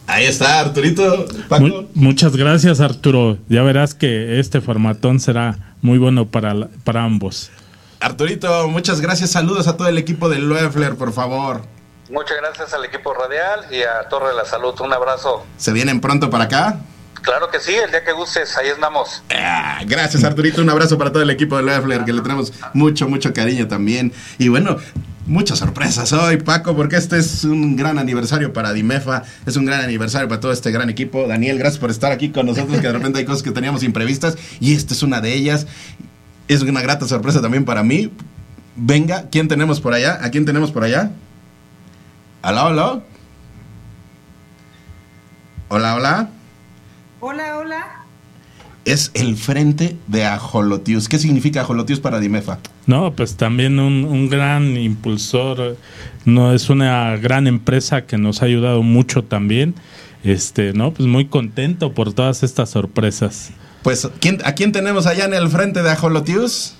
[0.07, 1.25] Ahí está, Arturito.
[1.59, 3.37] Muy, muchas gracias, Arturo.
[3.49, 7.51] Ya verás que este formatón será muy bueno para, para ambos.
[7.99, 9.31] Arturito, muchas gracias.
[9.31, 11.63] Saludos a todo el equipo de Loeffler, por favor.
[12.09, 14.73] Muchas gracias al equipo radial y a Torre de la Salud.
[14.81, 15.45] Un abrazo.
[15.57, 16.79] ¿Se vienen pronto para acá?
[17.21, 19.23] Claro que sí, el día que gustes, ahí estamos.
[19.33, 20.61] Ah, gracias, Arturito.
[20.61, 24.11] Un abrazo para todo el equipo de Loeffler, que le tenemos mucho, mucho cariño también.
[24.37, 24.75] Y bueno,
[25.25, 29.79] muchas sorpresas hoy, Paco, porque este es un gran aniversario para Dimefa, es un gran
[29.79, 31.25] aniversario para todo este gran equipo.
[31.25, 34.37] Daniel, gracias por estar aquí con nosotros, que de repente hay cosas que teníamos imprevistas
[34.59, 35.65] y esta es una de ellas.
[36.49, 38.11] Es una grata sorpresa también para mí.
[38.75, 40.19] Venga, ¿quién tenemos por allá?
[40.21, 41.11] ¿A quién tenemos por allá?
[42.45, 43.01] Hola, hola.
[45.69, 46.29] Hola, hola.
[47.21, 47.85] Hola, hola.
[48.83, 51.07] Es el frente de Ajolotius.
[51.07, 52.59] ¿Qué significa Ajolotius para Dimefa?
[52.85, 55.77] No, pues también un, un gran impulsor.
[56.25, 59.73] No es una gran empresa que nos ha ayudado mucho también.
[60.25, 63.51] Este, no, pues muy contento por todas estas sorpresas.
[63.83, 66.75] Pues, ¿quién, ¿a quién tenemos allá en el frente de Ajolotius?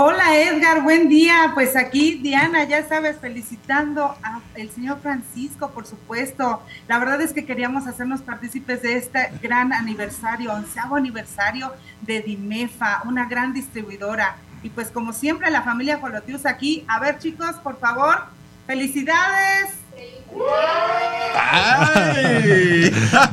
[0.00, 1.50] Hola Edgar, buen día.
[1.54, 6.62] Pues aquí Diana, ya sabes, felicitando al señor Francisco, por supuesto.
[6.86, 11.72] La verdad es que queríamos hacernos partícipes de este gran aniversario, onceavo aniversario
[12.02, 14.36] de Dimefa, una gran distribuidora.
[14.62, 16.84] Y pues como siempre, la familia Colotius aquí.
[16.86, 18.22] A ver chicos, por favor,
[18.68, 19.70] felicidades.
[21.34, 22.92] Ay.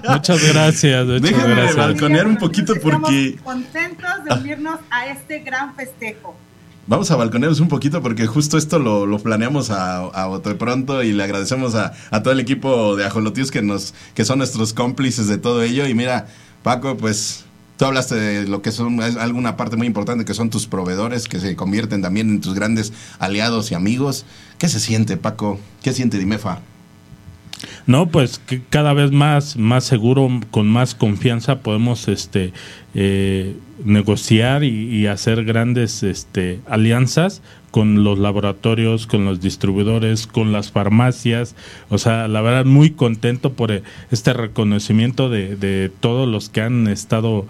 [0.09, 1.05] muchas gracias.
[1.05, 1.75] Muchas Déjame gracias.
[1.75, 3.37] balconear un poquito Estamos porque...
[3.43, 6.35] contentos de unirnos a este gran festejo.
[6.87, 11.13] Vamos a balconearnos un poquito porque justo esto lo, planeamos a, a bote pronto y
[11.13, 15.39] le agradecemos a, todo el equipo de Ajolotius que nos que son nuestros cómplices de
[15.39, 15.87] todo ello.
[15.87, 16.27] Y mira,
[16.61, 17.45] Paco, pues
[17.77, 21.27] tú hablaste de lo que son es alguna parte muy importante que son tus proveedores
[21.27, 24.25] que se convierten también en tus grandes aliados y amigos.
[24.59, 25.59] ¿Qué se siente, Paco?
[25.81, 26.59] ¿Qué siente Dimefa?
[27.87, 32.53] No, pues cada vez más, más seguro, con más confianza podemos este
[32.93, 40.53] eh, negociar y, y hacer grandes este, alianzas con los laboratorios, con los distribuidores, con
[40.53, 41.55] las farmacias.
[41.89, 46.61] O sea, la verdad, muy contento por eh, este reconocimiento de, de todos los que
[46.61, 47.45] han estado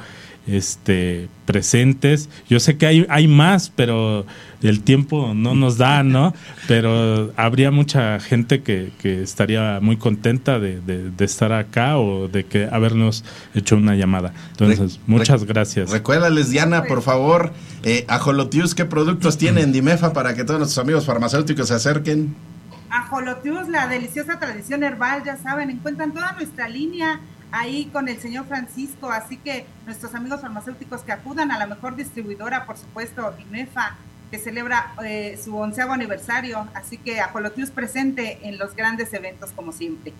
[0.47, 2.29] este presentes.
[2.49, 4.25] Yo sé que hay, hay más, pero
[4.61, 6.33] el tiempo no nos da, ¿no?
[6.67, 12.27] Pero habría mucha gente que, que estaría muy contenta de, de- de estar acá o
[12.27, 13.23] de que habernos
[13.53, 14.33] hecho una llamada.
[14.51, 15.91] Entonces, muchas gracias.
[15.91, 17.53] Recuérdales, Diana, por favor,
[17.83, 22.35] eh, Ajolotius, ¿qué productos tiene en Dimefa para que todos nuestros amigos farmacéuticos se acerquen?
[22.89, 27.19] Ajolotius, la deliciosa tradición herbal, ya saben, encuentran toda nuestra línea
[27.51, 31.95] ahí con el señor Francisco, así que nuestros amigos farmacéuticos que acudan a la mejor
[31.95, 33.95] distribuidora, por supuesto, IMEFA,
[34.31, 39.71] que celebra eh, su onceavo aniversario, así que Ajolotius presente en los grandes eventos como
[39.71, 40.13] siempre.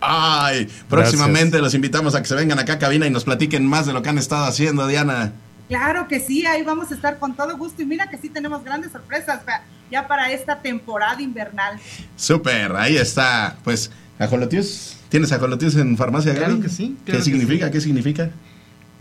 [0.00, 3.86] Ay, próximamente los invitamos a que se vengan acá a cabina y nos platiquen más
[3.86, 5.32] de lo que han estado haciendo, Diana.
[5.68, 8.64] Claro que sí, ahí vamos a estar con todo gusto y mira que sí tenemos
[8.64, 9.42] grandes sorpresas
[9.90, 11.78] ya para esta temporada invernal.
[12.16, 13.56] Súper, ahí está.
[13.64, 16.62] Pues, Ajolotius, ¿tienes Ajolotius en farmacia, Claro Gaby?
[16.62, 17.66] que sí, ¿Qué claro significa?
[17.66, 17.72] sí.
[17.72, 18.30] ¿Qué significa?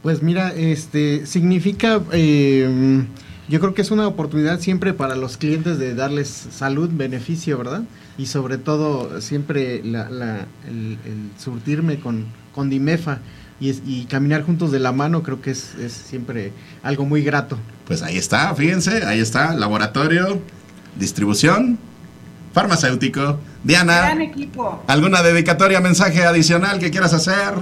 [0.04, 3.04] Pues mira, este significa, eh,
[3.50, 7.84] yo creo que es una oportunidad siempre para los clientes de darles salud, beneficio, ¿verdad?
[8.18, 13.20] Y sobre todo siempre la- la- el, el surtirme con, con Dimefa
[13.60, 16.52] y, es- y caminar juntos de la mano creo que es, es siempre
[16.84, 17.58] algo muy grato.
[17.86, 20.40] Pues ahí está, fíjense, ahí está, laboratorio,
[21.00, 21.78] distribución,
[22.58, 23.40] farmacéutico.
[23.64, 24.84] Diana, Gran equipo.
[24.88, 27.54] ¿alguna dedicatoria, mensaje adicional que quieras hacer?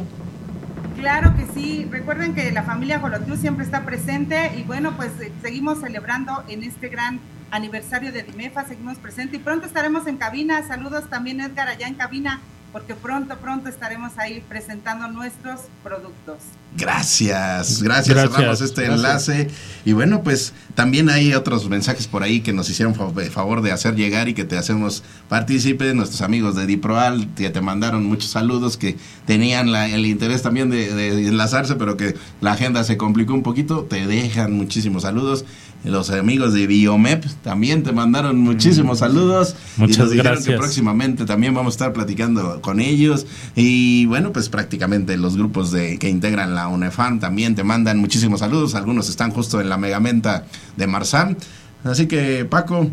[0.97, 1.85] Claro que sí.
[1.91, 6.63] Recuerden que la familia Jolotius siempre está presente y bueno, pues eh, seguimos celebrando en
[6.63, 7.19] este gran
[7.51, 10.65] aniversario de Dimefa, seguimos presente y pronto estaremos en cabina.
[10.65, 12.39] Saludos también Edgar allá en cabina,
[12.76, 16.39] porque pronto, pronto estaremos ahí presentando nuestros productos.
[16.77, 18.34] Gracias, gracias, Gracias.
[18.35, 18.99] cerramos este Gracias.
[19.30, 19.47] enlace.
[19.85, 23.72] Y bueno, pues también hay otros mensajes por ahí que nos hicieron fa- favor de
[23.72, 25.93] hacer llegar y que te hacemos partícipe.
[25.93, 30.69] Nuestros amigos de Diproal que te mandaron muchos saludos, que tenían la- el interés también
[30.69, 33.84] de, de enlazarse, pero que la agenda se complicó un poquito.
[33.85, 35.45] Te dejan muchísimos saludos.
[35.85, 39.56] Los amigos de Biomep también te mandaron muchísimos saludos.
[39.77, 40.47] y Muchas nos dijeron gracias.
[40.53, 43.26] que próximamente también vamos a estar platicando con ellos.
[43.56, 48.40] Y bueno, pues prácticamente los grupos de, que integran la UNEFAM también te mandan muchísimos
[48.42, 48.76] saludos.
[48.76, 51.36] Algunos están justo en la megamenta de Marsam.
[51.84, 52.90] Así que, Paco,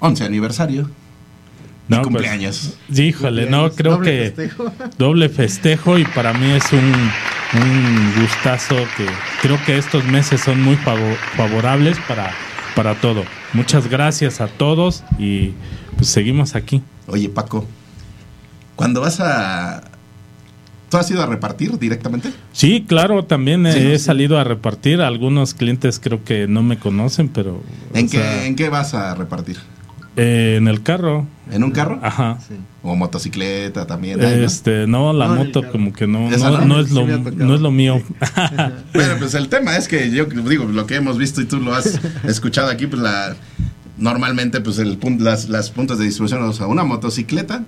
[0.00, 0.88] 11 aniversario.
[1.88, 2.74] No, y pues, cumpleaños.
[2.94, 4.72] híjole, no, Cumpleaños, creo doble que festejo.
[4.98, 6.78] doble festejo y para mí es un,
[7.60, 9.06] un gustazo que
[9.42, 12.30] creo que estos meses son muy favo- favorables para,
[12.76, 13.24] para todo.
[13.54, 15.52] Muchas gracias a todos y
[15.96, 16.82] pues seguimos aquí.
[17.06, 17.66] Oye, Paco,
[18.78, 19.82] cuando vas a...
[20.88, 22.32] ¿Tú has ido a repartir directamente?
[22.52, 24.04] Sí, claro, también he, Sí, he sí.
[24.06, 25.00] salido a repartir.
[25.02, 27.60] Algunos clientes creo que no me conocen, pero...
[27.92, 29.56] ¿En, qué, sea, ¿En qué vas a repartir?
[30.16, 31.26] eh, en el carro.
[31.50, 31.98] ¿En un carro?
[32.02, 32.38] Ajá.
[32.82, 34.18] ¿O motocicleta también?
[34.20, 34.26] ¿no?
[34.26, 36.80] Este, no, la No, moto como que no, ¿Esa no, no?
[36.80, 38.00] es lo, no es lo mío.
[38.94, 41.74] Bueno, pues el tema es que yo digo, lo que hemos visto y tú lo
[41.74, 43.36] has escuchado aquí, pues la
[43.98, 47.64] normalmente pues el, pun- las, las puntos de distribución o sea, una motocicleta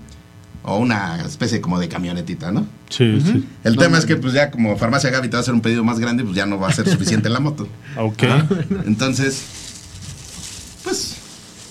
[0.62, 2.66] o una especie como de camionetita, ¿no?
[2.90, 3.44] Sí, sí.
[3.64, 5.84] El tema es que pues ya como Farmacia Gaby te va a hacer un pedido
[5.84, 7.66] más grande, pues ya no va a ser suficiente la moto.
[7.96, 8.22] Ok.
[8.24, 8.46] Ajá.
[8.86, 9.42] Entonces,
[10.84, 11.16] pues,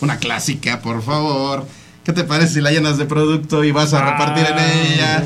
[0.01, 1.67] una clásica, por favor.
[2.03, 5.23] ¿Qué te parece si la llenas de producto y vas a repartir en ella?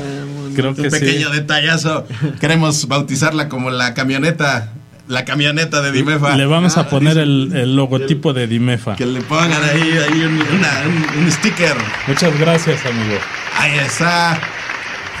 [0.54, 0.98] Creo un que sí.
[0.98, 2.06] pequeño detallaazo.
[2.40, 4.72] Queremos bautizarla como la camioneta,
[5.08, 6.36] la camioneta de Dimefa.
[6.36, 8.96] Le vamos Ah, a poner el, el logotipo de Dimefa.
[8.96, 11.76] Que le pongan ahí, ahí un, una- un- un sticker.
[12.06, 13.18] Muchas gracias, amigo.
[13.58, 14.40] Ahí está.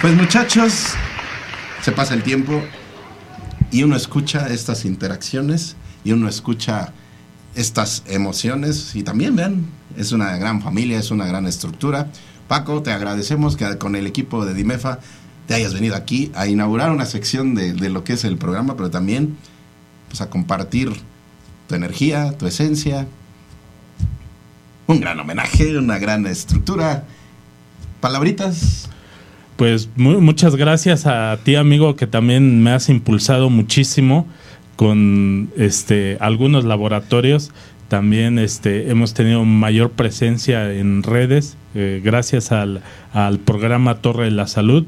[0.00, 0.94] Pues muchachos,
[1.82, 2.62] se pasa el tiempo
[3.70, 6.92] y uno escucha estas interacciones y uno escucha
[7.54, 9.66] estas emociones y también vean,
[9.96, 12.08] es una gran familia, es una gran estructura.
[12.48, 14.98] Paco, te agradecemos que con el equipo de Dimefa
[15.46, 18.76] te hayas venido aquí a inaugurar una sección de, de lo que es el programa,
[18.76, 19.36] pero también
[20.14, 20.92] pues, a compartir
[21.68, 23.08] tu energía, tu esencia.
[24.86, 27.02] Un gran homenaje, una gran estructura.
[28.00, 28.88] Palabritas.
[29.56, 34.28] Pues mu- muchas gracias a ti, amigo, que también me has impulsado muchísimo
[34.76, 37.50] con este algunos laboratorios.
[37.88, 42.82] También este hemos tenido mayor presencia en redes eh, gracias al,
[43.12, 44.86] al programa Torre de la Salud.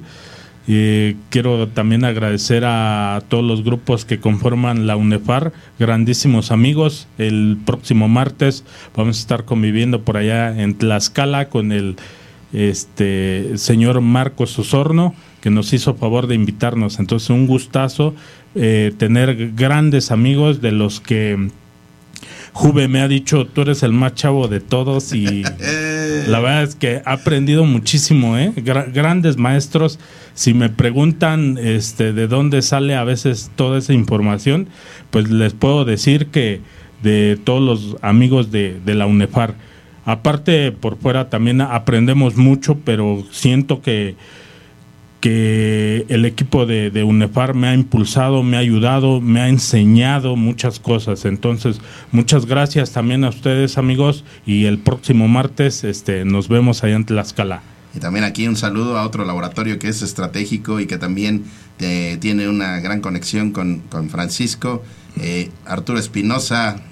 [0.68, 7.06] Eh, quiero también agradecer a todos los grupos que conforman la UNEFAR, grandísimos amigos.
[7.18, 8.64] El próximo martes
[8.96, 11.96] vamos a estar conviviendo por allá en Tlaxcala con el
[12.52, 16.98] este señor Marcos Osorno, que nos hizo favor de invitarnos.
[16.98, 18.14] Entonces, un gustazo
[18.54, 21.50] eh, tener grandes amigos de los que
[22.58, 25.42] Juve me ha dicho, tú eres el más chavo de todos y
[26.26, 28.50] la verdad es que he aprendido muchísimo, ¿eh?
[28.56, 29.98] Gra- grandes maestros.
[30.32, 34.68] Si me preguntan este, de dónde sale a veces toda esa información,
[35.10, 36.62] pues les puedo decir que
[37.02, 39.54] de todos los amigos de, de la UNEFAR.
[40.06, 44.16] Aparte, por fuera también aprendemos mucho, pero siento que
[45.26, 50.36] que el equipo de, de UNEFAR me ha impulsado, me ha ayudado, me ha enseñado
[50.36, 51.24] muchas cosas.
[51.24, 51.80] Entonces,
[52.12, 57.06] muchas gracias también a ustedes, amigos, y el próximo martes este, nos vemos allá en
[57.06, 57.60] Tlaxcala.
[57.92, 61.42] Y también aquí un saludo a otro laboratorio que es estratégico y que también
[61.80, 64.84] eh, tiene una gran conexión con, con Francisco,
[65.20, 66.84] eh, Arturo Espinosa,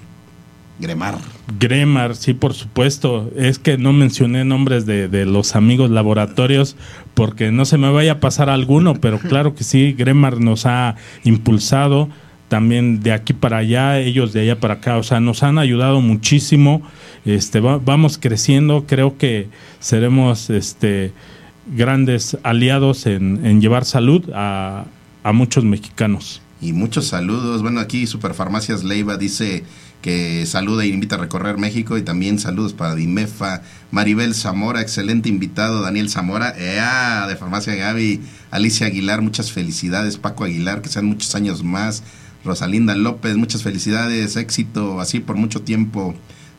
[0.79, 1.17] Gremar.
[1.59, 3.31] Gremar, sí, por supuesto.
[3.37, 6.75] Es que no mencioné nombres de, de los amigos laboratorios
[7.13, 10.95] porque no se me vaya a pasar alguno, pero claro que sí, Gremar nos ha
[11.23, 12.09] impulsado
[12.49, 16.01] también de aquí para allá, ellos de allá para acá, o sea, nos han ayudado
[16.01, 16.81] muchísimo.
[17.25, 19.47] Este, va- vamos creciendo, creo que
[19.79, 21.11] seremos este
[21.75, 24.85] grandes aliados en, en llevar salud a,
[25.23, 26.41] a muchos mexicanos.
[26.61, 27.61] Y muchos saludos.
[27.61, 29.63] Bueno, aquí Superfarmacias Leiva dice
[30.05, 35.29] que saluda y invita a recorrer México y también saludos para Dimefa, Maribel Zamora, excelente
[35.29, 38.21] invitado, Daniel Zamora, de Farmacia Gaby,
[38.51, 42.03] Alicia Aguilar, muchas felicidades, Paco Aguilar, que sean muchos años más,
[42.43, 46.13] Rosalinda López, muchas felicidades, éxito así por mucho tiempo.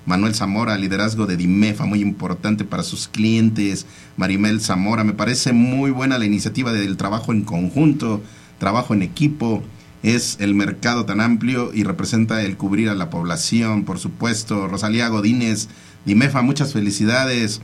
[0.07, 3.87] Manuel Zamora, liderazgo de Dimefa, muy importante para sus clientes.
[4.17, 8.25] Marimel Zamora, me parece muy buena la iniciativa del trabajo en conjunto,
[8.59, 9.63] trabajo en equipo.
[10.07, 14.69] Es el mercado tan amplio y representa el cubrir a la población, por supuesto.
[14.69, 15.67] Rosalía Godínez,
[16.05, 17.61] Dimefa, muchas felicidades.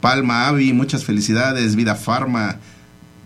[0.00, 1.76] Palma Avi, muchas felicidades.
[1.76, 2.56] Vida Farma,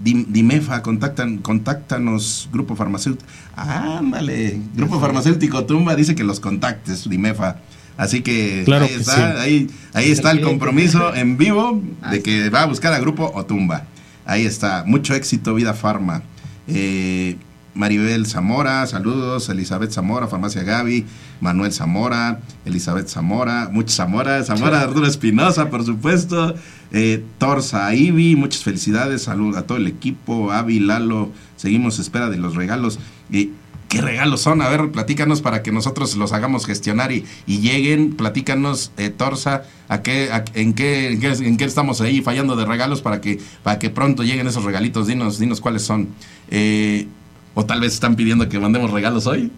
[0.04, 3.26] Dim- Dimefa, contactan, contáctanos, Grupo Farmacéutico.
[3.56, 7.56] Ándale, Grupo Farmacéutico Tumba dice que los contactes, Dimefa.
[7.96, 9.38] Así que Claro ahí que está, sí.
[9.40, 13.84] ahí, ahí está el compromiso en vivo de que va a buscar a Grupo Otumba.
[14.26, 16.22] Ahí está, mucho éxito, Vida Farma.
[16.68, 17.36] Eh,
[17.80, 21.06] Maribel Zamora, saludos, Elizabeth Zamora, Farmacia Gaby,
[21.40, 26.54] Manuel Zamora, Elizabeth Zamora, muchos Zamora, Zamora Arturo Espinosa, por supuesto,
[26.92, 32.36] eh, Torza Ibi, muchas felicidades, salud a todo el equipo, Avi, Lalo, seguimos espera de
[32.36, 32.98] los regalos.
[33.32, 33.48] Eh,
[33.88, 34.62] ¿Qué regalos son?
[34.62, 38.14] A ver, platícanos para que nosotros los hagamos gestionar y, y lleguen.
[38.14, 42.54] Platícanos, eh, Torza, a qué, a- en, qué, en, qué, en qué estamos ahí fallando
[42.54, 45.08] de regalos para que, para que pronto lleguen esos regalitos.
[45.08, 46.10] Dinos, dinos cuáles son.
[46.52, 47.08] Eh,
[47.54, 49.50] o tal vez están pidiendo que mandemos regalos hoy.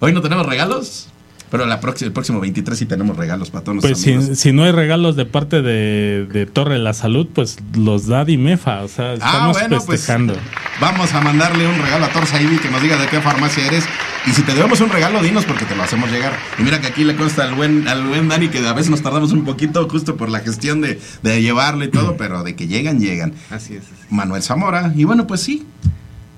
[0.00, 1.08] Hoy no tenemos regalos,
[1.50, 4.64] pero la próxima, el próximo 23 sí tenemos regalos para todos Pues si, si no
[4.64, 8.88] hay regalos de parte de, de Torre de la Salud, pues los da Dimefa, o
[8.88, 10.34] sea, Ah, estamos bueno, pues festejando.
[10.80, 13.84] vamos a mandarle un regalo a Torza Ibi que nos diga de qué farmacia eres.
[14.26, 16.32] Y si te debemos un regalo, dinos porque te lo hacemos llegar.
[16.58, 19.00] Y mira que aquí le consta al buen, al buen Dani que a veces nos
[19.00, 22.66] tardamos un poquito justo por la gestión de, de llevarlo y todo, pero de que
[22.66, 23.32] llegan, llegan.
[23.50, 23.84] Así es.
[24.10, 24.92] Manuel Zamora.
[24.96, 25.64] Y bueno, pues sí.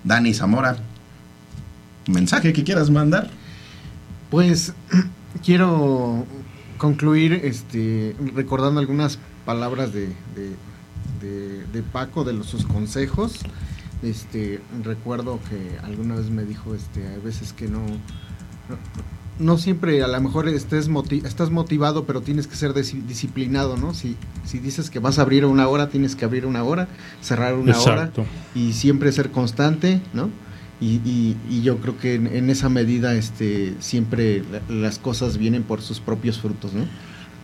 [0.09, 0.77] Dani Zamora.
[2.09, 3.31] Mensaje que quieras mandar.
[4.31, 4.73] Pues
[5.45, 6.27] quiero
[6.79, 10.09] concluir este, recordando algunas palabras de,
[11.21, 13.41] de, Paco, de sus consejos.
[14.03, 17.81] Este, recuerdo que alguna vez me dijo, este, hay veces que no,
[19.59, 20.89] siempre, a lo mejor estés
[21.24, 23.94] estás motivado, pero tienes que ser disciplinado, ¿no?
[23.94, 26.89] Si, si dices que vas a abrir una hora, tienes que abrir una hora,
[27.20, 28.12] cerrar una hora
[28.55, 30.31] y siempre ser constante, ¿no?
[30.81, 35.98] Y, y, yo creo que en, esa medida este, siempre las cosas vienen por sus
[35.98, 36.85] propios frutos, ¿no?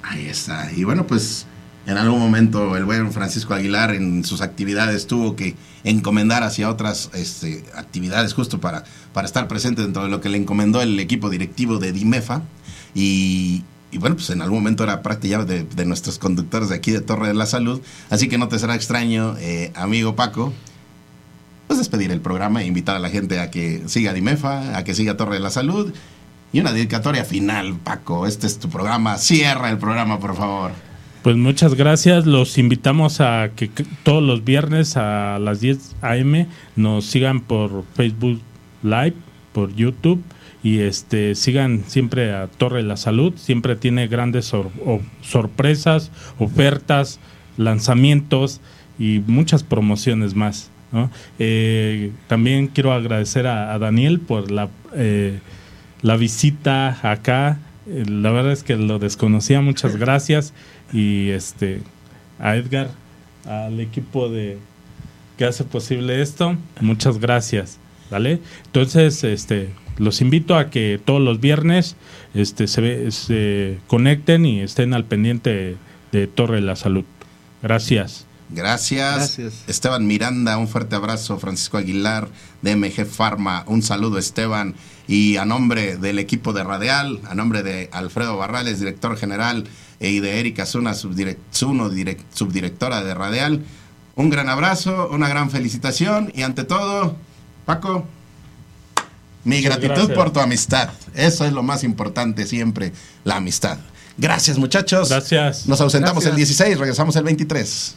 [0.03, 0.71] Ahí está.
[0.73, 1.47] Y bueno, pues
[1.87, 5.55] en algún momento el buen Francisco Aguilar en sus actividades tuvo que
[5.85, 10.39] encomendar hacia otras este, actividades justo para, para estar presente dentro de lo que le
[10.39, 12.43] encomendó el equipo directivo de Dimefa.
[12.95, 13.65] Y,
[13.99, 17.35] bueno, pues en algún momento era prácticamente de, nuestros conductores de aquí de Torre de
[17.35, 17.81] la Salud.
[18.11, 20.53] Así que no te será extraño, eh, amigo Paco,
[21.67, 24.95] pues despedir el programa e invitar a la gente a que siga Dimefa, a que
[24.95, 25.93] siga Torre de la Salud.
[26.53, 28.27] Y una dedicatoria final, Paco.
[28.27, 29.19] Este es tu programa.
[29.19, 30.71] Cierra el programa, por favor.
[31.25, 32.27] Pues muchas gracias.
[32.27, 33.71] Los invitamos a que
[34.03, 36.47] todos los viernes a las 10 a.m.
[36.77, 38.43] nos sigan por Facebook
[38.83, 39.15] Live,
[39.55, 40.23] por YouTube
[40.63, 43.33] y este sigan siempre a Torre de la Salud.
[43.37, 44.53] Siempre tiene grandes
[45.23, 47.21] sorpresas, ofertas,
[47.57, 48.61] lanzamientos
[48.99, 50.71] y muchas promociones más.
[51.39, 55.39] Eh, también quiero agradecer a, Daniel por la, eh,
[56.03, 57.61] la visita acá.
[57.87, 60.53] Eh, la verdad es que lo desconocía, muchas gracias.
[60.95, 61.83] Y este
[62.39, 62.91] a Edgar,
[63.45, 64.59] al equipo de
[65.37, 67.79] que hace posible esto, muchas gracias.
[68.11, 68.41] ¿Vale?
[68.67, 71.97] Entonces, este, los invito a que todos los viernes
[72.33, 75.77] este, se, se conecten y estén al pendiente
[76.13, 77.05] de Torre de la Salud.
[77.63, 78.27] Gracias.
[78.51, 79.39] Gracias.
[79.67, 81.39] Esteban Miranda, un fuerte abrazo.
[81.39, 82.29] Francisco Aguilar,
[82.63, 84.75] de MG Pharma, un saludo Esteban.
[85.09, 89.65] Y a nombre del equipo de Radial, a nombre de Alfredo Barrales, director general,
[90.01, 93.63] y de Erika Zuna, subdirectora de Radial,
[94.17, 97.17] un gran abrazo, una gran felicitación y ante todo,
[97.65, 98.07] Paco,
[99.45, 100.91] mi gratitud por tu amistad.
[101.15, 102.93] Eso es lo más importante siempre,
[103.25, 103.79] la amistad.
[104.17, 105.09] Gracias muchachos.
[105.09, 105.67] Gracias.
[105.67, 107.97] Nos ausentamos el 16, regresamos el 23.